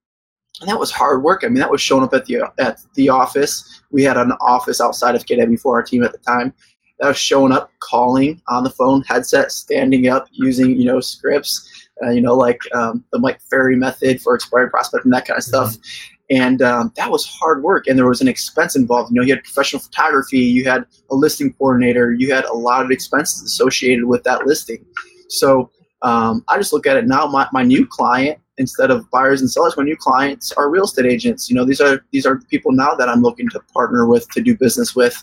And 0.61 0.71
that 0.71 0.79
was 0.79 0.93
hard 0.93 1.25
work. 1.25 1.43
I 1.43 1.49
mean, 1.49 1.59
that 1.59 1.71
was 1.71 1.81
showing 1.81 2.05
up 2.05 2.15
at 2.15 2.27
the 2.27 2.43
at 2.59 2.79
the 2.95 3.09
office. 3.09 3.83
We 3.91 4.05
had 4.05 4.17
an 4.17 4.33
office 4.41 4.81
outside 4.81 5.17
of 5.17 5.27
KW 5.27 5.61
for 5.61 5.75
our 5.75 5.83
team 5.83 6.05
at 6.05 6.13
the 6.13 6.19
time, 6.19 6.55
that 7.01 7.09
was 7.09 7.19
showing 7.19 7.53
up, 7.53 7.71
calling 7.81 8.41
on 8.49 8.65
the 8.65 8.71
phone, 8.71 9.03
headset, 9.03 9.53
standing 9.53 10.09
up, 10.09 10.29
using 10.31 10.77
you 10.77 10.85
know 10.85 11.01
scripts, 11.01 11.89
uh, 12.05 12.11
you 12.11 12.21
know 12.21 12.35
like 12.35 12.61
um, 12.75 13.05
the 13.13 13.19
Mike 13.19 13.41
Ferry 13.51 13.77
method 13.77 14.21
for 14.21 14.35
expired 14.35 14.71
prospect 14.71 15.05
and 15.05 15.13
that 15.13 15.27
kind 15.27 15.39
of 15.39 15.45
stuff. 15.45 15.73
Mm-hmm. 15.73 16.11
And 16.31 16.63
um, 16.63 16.93
that 16.97 17.11
was 17.11 17.27
hard 17.27 17.63
work, 17.63 17.87
and 17.87 17.99
there 17.99 18.09
was 18.09 18.23
an 18.23 18.29
expense 18.29 18.77
involved. 18.77 19.11
You 19.11 19.21
know, 19.21 19.27
you 19.27 19.35
had 19.35 19.45
professional 19.45 19.81
photography, 19.81 20.39
you 20.39 20.65
had 20.65 20.87
a 21.11 21.15
listing 21.15 21.53
coordinator, 21.53 22.15
you 22.15 22.33
had 22.33 22.47
a 22.47 22.55
lot 22.55 22.83
of 22.83 22.91
expenses 22.91 23.43
associated 23.43 24.07
with 24.07 24.25
that 24.25 24.47
listing. 24.47 24.85
So 25.29 25.71
um, 26.01 26.45
I 26.49 26.57
just 26.57 26.73
look 26.73 26.87
at 26.87 26.97
it 26.97 27.07
now. 27.07 27.27
My, 27.27 27.47
my 27.53 27.63
new 27.63 27.87
client, 27.87 28.39
instead 28.59 28.91
of 28.91 29.11
buyers 29.11 29.41
and 29.41 29.51
sellers, 29.51 29.77
my 29.77 29.83
new 29.83 29.97
clients 29.97 30.53
are 30.53 30.71
real 30.71 30.85
estate 30.85 31.07
agents. 31.07 31.51
You 31.51 31.57
know, 31.57 31.65
these 31.65 31.81
are 31.81 32.05
these 32.11 32.27
are 32.27 32.39
people 32.51 32.73
now 32.73 32.95
that 32.95 33.09
I'm 33.09 33.23
looking 33.23 33.49
to 33.51 33.61
partner 33.73 34.07
with 34.07 34.29
to 34.31 34.43
do 34.43 34.57
business 34.57 34.95
with, 34.95 35.23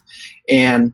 and 0.49 0.93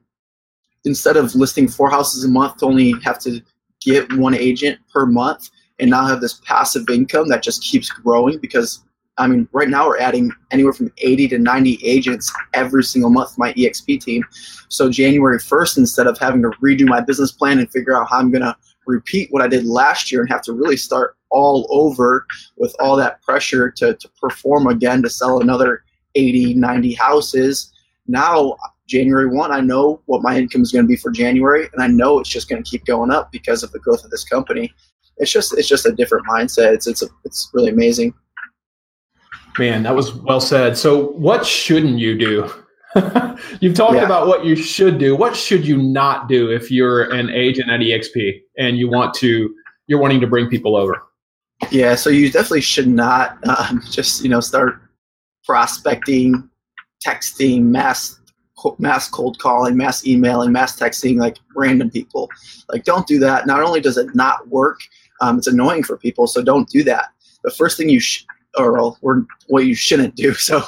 instead 0.88 1.18
of 1.18 1.36
listing 1.36 1.68
four 1.68 1.90
houses 1.90 2.24
a 2.24 2.28
month 2.28 2.58
to 2.58 2.66
only 2.66 2.94
have 3.04 3.20
to 3.20 3.42
get 3.82 4.12
one 4.14 4.34
agent 4.34 4.80
per 4.92 5.06
month 5.06 5.50
and 5.80 5.92
now 5.92 6.06
have 6.08 6.22
this 6.22 6.42
passive 6.46 6.90
income 6.90 7.28
that 7.30 7.44
just 7.44 7.64
keeps 7.64 7.90
growing 7.90 8.40
because 8.40 8.84
I 9.20 9.26
mean, 9.26 9.48
right 9.52 9.68
now 9.68 9.88
we're 9.88 9.98
adding 10.00 10.32
anywhere 10.52 10.74
from 10.74 10.92
80 11.00 11.30
to 11.30 11.40
90 11.40 11.80
agents 11.84 12.32
every 12.54 12.84
single 12.84 13.10
month, 13.10 13.36
my 13.38 13.52
EXP 13.54 14.04
team. 14.04 14.24
So 14.70 14.92
January 14.92 15.40
1st, 15.40 15.80
instead 15.80 16.06
of 16.06 16.20
having 16.20 16.44
to 16.44 16.50
redo 16.62 16.88
my 16.88 17.02
business 17.02 17.32
plan 17.32 17.58
and 17.58 17.70
figure 17.72 17.98
out 17.98 18.10
how 18.10 18.20
I'm 18.20 18.32
going 18.32 18.44
to 18.44 18.56
repeat 18.86 19.32
what 19.32 19.42
I 19.42 19.48
did 19.48 19.66
last 19.66 20.12
year 20.12 20.22
and 20.22 20.30
have 20.30 20.44
to 20.44 20.54
really 20.54 20.78
start 20.78 21.18
all 21.32 21.68
over 21.72 22.28
with 22.58 22.76
all 22.80 22.96
that 22.98 23.22
pressure 23.24 23.72
to, 23.72 23.96
to 23.96 24.10
perform 24.22 24.68
again 24.68 25.02
to 25.02 25.10
sell 25.10 25.42
another 25.42 25.84
80, 26.14 26.54
90 26.54 26.94
houses, 26.94 27.74
now 28.08 28.56
January 28.88 29.28
1, 29.28 29.52
I 29.52 29.60
know 29.60 30.02
what 30.06 30.22
my 30.22 30.38
income 30.38 30.62
is 30.62 30.72
going 30.72 30.86
to 30.86 30.88
be 30.88 30.96
for 30.96 31.12
January, 31.12 31.68
and 31.74 31.84
I 31.84 31.88
know 31.88 32.20
it's 32.20 32.30
just 32.30 32.50
going 32.50 32.64
to 32.64 32.70
keep 32.70 32.86
going 32.86 33.12
up 33.12 33.32
because 33.32 33.64
of 33.64 33.72
the 33.72 33.80
growth 33.80 34.04
of 34.04 34.12
this 34.12 34.24
company. 34.24 34.74
It's 35.18 35.32
just 35.32 35.58
it's 35.58 35.68
just 35.68 35.86
a 35.86 35.92
different 35.92 36.26
mindset. 36.28 36.74
It's 36.74 36.88
it's 36.88 37.02
a, 37.02 37.08
it's 37.26 37.50
really 37.54 37.70
amazing. 37.70 38.14
Man, 39.58 39.84
that 39.84 39.96
was 39.96 40.14
well 40.14 40.40
said. 40.40 40.78
So, 40.78 41.08
what 41.14 41.46
shouldn't 41.46 41.98
you 41.98 42.18
do? 42.18 42.50
You've 43.60 43.76
talked 43.76 43.96
yeah. 43.96 44.06
about 44.06 44.28
what 44.28 44.46
you 44.46 44.56
should 44.56 45.00
do. 45.00 45.16
What 45.16 45.36
should 45.36 45.68
you 45.68 45.78
not 45.78 46.30
do 46.30 46.52
if 46.52 46.72
you're 46.72 47.12
an 47.12 47.30
agent 47.30 47.70
at 47.70 47.80
EXP 47.80 48.40
and 48.58 48.78
you 48.78 48.90
want 48.90 49.14
to 49.16 49.54
you're 49.88 50.00
wanting 50.00 50.22
to 50.22 50.28
bring 50.28 50.48
people 50.48 50.76
over? 50.76 51.02
Yeah, 51.72 51.96
so 51.96 52.10
you 52.10 52.32
definitely 52.32 52.62
should 52.62 52.88
not 52.88 53.38
um, 53.60 53.82
just 53.90 54.24
you 54.24 54.30
know 54.30 54.40
start 54.40 54.82
prospecting, 55.46 56.50
texting, 57.06 57.64
mass 57.64 58.20
mass 58.78 59.10
cold 59.10 59.40
calling, 59.40 59.78
mass 59.78 60.06
emailing, 60.06 60.52
mass 60.52 60.78
texting 60.78 61.18
like 61.18 61.38
random 61.56 61.90
people. 61.90 62.30
Like 62.70 62.84
don't 62.84 63.08
do 63.08 63.20
that. 63.20 63.48
Not 63.48 63.62
only 63.62 63.82
does 63.82 63.98
it 63.98 64.16
not 64.16 64.48
work, 64.48 64.80
um, 65.22 65.38
it's 65.38 65.48
annoying 65.48 65.84
for 65.84 65.98
people. 65.98 66.28
So 66.28 66.44
don't 66.44 66.70
do 66.70 66.84
that. 66.84 67.10
The 67.44 67.52
first 67.52 67.78
thing 67.78 67.90
you 67.90 68.00
sh- 68.00 68.26
or, 68.58 68.96
what 69.48 69.66
you 69.66 69.76
shouldn't 69.76 70.16
do. 70.16 70.34
So 70.48 70.64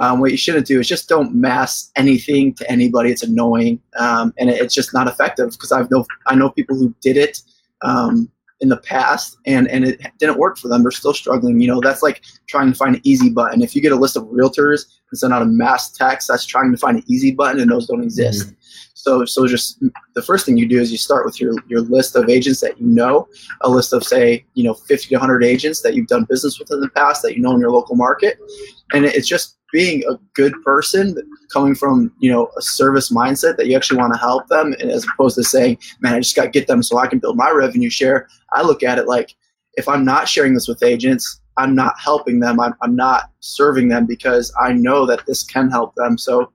um, 0.00 0.18
what 0.18 0.30
you 0.30 0.38
shouldn't 0.38 0.66
do 0.66 0.80
is 0.80 0.88
just 0.88 1.10
don't 1.10 1.34
mass 1.34 1.90
anything 1.94 2.54
to 2.54 2.70
anybody. 2.70 3.10
It's 3.10 3.22
annoying 3.22 3.80
um, 3.98 4.32
and 4.38 4.48
it, 4.48 4.60
it's 4.60 4.74
just 4.74 4.94
not 4.94 5.06
effective 5.06 5.50
because 5.50 5.72
I've 5.72 5.90
know 5.90 6.06
I 6.26 6.34
know 6.34 6.48
people 6.50 6.74
who 6.74 6.94
did 7.02 7.18
it 7.18 7.42
um, 7.82 8.30
in 8.60 8.68
the 8.68 8.76
past 8.76 9.38
and 9.46 9.68
and 9.68 9.84
it 9.84 10.00
didn't 10.18 10.38
work 10.38 10.58
for 10.58 10.68
them. 10.68 10.82
They're 10.82 10.90
still 10.90 11.14
struggling. 11.14 11.60
You 11.60 11.68
know, 11.68 11.80
that's 11.80 12.02
like 12.02 12.22
trying 12.46 12.70
to 12.70 12.76
find 12.76 12.96
an 12.96 13.00
easy 13.04 13.30
button. 13.30 13.62
If 13.62 13.74
you 13.74 13.82
get 13.82 13.92
a 13.92 13.96
list 13.96 14.16
of 14.16 14.24
realtors 14.24 14.86
and 15.10 15.18
send 15.18 15.32
out 15.32 15.42
a 15.42 15.46
mass 15.46 15.90
text, 15.90 16.28
that's 16.28 16.44
trying 16.44 16.70
to 16.72 16.78
find 16.78 16.98
an 16.98 17.04
easy 17.08 17.32
button, 17.32 17.60
and 17.60 17.70
those 17.70 17.86
don't 17.86 18.02
exist. 18.02 18.46
Mm-hmm. 18.46 18.54
So 18.94 19.24
so 19.24 19.46
just 19.46 19.82
the 20.14 20.22
first 20.22 20.44
thing 20.44 20.58
you 20.58 20.68
do 20.68 20.78
is 20.78 20.92
you 20.92 20.98
start 20.98 21.24
with 21.24 21.40
your 21.40 21.54
your 21.68 21.80
list 21.80 22.16
of 22.16 22.28
agents 22.28 22.60
that 22.60 22.78
you 22.78 22.86
know, 22.86 23.28
a 23.62 23.70
list 23.70 23.92
of 23.92 24.04
say 24.04 24.44
you 24.54 24.64
know 24.64 24.74
50 24.74 25.08
to 25.08 25.14
100 25.14 25.42
agents 25.42 25.80
that 25.82 25.94
you've 25.94 26.08
done 26.08 26.26
business 26.28 26.58
with 26.58 26.70
in 26.70 26.80
the 26.80 26.90
past 26.90 27.22
that 27.22 27.34
you 27.34 27.42
know 27.42 27.52
in 27.52 27.60
your 27.60 27.70
local 27.70 27.96
market, 27.96 28.38
and 28.92 29.06
it's 29.06 29.28
just 29.28 29.56
being 29.72 30.02
a 30.08 30.16
good 30.34 30.52
person 30.64 31.16
coming 31.52 31.74
from 31.74 32.12
you 32.20 32.30
know 32.30 32.50
a 32.56 32.62
service 32.62 33.10
mindset 33.10 33.56
that 33.56 33.66
you 33.66 33.76
actually 33.76 33.98
want 33.98 34.12
to 34.12 34.18
help 34.18 34.46
them 34.48 34.74
and 34.80 34.90
as 34.90 35.06
opposed 35.14 35.36
to 35.36 35.44
saying 35.44 35.76
man 36.00 36.14
i 36.14 36.20
just 36.20 36.36
got 36.36 36.44
to 36.44 36.50
get 36.50 36.66
them 36.66 36.82
so 36.82 36.98
i 36.98 37.06
can 37.06 37.18
build 37.18 37.36
my 37.36 37.50
revenue 37.50 37.90
share 37.90 38.28
i 38.52 38.62
look 38.62 38.82
at 38.82 38.98
it 38.98 39.06
like 39.06 39.34
if 39.74 39.88
i'm 39.88 40.04
not 40.04 40.28
sharing 40.28 40.54
this 40.54 40.68
with 40.68 40.82
agents 40.82 41.40
i'm 41.56 41.74
not 41.74 41.94
helping 41.98 42.40
them 42.40 42.60
i'm, 42.60 42.74
I'm 42.82 42.96
not 42.96 43.30
serving 43.40 43.88
them 43.88 44.06
because 44.06 44.52
i 44.60 44.72
know 44.72 45.06
that 45.06 45.26
this 45.26 45.42
can 45.42 45.70
help 45.70 45.94
them. 45.94 46.18
So 46.18 46.52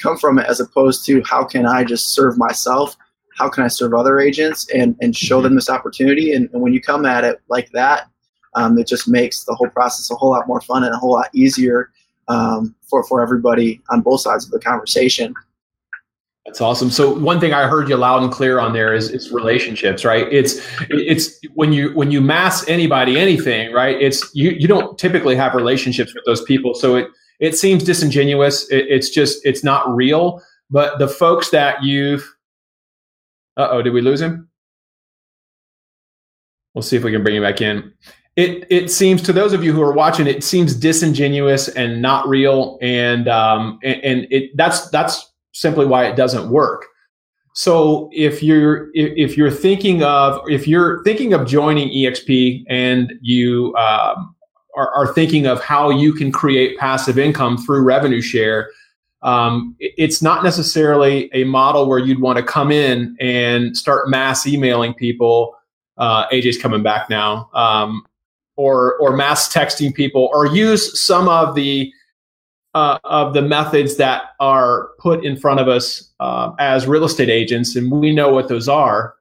come 0.00 0.18
from 0.18 0.38
it 0.38 0.46
as 0.46 0.60
opposed 0.60 1.06
to 1.06 1.22
how 1.24 1.44
can 1.44 1.66
i 1.66 1.84
just 1.84 2.14
serve 2.14 2.36
myself? 2.36 2.96
How 3.36 3.48
can 3.48 3.64
i 3.64 3.68
serve 3.68 3.94
other 3.94 4.18
agents 4.18 4.68
and 4.70 4.96
and 5.00 5.16
show 5.16 5.40
them 5.40 5.54
this 5.54 5.70
opportunity? 5.70 6.32
And, 6.32 6.48
and 6.52 6.62
when 6.62 6.72
you 6.72 6.80
come 6.80 7.06
at 7.06 7.24
it 7.24 7.40
like 7.48 7.70
that 7.70 8.08
um, 8.56 8.78
it 8.78 8.86
just 8.86 9.08
makes 9.08 9.44
the 9.44 9.54
whole 9.54 9.68
process 9.68 10.10
a 10.10 10.14
whole 10.14 10.30
lot 10.30 10.46
more 10.46 10.60
fun 10.60 10.84
and 10.84 10.94
a 10.94 10.98
whole 10.98 11.12
lot 11.12 11.28
easier 11.34 11.90
um, 12.28 12.74
for 12.82 13.02
for 13.04 13.22
everybody 13.22 13.80
on 13.90 14.00
both 14.00 14.20
sides 14.20 14.44
of 14.44 14.50
the 14.50 14.58
conversation. 14.58 15.34
That's 16.46 16.60
awesome. 16.60 16.90
So 16.90 17.18
one 17.18 17.40
thing 17.40 17.54
I 17.54 17.66
heard 17.66 17.88
you 17.88 17.96
loud 17.96 18.22
and 18.22 18.30
clear 18.30 18.58
on 18.58 18.74
there 18.74 18.92
is 18.92 19.10
it's 19.10 19.30
relationships, 19.30 20.04
right? 20.04 20.30
It's 20.30 20.60
it's 20.90 21.40
when 21.54 21.72
you 21.72 21.94
when 21.94 22.10
you 22.10 22.20
mass 22.20 22.68
anybody 22.68 23.18
anything, 23.18 23.72
right? 23.72 24.00
It's 24.00 24.34
you 24.34 24.50
you 24.50 24.68
don't 24.68 24.98
typically 24.98 25.36
have 25.36 25.54
relationships 25.54 26.14
with 26.14 26.24
those 26.26 26.42
people, 26.42 26.74
so 26.74 26.96
it 26.96 27.08
it 27.40 27.56
seems 27.56 27.82
disingenuous. 27.82 28.68
It, 28.70 28.86
it's 28.88 29.08
just 29.08 29.44
it's 29.46 29.64
not 29.64 29.88
real. 29.94 30.42
But 30.70 30.98
the 30.98 31.08
folks 31.08 31.50
that 31.50 31.82
you've, 31.82 32.22
uh 33.56 33.68
oh, 33.70 33.82
did 33.82 33.94
we 33.94 34.02
lose 34.02 34.20
him? 34.20 34.48
We'll 36.74 36.82
see 36.82 36.96
if 36.96 37.04
we 37.04 37.12
can 37.12 37.22
bring 37.22 37.36
him 37.36 37.42
back 37.42 37.62
in 37.62 37.94
it 38.36 38.66
it 38.70 38.90
seems 38.90 39.22
to 39.22 39.32
those 39.32 39.52
of 39.52 39.62
you 39.62 39.72
who 39.72 39.82
are 39.82 39.92
watching 39.92 40.26
it 40.26 40.42
seems 40.42 40.74
disingenuous 40.74 41.68
and 41.68 42.02
not 42.02 42.28
real 42.28 42.78
and 42.82 43.28
um 43.28 43.78
and, 43.84 44.02
and 44.02 44.26
it 44.30 44.50
that's 44.56 44.90
that's 44.90 45.32
simply 45.54 45.86
why 45.86 46.06
it 46.06 46.16
doesn't 46.16 46.50
work. 46.50 46.86
So 47.54 48.10
if 48.12 48.42
you're 48.42 48.88
if 48.94 49.36
you're 49.36 49.50
thinking 49.50 50.02
of 50.02 50.40
if 50.48 50.66
you're 50.66 51.02
thinking 51.04 51.32
of 51.32 51.46
joining 51.46 51.88
exp 51.90 52.64
and 52.68 53.12
you 53.22 53.72
um, 53.76 54.34
are, 54.76 54.92
are 54.92 55.12
thinking 55.12 55.46
of 55.46 55.62
how 55.62 55.88
you 55.90 56.12
can 56.12 56.32
create 56.32 56.76
passive 56.78 57.16
income 57.16 57.56
through 57.56 57.82
revenue 57.82 58.20
share 58.20 58.70
um, 59.22 59.76
it's 59.78 60.20
not 60.20 60.42
necessarily 60.42 61.30
a 61.32 61.44
model 61.44 61.88
where 61.88 62.00
you'd 62.00 62.20
want 62.20 62.36
to 62.36 62.42
come 62.42 62.72
in 62.72 63.16
and 63.20 63.76
start 63.76 64.10
mass 64.10 64.48
emailing 64.48 64.92
people 64.92 65.54
uh, 65.96 66.26
aj's 66.32 66.58
coming 66.58 66.82
back 66.82 67.08
now 67.08 67.48
um, 67.54 68.04
or 68.56 68.96
or 68.98 69.16
mass 69.16 69.52
texting 69.52 69.94
people 69.94 70.30
or 70.32 70.46
use 70.46 70.98
some 71.00 71.28
of 71.28 71.54
the 71.54 71.92
uh, 72.74 72.98
of 73.04 73.34
the 73.34 73.42
methods 73.42 73.96
that 73.96 74.30
are 74.40 74.90
put 74.98 75.24
in 75.24 75.36
front 75.36 75.60
of 75.60 75.68
us 75.68 76.10
uh, 76.20 76.50
as 76.58 76.86
real 76.86 77.04
estate 77.04 77.30
agents, 77.30 77.76
and 77.76 77.90
we 77.90 78.12
know 78.12 78.32
what 78.32 78.48
those 78.48 78.68
are. 78.68 79.14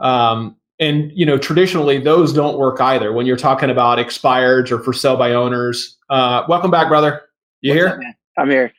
Um, 0.00 0.56
and 0.78 1.10
you 1.14 1.24
know, 1.24 1.38
traditionally, 1.38 1.98
those 1.98 2.32
don't 2.32 2.58
work 2.58 2.80
either. 2.80 3.12
When 3.12 3.24
you're 3.24 3.36
talking 3.36 3.70
about 3.70 3.98
expireds 3.98 4.70
or 4.70 4.80
for 4.80 4.92
sale 4.92 5.16
by 5.16 5.32
owners. 5.32 5.96
Uh, 6.10 6.44
welcome 6.48 6.70
back, 6.70 6.88
brother. 6.88 7.22
You 7.60 7.72
What's 7.72 7.78
here? 7.78 7.88
Up, 7.88 8.14
I'm 8.38 8.50
here. 8.50 8.72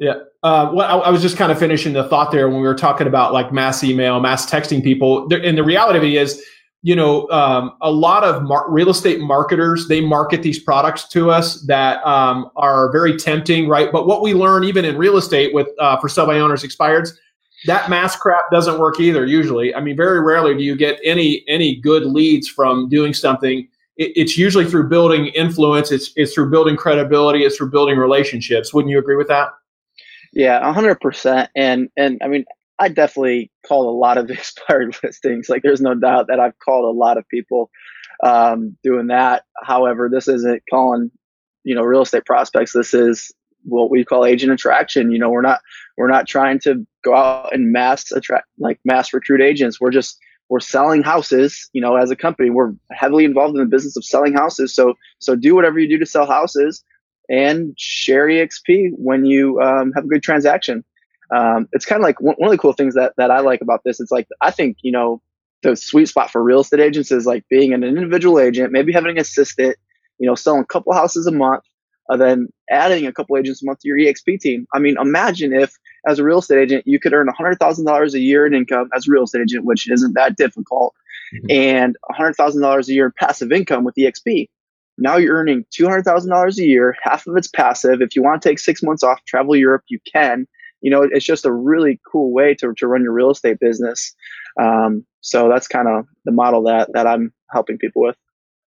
Yeah. 0.00 0.14
Uh, 0.42 0.70
well, 0.74 1.02
I, 1.02 1.06
I, 1.06 1.10
was 1.10 1.22
just 1.22 1.36
kind 1.36 1.52
of 1.52 1.58
finishing 1.58 1.92
the 1.92 2.08
thought 2.08 2.30
there 2.30 2.48
when 2.48 2.60
we 2.60 2.66
were 2.66 2.74
talking 2.74 3.06
about 3.06 3.32
like 3.32 3.52
mass 3.52 3.84
email, 3.84 4.20
mass 4.20 4.50
texting 4.50 4.82
people. 4.82 5.32
And 5.32 5.56
the 5.56 5.62
reality 5.62 5.98
of 5.98 6.04
it 6.04 6.12
is, 6.12 6.44
you 6.84 6.94
know, 6.94 7.26
um, 7.30 7.72
a 7.80 7.90
lot 7.90 8.24
of 8.24 8.42
mar- 8.42 8.70
real 8.70 8.90
estate 8.90 9.18
marketers 9.18 9.88
they 9.88 10.02
market 10.02 10.42
these 10.42 10.58
products 10.58 11.08
to 11.08 11.30
us 11.30 11.62
that 11.62 12.04
um, 12.06 12.50
are 12.56 12.92
very 12.92 13.16
tempting, 13.16 13.66
right? 13.66 13.90
But 13.90 14.06
what 14.06 14.20
we 14.20 14.34
learn 14.34 14.64
even 14.64 14.84
in 14.84 14.98
real 14.98 15.16
estate 15.16 15.54
with 15.54 15.68
uh, 15.78 15.98
for 15.98 16.10
sell 16.10 16.26
by 16.26 16.38
owners 16.38 16.62
expireds, 16.62 17.12
that 17.64 17.88
mass 17.88 18.16
crap 18.16 18.50
doesn't 18.52 18.78
work 18.78 19.00
either. 19.00 19.24
Usually, 19.24 19.74
I 19.74 19.80
mean, 19.80 19.96
very 19.96 20.20
rarely 20.20 20.54
do 20.54 20.62
you 20.62 20.76
get 20.76 21.00
any 21.02 21.42
any 21.48 21.76
good 21.76 22.04
leads 22.04 22.48
from 22.48 22.90
doing 22.90 23.14
something. 23.14 23.66
It, 23.96 24.12
it's 24.14 24.36
usually 24.36 24.66
through 24.66 24.90
building 24.90 25.28
influence. 25.28 25.90
It's 25.90 26.12
it's 26.16 26.34
through 26.34 26.50
building 26.50 26.76
credibility. 26.76 27.44
It's 27.44 27.56
through 27.56 27.70
building 27.70 27.96
relationships. 27.96 28.74
Wouldn't 28.74 28.90
you 28.90 28.98
agree 28.98 29.16
with 29.16 29.28
that? 29.28 29.48
Yeah, 30.34 30.70
hundred 30.70 31.00
percent. 31.00 31.48
And 31.56 31.88
and 31.96 32.20
I 32.22 32.28
mean, 32.28 32.44
I 32.78 32.88
definitely 32.88 33.50
called 33.66 33.86
a 33.86 33.98
lot 33.98 34.18
of 34.18 34.30
expired 34.30 34.96
listings. 35.02 35.48
Like, 35.48 35.62
there's 35.62 35.80
no 35.80 35.94
doubt 35.94 36.26
that 36.28 36.40
I've 36.40 36.58
called 36.58 36.84
a 36.84 36.98
lot 36.98 37.18
of 37.18 37.28
people 37.28 37.70
um, 38.22 38.76
doing 38.82 39.08
that. 39.08 39.44
However, 39.62 40.08
this 40.08 40.28
isn't 40.28 40.62
calling, 40.70 41.10
you 41.64 41.74
know, 41.74 41.82
real 41.82 42.02
estate 42.02 42.24
prospects. 42.24 42.72
This 42.72 42.94
is 42.94 43.32
what 43.64 43.90
we 43.90 44.04
call 44.04 44.24
agent 44.24 44.52
attraction. 44.52 45.10
You 45.10 45.18
know, 45.18 45.30
we're 45.30 45.42
not 45.42 45.60
we're 45.96 46.10
not 46.10 46.26
trying 46.26 46.60
to 46.60 46.86
go 47.02 47.14
out 47.14 47.54
and 47.54 47.72
mass 47.72 48.10
attract 48.12 48.46
like 48.58 48.78
mass 48.84 49.12
recruit 49.12 49.40
agents. 49.40 49.80
We're 49.80 49.90
just 49.90 50.18
we're 50.48 50.60
selling 50.60 51.02
houses. 51.02 51.68
You 51.72 51.80
know, 51.80 51.96
as 51.96 52.10
a 52.10 52.16
company, 52.16 52.50
we're 52.50 52.72
heavily 52.92 53.24
involved 53.24 53.54
in 53.54 53.60
the 53.60 53.68
business 53.68 53.96
of 53.96 54.04
selling 54.04 54.34
houses. 54.34 54.74
So 54.74 54.94
so 55.18 55.34
do 55.34 55.54
whatever 55.54 55.78
you 55.78 55.88
do 55.88 55.98
to 55.98 56.06
sell 56.06 56.26
houses 56.26 56.84
and 57.28 57.74
share 57.78 58.26
EXP 58.26 58.90
when 58.96 59.24
you 59.24 59.60
um, 59.60 59.92
have 59.94 60.04
a 60.04 60.08
good 60.08 60.22
transaction 60.22 60.84
um, 61.30 61.68
it's 61.72 61.84
kind 61.84 62.00
of 62.00 62.04
like 62.04 62.20
one, 62.20 62.34
one 62.38 62.48
of 62.48 62.52
the 62.52 62.58
cool 62.58 62.72
things 62.72 62.94
that, 62.94 63.14
that 63.16 63.30
I 63.30 63.40
like 63.40 63.60
about 63.60 63.82
this. 63.84 64.00
It's 64.00 64.10
like, 64.10 64.26
I 64.40 64.50
think, 64.50 64.78
you 64.82 64.92
know, 64.92 65.20
the 65.62 65.76
sweet 65.76 66.06
spot 66.06 66.30
for 66.30 66.42
real 66.42 66.60
estate 66.60 66.80
agents 66.80 67.10
is 67.10 67.26
like 67.26 67.44
being 67.48 67.72
an 67.72 67.82
individual 67.82 68.38
agent, 68.38 68.72
maybe 68.72 68.92
having 68.92 69.12
an 69.12 69.18
assistant, 69.18 69.76
you 70.18 70.26
know, 70.26 70.34
selling 70.34 70.60
a 70.60 70.66
couple 70.66 70.92
houses 70.92 71.26
a 71.26 71.32
month, 71.32 71.64
and 72.08 72.20
then 72.20 72.48
adding 72.70 73.06
a 73.06 73.12
couple 73.12 73.36
agents 73.36 73.62
a 73.62 73.66
month 73.66 73.80
to 73.80 73.88
your 73.88 73.98
EXP 73.98 74.40
team. 74.40 74.66
I 74.74 74.78
mean, 74.78 74.96
imagine 75.00 75.52
if 75.52 75.74
as 76.06 76.18
a 76.18 76.24
real 76.24 76.38
estate 76.38 76.58
agent, 76.58 76.86
you 76.86 77.00
could 77.00 77.14
earn 77.14 77.28
$100,000 77.28 78.14
a 78.14 78.20
year 78.20 78.46
in 78.46 78.54
income 78.54 78.90
as 78.94 79.08
a 79.08 79.10
real 79.10 79.24
estate 79.24 79.42
agent, 79.42 79.64
which 79.64 79.90
isn't 79.90 80.12
that 80.14 80.36
difficult, 80.36 80.94
mm-hmm. 81.34 81.46
and 81.50 81.96
$100,000 82.10 82.88
a 82.88 82.92
year 82.92 83.06
in 83.06 83.12
passive 83.18 83.50
income 83.50 83.84
with 83.84 83.94
EXP. 83.94 84.48
Now 84.98 85.16
you're 85.16 85.36
earning 85.36 85.64
$200,000 85.76 86.58
a 86.58 86.62
year. 86.62 86.94
Half 87.02 87.26
of 87.26 87.36
it's 87.36 87.48
passive. 87.48 88.00
If 88.00 88.14
you 88.14 88.22
want 88.22 88.40
to 88.40 88.48
take 88.48 88.58
six 88.58 88.82
months 88.82 89.02
off, 89.02 89.24
travel 89.24 89.56
Europe, 89.56 89.82
you 89.88 89.98
can 90.12 90.46
you 90.84 90.90
know, 90.90 91.08
it's 91.10 91.24
just 91.24 91.46
a 91.46 91.52
really 91.52 91.98
cool 92.06 92.30
way 92.30 92.54
to, 92.56 92.74
to 92.74 92.86
run 92.86 93.02
your 93.02 93.12
real 93.12 93.30
estate 93.30 93.58
business. 93.58 94.14
Um, 94.60 95.04
so 95.22 95.48
that's 95.48 95.66
kind 95.66 95.88
of 95.88 96.06
the 96.26 96.30
model 96.30 96.62
that, 96.64 96.90
that 96.92 97.06
I'm 97.06 97.32
helping 97.50 97.78
people 97.78 98.02
with. 98.02 98.16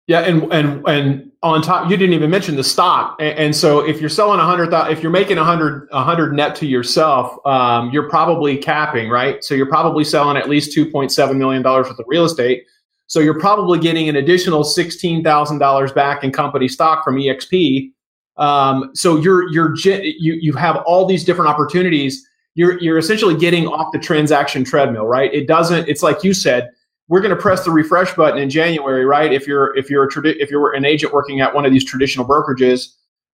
Yeah, 0.09 0.23
and 0.23 0.53
and 0.53 0.83
and 0.89 1.31
on 1.41 1.63
top, 1.63 1.89
you 1.89 1.97
didn't 1.97 2.15
even 2.15 2.31
mention 2.31 2.57
the 2.57 2.65
stock. 2.65 3.17
And, 3.21 3.39
and 3.39 3.57
so, 3.57 3.79
if 3.79 4.01
you're 4.01 4.11
selling 4.11 4.41
a 4.41 4.45
hundred, 4.45 4.73
if 4.91 5.05
you're 5.05 5.13
making 5.13 5.39
a 5.39 5.45
hundred, 5.45 5.89
a 5.93 6.03
hundred 6.03 6.33
net 6.33 6.57
to 6.57 6.67
yourself, 6.67 7.37
um, 7.47 7.91
you're 7.93 8.09
probably 8.09 8.57
capping, 8.57 9.09
right? 9.09 9.45
So 9.45 9.55
you're 9.55 9.69
probably 9.69 10.03
selling 10.03 10.37
at 10.37 10.49
least 10.49 10.73
two 10.73 10.91
point 10.91 11.13
seven 11.13 11.39
million 11.39 11.63
dollars 11.63 11.87
worth 11.87 12.01
of 12.01 12.07
real 12.09 12.25
estate. 12.25 12.65
So 13.07 13.21
you're 13.21 13.39
probably 13.39 13.79
getting 13.79 14.09
an 14.09 14.17
additional 14.17 14.65
sixteen 14.65 15.23
thousand 15.23 15.59
dollars 15.59 15.93
back 15.93 16.25
in 16.25 16.33
company 16.33 16.67
stock 16.67 17.05
from 17.05 17.15
EXP 17.15 17.93
um, 18.37 18.91
so 18.95 19.17
you're 19.17 19.51
you're 19.51 19.75
you 19.77 20.35
you 20.41 20.53
have 20.55 20.77
all 20.87 21.07
these 21.07 21.25
different 21.25 21.49
opportunities, 21.49 22.27
you're 22.55 22.81
you're 22.81 22.99
essentially 22.99 23.37
getting 23.37 23.67
off 23.67 23.93
the 23.93 23.99
transaction 23.99 24.65
treadmill, 24.65 25.07
right? 25.07 25.33
It 25.33 25.47
doesn't. 25.47 25.89
It's 25.89 26.03
like 26.03 26.25
you 26.25 26.35
said. 26.35 26.71
We're 27.09 27.21
going 27.21 27.35
to 27.35 27.43
press 27.43 27.65
the 27.65 27.73
refresh 27.73 28.15
button 28.15 28.39
in 28.39 28.49
January, 28.49 29.05
right? 29.05 29.33
If 29.33 29.45
you're 29.45 29.77
if 29.77 29.91
you're 29.91 30.05
a 30.05 30.09
tradi- 30.09 30.37
if 30.39 30.49
you're 30.49 30.73
an 30.75 30.85
agent 30.85 31.13
working 31.13 31.41
at 31.41 31.53
one 31.53 31.67
of 31.67 31.73
these 31.73 31.85
traditional 31.85 32.25
brokerages, 32.25 32.87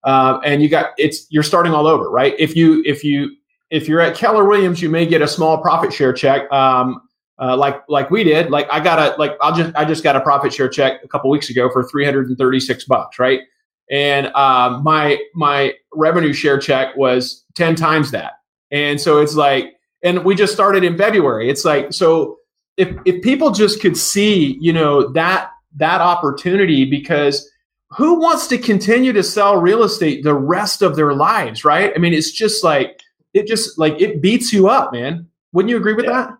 uh, 0.03 0.39
and 0.43 0.63
you 0.63 0.69
got 0.69 0.93
it's 0.97 1.27
you're 1.29 1.43
starting 1.43 1.73
all 1.73 1.85
over, 1.85 2.09
right? 2.09 2.33
If 2.39 2.55
you 2.55 2.81
if 2.87 3.03
you 3.03 3.29
if 3.69 3.87
you're 3.87 3.99
at 3.99 4.15
Keller 4.15 4.45
Williams, 4.45 4.81
you 4.81 4.89
may 4.89 5.05
get 5.05 5.21
a 5.21 5.27
small 5.27 5.61
profit 5.61 5.93
share 5.93 6.13
check, 6.13 6.51
um, 6.51 7.01
uh, 7.39 7.55
like 7.55 7.83
like 7.87 8.09
we 8.09 8.23
did. 8.23 8.49
Like 8.49 8.67
I 8.71 8.79
got 8.79 8.97
a 8.99 9.19
like 9.19 9.33
I'll 9.41 9.55
just 9.55 9.75
I 9.75 9.85
just 9.85 10.03
got 10.03 10.15
a 10.15 10.21
profit 10.21 10.53
share 10.53 10.69
check 10.69 11.03
a 11.03 11.07
couple 11.07 11.29
weeks 11.29 11.49
ago 11.49 11.69
for 11.71 11.83
336 11.83 12.85
bucks, 12.85 13.19
right? 13.19 13.41
And 13.89 14.27
um, 14.35 14.83
my 14.83 15.17
my 15.33 15.73
revenue 15.93 16.33
share 16.33 16.57
check 16.57 16.95
was 16.95 17.45
10 17.55 17.75
times 17.75 18.11
that. 18.11 18.33
And 18.71 18.99
so 18.99 19.19
it's 19.19 19.35
like, 19.35 19.73
and 20.03 20.23
we 20.25 20.35
just 20.35 20.53
started 20.53 20.83
in 20.83 20.97
February. 20.97 21.49
It's 21.49 21.65
like 21.65 21.93
so 21.93 22.37
if 22.77 22.95
if 23.05 23.21
people 23.21 23.51
just 23.51 23.81
could 23.81 23.97
see, 23.97 24.57
you 24.59 24.73
know, 24.73 25.07
that 25.13 25.51
that 25.77 26.01
opportunity 26.01 26.85
because 26.85 27.49
who 27.89 28.19
wants 28.19 28.47
to 28.47 28.57
continue 28.57 29.13
to 29.13 29.23
sell 29.23 29.61
real 29.61 29.83
estate 29.83 30.23
the 30.23 30.33
rest 30.33 30.81
of 30.81 30.95
their 30.95 31.13
lives, 31.13 31.63
right? 31.63 31.93
I 31.95 31.99
mean, 31.99 32.13
it's 32.13 32.31
just 32.31 32.63
like 32.63 33.01
it 33.33 33.47
just 33.47 33.77
like 33.77 33.99
it 34.01 34.21
beats 34.21 34.51
you 34.51 34.67
up, 34.67 34.91
man. 34.91 35.27
Wouldn't 35.53 35.69
you 35.69 35.77
agree 35.77 35.93
with 35.93 36.05
yeah. 36.05 36.11
that? 36.11 36.37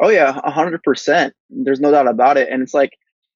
Oh 0.00 0.08
yeah, 0.08 0.40
hundred 0.50 0.82
percent. 0.82 1.34
There's 1.50 1.80
no 1.80 1.90
doubt 1.90 2.08
about 2.08 2.36
it. 2.36 2.48
And 2.50 2.62
it's 2.62 2.74
like 2.74 2.92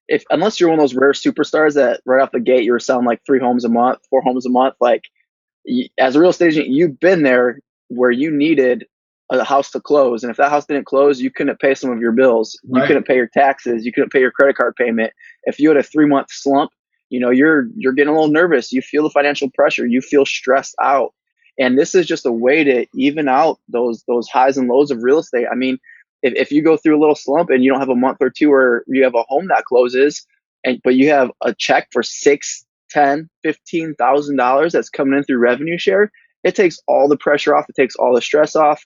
if 0.08 0.24
unless 0.30 0.60
you're 0.60 0.68
one 0.68 0.78
of 0.78 0.82
those 0.82 0.94
rare 0.94 1.12
superstars 1.12 1.74
that 1.74 2.00
right 2.04 2.22
off 2.22 2.32
the 2.32 2.40
gate 2.40 2.64
you 2.64 2.72
were 2.72 2.80
selling 2.80 3.06
like 3.06 3.20
three 3.24 3.40
homes 3.40 3.64
a 3.64 3.68
month, 3.68 4.00
four 4.10 4.22
homes 4.22 4.46
a 4.46 4.50
month, 4.50 4.74
like 4.80 5.02
as 5.98 6.16
a 6.16 6.20
real 6.20 6.30
estate 6.30 6.48
agent, 6.48 6.68
you've 6.68 7.00
been 7.00 7.22
there 7.22 7.60
where 7.88 8.10
you 8.10 8.30
needed 8.30 8.84
a 9.30 9.42
house 9.42 9.70
to 9.70 9.80
close, 9.80 10.22
and 10.22 10.30
if 10.30 10.36
that 10.36 10.50
house 10.50 10.66
didn't 10.66 10.86
close, 10.86 11.20
you 11.20 11.30
couldn't 11.30 11.58
pay 11.58 11.74
some 11.74 11.90
of 11.90 11.98
your 11.98 12.12
bills, 12.12 12.58
you 12.64 12.78
right. 12.78 12.86
couldn't 12.86 13.06
pay 13.06 13.16
your 13.16 13.28
taxes, 13.32 13.84
you 13.84 13.92
couldn't 13.92 14.12
pay 14.12 14.20
your 14.20 14.30
credit 14.30 14.56
card 14.56 14.74
payment. 14.76 15.12
If 15.44 15.58
you 15.58 15.68
had 15.68 15.78
a 15.78 15.82
three 15.82 16.06
month 16.06 16.28
slump, 16.30 16.70
you 17.08 17.20
know 17.20 17.30
you're 17.30 17.68
you're 17.76 17.92
getting 17.92 18.10
a 18.10 18.12
little 18.12 18.32
nervous. 18.32 18.72
You 18.72 18.82
feel 18.82 19.02
the 19.02 19.10
financial 19.10 19.50
pressure. 19.54 19.86
You 19.86 20.00
feel 20.00 20.26
stressed 20.26 20.74
out 20.82 21.14
and 21.58 21.78
this 21.78 21.94
is 21.94 22.06
just 22.06 22.26
a 22.26 22.32
way 22.32 22.64
to 22.64 22.86
even 22.94 23.28
out 23.28 23.60
those 23.68 24.02
those 24.06 24.28
highs 24.28 24.56
and 24.56 24.68
lows 24.68 24.90
of 24.90 25.02
real 25.02 25.18
estate. 25.18 25.46
I 25.50 25.54
mean, 25.54 25.78
if, 26.24 26.32
if 26.34 26.50
you 26.50 26.62
go 26.62 26.76
through 26.76 26.98
a 26.98 27.02
little 27.02 27.14
slump 27.14 27.50
and 27.50 27.62
you 27.62 27.70
don't 27.70 27.80
have 27.80 27.90
a 27.90 27.94
month 28.06 28.18
or 28.20 28.30
two 28.30 28.50
where 28.50 28.82
you 28.88 29.04
have 29.04 29.14
a 29.14 29.24
home 29.28 29.46
that 29.48 29.64
closes, 29.64 30.26
and 30.64 30.80
but 30.82 30.94
you 30.96 31.10
have 31.10 31.30
a 31.42 31.54
check 31.54 31.88
for 31.92 32.02
six, 32.02 32.64
ten, 32.90 33.28
fifteen 33.42 33.94
thousand 33.94 34.36
dollars 34.36 34.72
that's 34.72 34.88
coming 34.88 35.16
in 35.18 35.24
through 35.24 35.38
revenue 35.38 35.78
share, 35.78 36.10
it 36.42 36.54
takes 36.56 36.78
all 36.88 37.08
the 37.08 37.16
pressure 37.16 37.54
off. 37.54 37.66
It 37.68 37.76
takes 37.76 37.96
all 37.96 38.14
the 38.14 38.22
stress 38.22 38.56
off. 38.56 38.84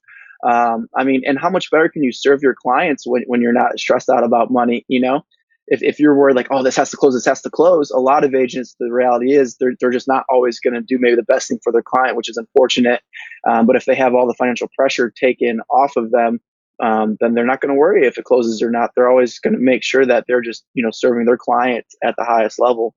Um, 0.48 0.88
I 0.96 1.04
mean, 1.04 1.22
and 1.26 1.38
how 1.38 1.50
much 1.50 1.70
better 1.70 1.88
can 1.88 2.02
you 2.02 2.12
serve 2.12 2.42
your 2.42 2.54
clients 2.54 3.06
when, 3.06 3.22
when 3.26 3.40
you're 3.40 3.52
not 3.52 3.78
stressed 3.78 4.08
out 4.08 4.24
about 4.24 4.50
money? 4.50 4.84
You 4.88 5.00
know, 5.00 5.24
if, 5.66 5.82
if 5.82 5.98
you're 6.00 6.14
worried 6.14 6.36
like, 6.36 6.48
oh, 6.50 6.62
this 6.62 6.76
has 6.76 6.90
to 6.90 6.96
close, 6.96 7.14
this 7.14 7.26
has 7.26 7.42
to 7.42 7.50
close, 7.50 7.90
a 7.90 7.98
lot 7.98 8.24
of 8.24 8.34
agents, 8.34 8.74
the 8.78 8.90
reality 8.90 9.32
is 9.32 9.56
they're, 9.56 9.74
they're 9.80 9.90
just 9.90 10.08
not 10.08 10.24
always 10.30 10.60
going 10.60 10.74
to 10.74 10.80
do 10.80 10.96
maybe 10.98 11.16
the 11.16 11.22
best 11.24 11.48
thing 11.48 11.58
for 11.62 11.72
their 11.72 11.82
client, 11.82 12.16
which 12.16 12.28
is 12.28 12.36
unfortunate. 12.36 13.02
Um, 13.48 13.66
but 13.66 13.76
if 13.76 13.84
they 13.84 13.96
have 13.96 14.14
all 14.14 14.26
the 14.26 14.34
financial 14.38 14.68
pressure 14.76 15.10
taken 15.10 15.60
off 15.70 15.96
of 15.96 16.10
them, 16.12 16.40
um, 16.80 17.16
then 17.20 17.34
they're 17.34 17.46
not 17.46 17.60
going 17.60 17.74
to 17.74 17.78
worry 17.78 18.06
if 18.06 18.18
it 18.18 18.24
closes 18.24 18.62
or 18.62 18.70
not. 18.70 18.90
They're 18.94 19.08
always 19.08 19.38
going 19.38 19.54
to 19.54 19.60
make 19.60 19.82
sure 19.82 20.06
that 20.06 20.24
they're 20.26 20.40
just, 20.40 20.64
you 20.74 20.82
know, 20.82 20.90
serving 20.92 21.26
their 21.26 21.36
client 21.36 21.86
at 22.02 22.14
the 22.16 22.24
highest 22.24 22.58
level. 22.58 22.94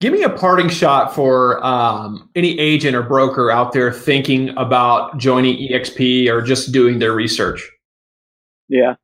Give 0.00 0.14
me 0.14 0.22
a 0.22 0.30
parting 0.30 0.70
shot 0.70 1.14
for 1.14 1.62
um, 1.64 2.30
any 2.34 2.58
agent 2.58 2.96
or 2.96 3.02
broker 3.02 3.50
out 3.50 3.72
there 3.72 3.92
thinking 3.92 4.48
about 4.56 5.18
joining 5.18 5.58
EXP 5.68 6.28
or 6.28 6.40
just 6.40 6.72
doing 6.72 7.00
their 7.00 7.12
research. 7.12 7.70
Yeah. 8.68 8.94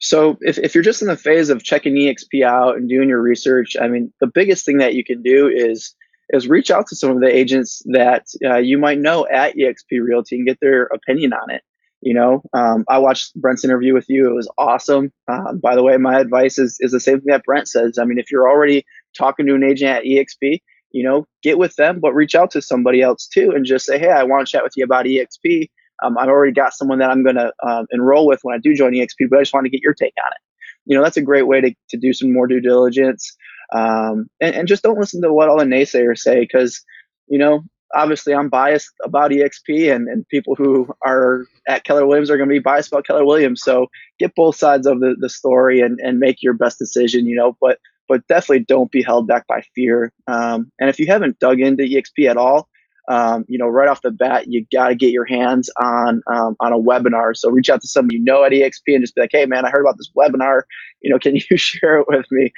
So 0.00 0.36
if, 0.40 0.58
if 0.58 0.74
you're 0.74 0.84
just 0.84 1.00
in 1.00 1.08
the 1.08 1.16
phase 1.16 1.48
of 1.48 1.62
checking 1.62 1.94
EXP 1.94 2.44
out 2.44 2.76
and 2.76 2.88
doing 2.88 3.08
your 3.08 3.22
research, 3.22 3.76
I 3.80 3.88
mean, 3.88 4.12
the 4.20 4.26
biggest 4.26 4.66
thing 4.66 4.76
that 4.78 4.94
you 4.94 5.04
can 5.04 5.22
do 5.22 5.48
is 5.48 5.94
is 6.30 6.48
reach 6.48 6.70
out 6.70 6.86
to 6.88 6.96
some 6.96 7.10
of 7.10 7.20
the 7.20 7.28
agents 7.28 7.82
that 7.86 8.24
uh, 8.44 8.56
you 8.56 8.78
might 8.78 8.98
know 8.98 9.26
at 9.28 9.54
EXP 9.54 10.02
Realty 10.02 10.36
and 10.36 10.46
get 10.46 10.58
their 10.60 10.84
opinion 10.84 11.32
on 11.32 11.50
it. 11.50 11.62
You 12.02 12.14
know, 12.14 12.42
um, 12.52 12.84
I 12.88 12.98
watched 12.98 13.34
Brent's 13.36 13.64
interview 13.64 13.94
with 13.94 14.06
you; 14.08 14.28
it 14.28 14.34
was 14.34 14.50
awesome. 14.58 15.12
Um, 15.28 15.60
by 15.62 15.76
the 15.76 15.84
way, 15.84 15.96
my 15.98 16.18
advice 16.18 16.58
is 16.58 16.76
is 16.80 16.90
the 16.92 17.00
same 17.00 17.20
thing 17.20 17.30
that 17.32 17.44
Brent 17.44 17.68
says. 17.68 17.96
I 17.98 18.04
mean, 18.04 18.18
if 18.18 18.30
you're 18.30 18.50
already 18.50 18.84
talking 19.16 19.46
to 19.46 19.54
an 19.54 19.62
agent 19.62 19.90
at 19.90 20.04
EXP, 20.04 20.58
you 20.90 21.04
know, 21.04 21.26
get 21.42 21.58
with 21.58 21.76
them, 21.76 22.00
but 22.00 22.12
reach 22.12 22.34
out 22.34 22.50
to 22.52 22.62
somebody 22.62 23.02
else 23.02 23.28
too, 23.28 23.52
and 23.54 23.64
just 23.64 23.86
say, 23.86 24.00
"Hey, 24.00 24.10
I 24.10 24.24
want 24.24 24.46
to 24.46 24.50
chat 24.50 24.64
with 24.64 24.72
you 24.76 24.84
about 24.84 25.06
EXP." 25.06 25.68
Um, 26.02 26.18
I've 26.18 26.28
already 26.28 26.52
got 26.52 26.74
someone 26.74 26.98
that 26.98 27.10
I'm 27.10 27.22
going 27.22 27.36
to 27.36 27.52
um, 27.64 27.86
enroll 27.92 28.26
with 28.26 28.40
when 28.42 28.56
I 28.56 28.58
do 28.58 28.74
join 28.74 28.92
EXP, 28.92 29.28
but 29.30 29.38
I 29.38 29.42
just 29.42 29.54
want 29.54 29.64
to 29.66 29.70
get 29.70 29.82
your 29.82 29.94
take 29.94 30.14
on 30.18 30.32
it. 30.32 30.40
You 30.84 30.96
know, 30.96 31.04
that's 31.04 31.16
a 31.16 31.22
great 31.22 31.46
way 31.46 31.60
to, 31.60 31.72
to 31.90 31.96
do 31.96 32.12
some 32.12 32.32
more 32.32 32.48
due 32.48 32.60
diligence. 32.60 33.36
Um, 33.72 34.26
and, 34.40 34.54
and 34.54 34.68
just 34.68 34.82
don't 34.82 34.98
listen 34.98 35.22
to 35.22 35.32
what 35.32 35.48
all 35.48 35.58
the 35.58 35.64
naysayers 35.64 36.18
say 36.18 36.40
because, 36.40 36.82
you 37.28 37.38
know, 37.38 37.62
obviously 37.94 38.34
I'm 38.34 38.48
biased 38.48 38.92
about 39.04 39.30
EXP 39.30 39.94
and, 39.94 40.08
and 40.08 40.26
people 40.28 40.54
who 40.54 40.92
are 41.04 41.44
at 41.68 41.84
Keller 41.84 42.06
Williams 42.06 42.30
are 42.30 42.36
going 42.36 42.48
to 42.48 42.54
be 42.54 42.58
biased 42.58 42.92
about 42.92 43.06
Keller 43.06 43.24
Williams. 43.24 43.62
So 43.62 43.86
get 44.18 44.34
both 44.34 44.56
sides 44.56 44.86
of 44.86 45.00
the, 45.00 45.14
the 45.18 45.28
story 45.28 45.80
and, 45.80 45.98
and 46.00 46.18
make 46.18 46.42
your 46.42 46.54
best 46.54 46.78
decision, 46.78 47.26
you 47.26 47.36
know, 47.36 47.56
but, 47.60 47.78
but 48.08 48.26
definitely 48.28 48.64
don't 48.64 48.90
be 48.90 49.02
held 49.02 49.26
back 49.26 49.46
by 49.46 49.62
fear. 49.74 50.12
Um, 50.26 50.70
and 50.80 50.88
if 50.88 50.98
you 50.98 51.06
haven't 51.06 51.38
dug 51.38 51.60
into 51.60 51.84
EXP 51.84 52.28
at 52.28 52.36
all, 52.36 52.68
um, 53.08 53.44
you 53.48 53.58
know, 53.58 53.66
right 53.66 53.88
off 53.88 54.02
the 54.02 54.10
bat, 54.10 54.46
you 54.48 54.64
got 54.72 54.88
to 54.88 54.94
get 54.94 55.10
your 55.10 55.24
hands 55.24 55.68
on 55.82 56.22
um, 56.32 56.56
on 56.60 56.72
a 56.72 56.78
webinar. 56.78 57.36
So 57.36 57.50
reach 57.50 57.68
out 57.68 57.80
to 57.80 57.88
somebody 57.88 58.18
you 58.18 58.24
know 58.24 58.44
at 58.44 58.52
EXP 58.52 58.82
and 58.86 59.02
just 59.02 59.14
be 59.14 59.22
like, 59.22 59.30
"Hey, 59.32 59.46
man, 59.46 59.64
I 59.64 59.70
heard 59.70 59.82
about 59.82 59.98
this 59.98 60.10
webinar. 60.16 60.62
You 61.00 61.10
know, 61.10 61.18
can 61.18 61.36
you 61.50 61.56
share 61.56 61.98
it 61.98 62.06
with 62.08 62.26
me?" 62.30 62.52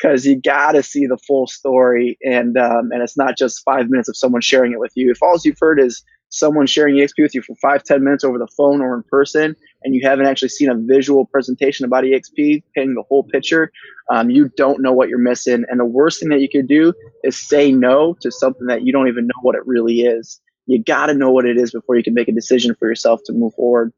Because 0.00 0.26
you 0.26 0.40
got 0.40 0.72
to 0.72 0.82
see 0.82 1.06
the 1.06 1.18
full 1.18 1.46
story, 1.46 2.18
and 2.22 2.56
um, 2.56 2.90
and 2.92 3.02
it's 3.02 3.16
not 3.18 3.36
just 3.36 3.62
five 3.64 3.90
minutes 3.90 4.08
of 4.08 4.16
someone 4.16 4.40
sharing 4.40 4.72
it 4.72 4.80
with 4.80 4.92
you. 4.94 5.10
If 5.10 5.22
all 5.22 5.36
you've 5.44 5.58
heard 5.60 5.80
is 5.80 6.02
someone 6.30 6.66
sharing 6.66 6.96
EXP 6.96 7.14
with 7.18 7.34
you 7.34 7.42
for 7.42 7.56
five, 7.56 7.82
ten 7.82 8.02
minutes 8.02 8.24
over 8.24 8.38
the 8.38 8.48
phone 8.56 8.80
or 8.80 8.96
in 8.96 9.02
person, 9.02 9.54
and 9.82 9.94
you 9.94 10.06
haven't 10.06 10.26
actually 10.26 10.48
seen 10.48 10.68
a 10.68 10.74
visual 10.74 11.26
presentation 11.26 11.84
about 11.84 12.04
EXP 12.04 12.62
painting 12.74 12.94
the 12.94 13.04
whole 13.08 13.24
picture, 13.24 13.72
um, 14.10 14.30
you 14.30 14.50
don't 14.56 14.82
know 14.82 14.92
what 14.92 15.08
you're 15.08 15.18
missing. 15.18 15.64
And 15.68 15.80
the 15.80 15.84
worst 15.84 16.20
thing 16.20 16.28
that 16.30 16.40
you 16.40 16.48
could 16.48 16.68
do 16.68 16.92
is 17.24 17.36
say 17.36 17.72
no 17.72 18.16
to 18.20 18.30
something 18.30 18.66
that 18.66 18.82
you 18.82 18.92
don't 18.92 19.08
even 19.08 19.26
know 19.26 19.40
what 19.42 19.54
it 19.54 19.66
really 19.66 20.00
is. 20.00 20.40
You 20.66 20.82
got 20.82 21.06
to 21.06 21.14
know 21.14 21.30
what 21.30 21.46
it 21.46 21.56
is 21.56 21.72
before 21.72 21.96
you 21.96 22.02
can 22.02 22.14
make 22.14 22.28
a 22.28 22.32
decision 22.32 22.74
for 22.78 22.88
yourself 22.88 23.20
to 23.26 23.32
move 23.32 23.54
forward. 23.54 23.92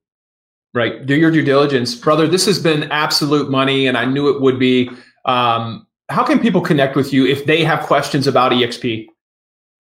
Right. 0.74 1.04
Do 1.04 1.14
your 1.14 1.30
due 1.30 1.44
diligence. 1.44 1.94
Brother, 1.94 2.26
this 2.26 2.46
has 2.46 2.58
been 2.58 2.84
absolute 2.84 3.50
money, 3.50 3.86
and 3.86 3.98
I 3.98 4.06
knew 4.06 4.34
it 4.34 4.40
would 4.40 4.58
be. 4.58 4.90
Um, 5.26 5.86
how 6.08 6.24
can 6.24 6.38
people 6.38 6.60
connect 6.60 6.96
with 6.96 7.12
you 7.12 7.26
if 7.26 7.44
they 7.44 7.62
have 7.62 7.80
questions 7.80 8.26
about 8.26 8.52
EXP? 8.52 9.06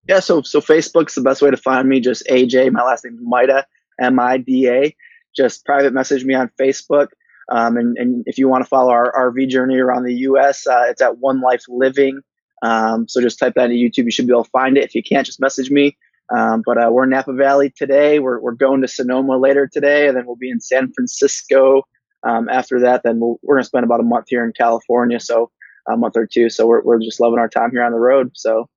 Yeah, 0.10 0.20
so 0.20 0.42
so 0.42 0.60
Facebook's 0.60 1.16
the 1.16 1.22
best 1.22 1.42
way 1.42 1.52
to 1.52 1.58
find 1.58 1.88
me. 1.88 2.00
Just 2.00 2.26
AJ, 2.28 2.72
my 2.72 2.84
last 2.84 3.06
name 3.06 3.16
is 3.16 3.22
Mida, 3.24 3.66
M 4.02 4.20
I 4.20 4.38
D 4.38 4.68
A. 4.68 4.96
Just 5.36 5.66
private 5.66 5.94
message 5.94 6.26
me 6.26 6.34
on 6.34 6.50
Facebook. 6.60 7.08
Um, 7.50 7.78
and, 7.78 7.98
and 7.98 8.24
if 8.28 8.38
you 8.38 8.48
want 8.48 8.64
to 8.64 8.68
follow 8.68 8.92
our 8.92 9.12
RV 9.32 9.50
journey 9.50 9.78
around 9.78 10.04
the 10.04 10.16
U.S., 10.16 10.66
uh, 10.68 10.86
it's 10.88 11.02
at 11.02 11.18
One 11.18 11.42
Life 11.42 11.64
Living. 11.68 12.22
Um, 12.62 13.08
so 13.08 13.22
just 13.22 13.40
type 13.40 13.54
that 13.56 13.72
into 13.72 13.76
YouTube. 13.76 14.06
You 14.06 14.12
should 14.12 14.28
be 14.28 14.34
able 14.34 14.44
to 14.44 14.50
find 14.52 14.78
it. 14.78 14.86
If 14.86 14.96
you 14.96 15.04
can't, 15.04 15.26
just 15.26 15.42
message 15.42 15.70
me. 15.72 15.98
Um, 16.36 16.64
but 16.66 16.78
uh, 16.78 16.90
we're 16.92 17.04
in 17.04 17.10
Napa 17.10 17.34
Valley 17.34 17.74
today. 17.76 18.20
We're, 18.20 18.40
we're 18.40 18.54
going 18.54 18.82
to 18.82 18.88
Sonoma 18.88 19.38
later 19.38 19.68
today, 19.68 20.08
and 20.08 20.16
then 20.16 20.26
we'll 20.26 20.38
be 20.38 20.50
in 20.50 20.62
San 20.62 20.94
Francisco 20.94 21.84
um, 22.24 22.48
after 22.48 22.80
that. 22.80 23.04
Then 23.04 23.20
we 23.20 23.28
we 23.28 23.50
are 23.50 23.56
going 23.56 23.64
to 23.64 23.68
spend 23.68 23.84
about 23.84 24.00
a 24.00 24.04
month 24.04 24.28
here 24.30 24.46
in 24.46 24.54
California, 24.54 25.20
so 25.20 25.52
a 25.90 25.98
month 25.98 26.16
or 26.16 26.28
two. 26.28 26.50
So 26.50 26.68
we're, 26.68 26.82
we're 26.84 27.00
just 27.00 27.20
loving 27.20 27.40
our 27.40 27.50
time 27.50 27.72
here 27.72 27.84
on 27.84 27.92
the 27.92 28.00
road. 28.00 28.32
So 28.36 28.70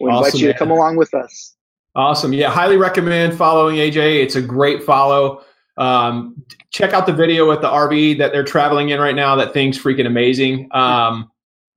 we 0.00 0.10
invite 0.10 0.28
awesome, 0.28 0.40
you 0.40 0.48
to 0.48 0.58
come 0.58 0.70
along 0.70 0.96
with 0.96 1.14
us. 1.14 1.54
Awesome. 1.94 2.32
Yeah, 2.32 2.50
highly 2.50 2.76
recommend 2.76 3.34
following 3.34 3.76
AJ. 3.76 4.22
It's 4.22 4.34
a 4.34 4.42
great 4.42 4.82
follow. 4.82 5.42
Um, 5.76 6.42
check 6.70 6.92
out 6.92 7.06
the 7.06 7.12
video 7.12 7.48
with 7.48 7.60
the 7.60 7.68
RV 7.68 8.18
that 8.18 8.32
they're 8.32 8.44
traveling 8.44 8.88
in 8.90 9.00
right 9.00 9.14
now. 9.14 9.36
That 9.36 9.52
thing's 9.52 9.78
freaking 9.78 10.06
amazing. 10.06 10.68
Um, 10.72 11.30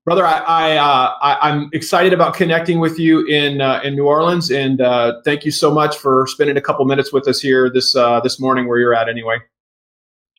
brother, 0.05 0.25
I, 0.25 0.37
I, 0.39 0.77
uh, 0.77 1.13
I 1.21 1.49
am 1.49 1.69
excited 1.73 2.13
about 2.13 2.33
connecting 2.33 2.79
with 2.79 2.97
you 2.97 3.25
in 3.27 3.61
uh, 3.61 3.81
in 3.83 3.95
New 3.95 4.05
Orleans, 4.05 4.51
and 4.51 4.81
uh, 4.81 5.21
thank 5.25 5.45
you 5.45 5.51
so 5.51 5.71
much 5.71 5.97
for 5.97 6.25
spending 6.27 6.57
a 6.57 6.61
couple 6.61 6.85
minutes 6.85 7.11
with 7.11 7.27
us 7.27 7.41
here 7.41 7.69
this 7.69 7.95
uh, 7.95 8.19
this 8.21 8.39
morning 8.39 8.67
where 8.67 8.79
you're 8.79 8.93
at. 8.93 9.09
Anyway. 9.09 9.39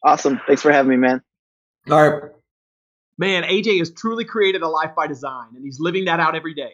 Awesome. 0.03 0.41
Thanks 0.47 0.63
for 0.63 0.73
having 0.73 0.91
me, 0.91 0.97
man. 0.97 1.23
All 1.91 2.09
right. 2.09 2.31
Man, 3.19 3.43
AJ 3.43 3.79
has 3.81 3.91
truly 3.93 4.25
created 4.25 4.63
a 4.63 4.69
life 4.69 4.93
by 4.97 5.07
design, 5.07 5.49
and 5.55 5.63
he's 5.63 5.79
living 5.79 6.07
that 6.07 6.21
out 6.21 6.35
every 6.35 6.55
day. 6.55 6.73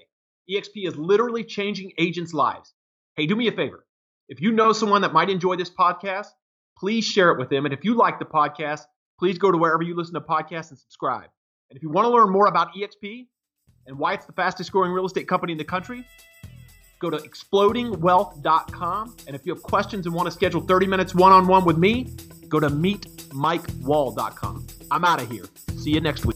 EXP 0.48 0.86
is 0.86 0.96
literally 0.96 1.42
changing 1.42 1.92
agents' 1.98 2.32
lives. 2.32 2.72
Hey, 3.16 3.26
do 3.26 3.34
me 3.34 3.48
a 3.48 3.52
favor. 3.52 3.84
If 4.28 4.40
you 4.40 4.52
know 4.52 4.72
someone 4.72 5.02
that 5.02 5.12
might 5.12 5.28
enjoy 5.28 5.56
this 5.56 5.70
podcast, 5.70 6.28
please 6.78 7.04
share 7.04 7.30
it 7.30 7.38
with 7.38 7.48
them. 7.48 7.64
And 7.64 7.74
if 7.74 7.84
you 7.84 7.94
like 7.94 8.18
the 8.18 8.24
podcast, 8.24 8.82
please 9.18 9.38
go 9.38 9.50
to 9.50 9.58
wherever 9.58 9.82
you 9.82 9.96
listen 9.96 10.14
to 10.14 10.20
podcasts 10.20 10.70
and 10.70 10.78
subscribe. 10.78 11.28
And 11.70 11.76
if 11.76 11.82
you 11.82 11.90
want 11.90 12.06
to 12.06 12.10
learn 12.10 12.30
more 12.30 12.46
about 12.46 12.68
EXP 12.74 13.26
and 13.86 13.98
why 13.98 14.14
it's 14.14 14.26
the 14.26 14.32
fastest 14.32 14.72
growing 14.72 14.92
real 14.92 15.06
estate 15.06 15.28
company 15.28 15.52
in 15.52 15.58
the 15.58 15.64
country, 15.64 16.04
go 16.98 17.10
to 17.10 17.16
explodingwealth.com. 17.16 19.16
And 19.26 19.36
if 19.36 19.46
you 19.46 19.54
have 19.54 19.62
questions 19.62 20.06
and 20.06 20.14
want 20.14 20.26
to 20.26 20.32
schedule 20.32 20.60
30 20.60 20.86
minutes 20.86 21.14
one 21.14 21.32
on 21.32 21.46
one 21.46 21.64
with 21.64 21.78
me, 21.78 22.14
go 22.48 22.60
to 22.60 22.68
meetmikewall.com. 22.68 24.66
I'm 24.90 25.04
out 25.04 25.20
of 25.20 25.30
here. 25.30 25.44
See 25.76 25.90
you 25.90 26.00
next 26.00 26.24
week. 26.24 26.35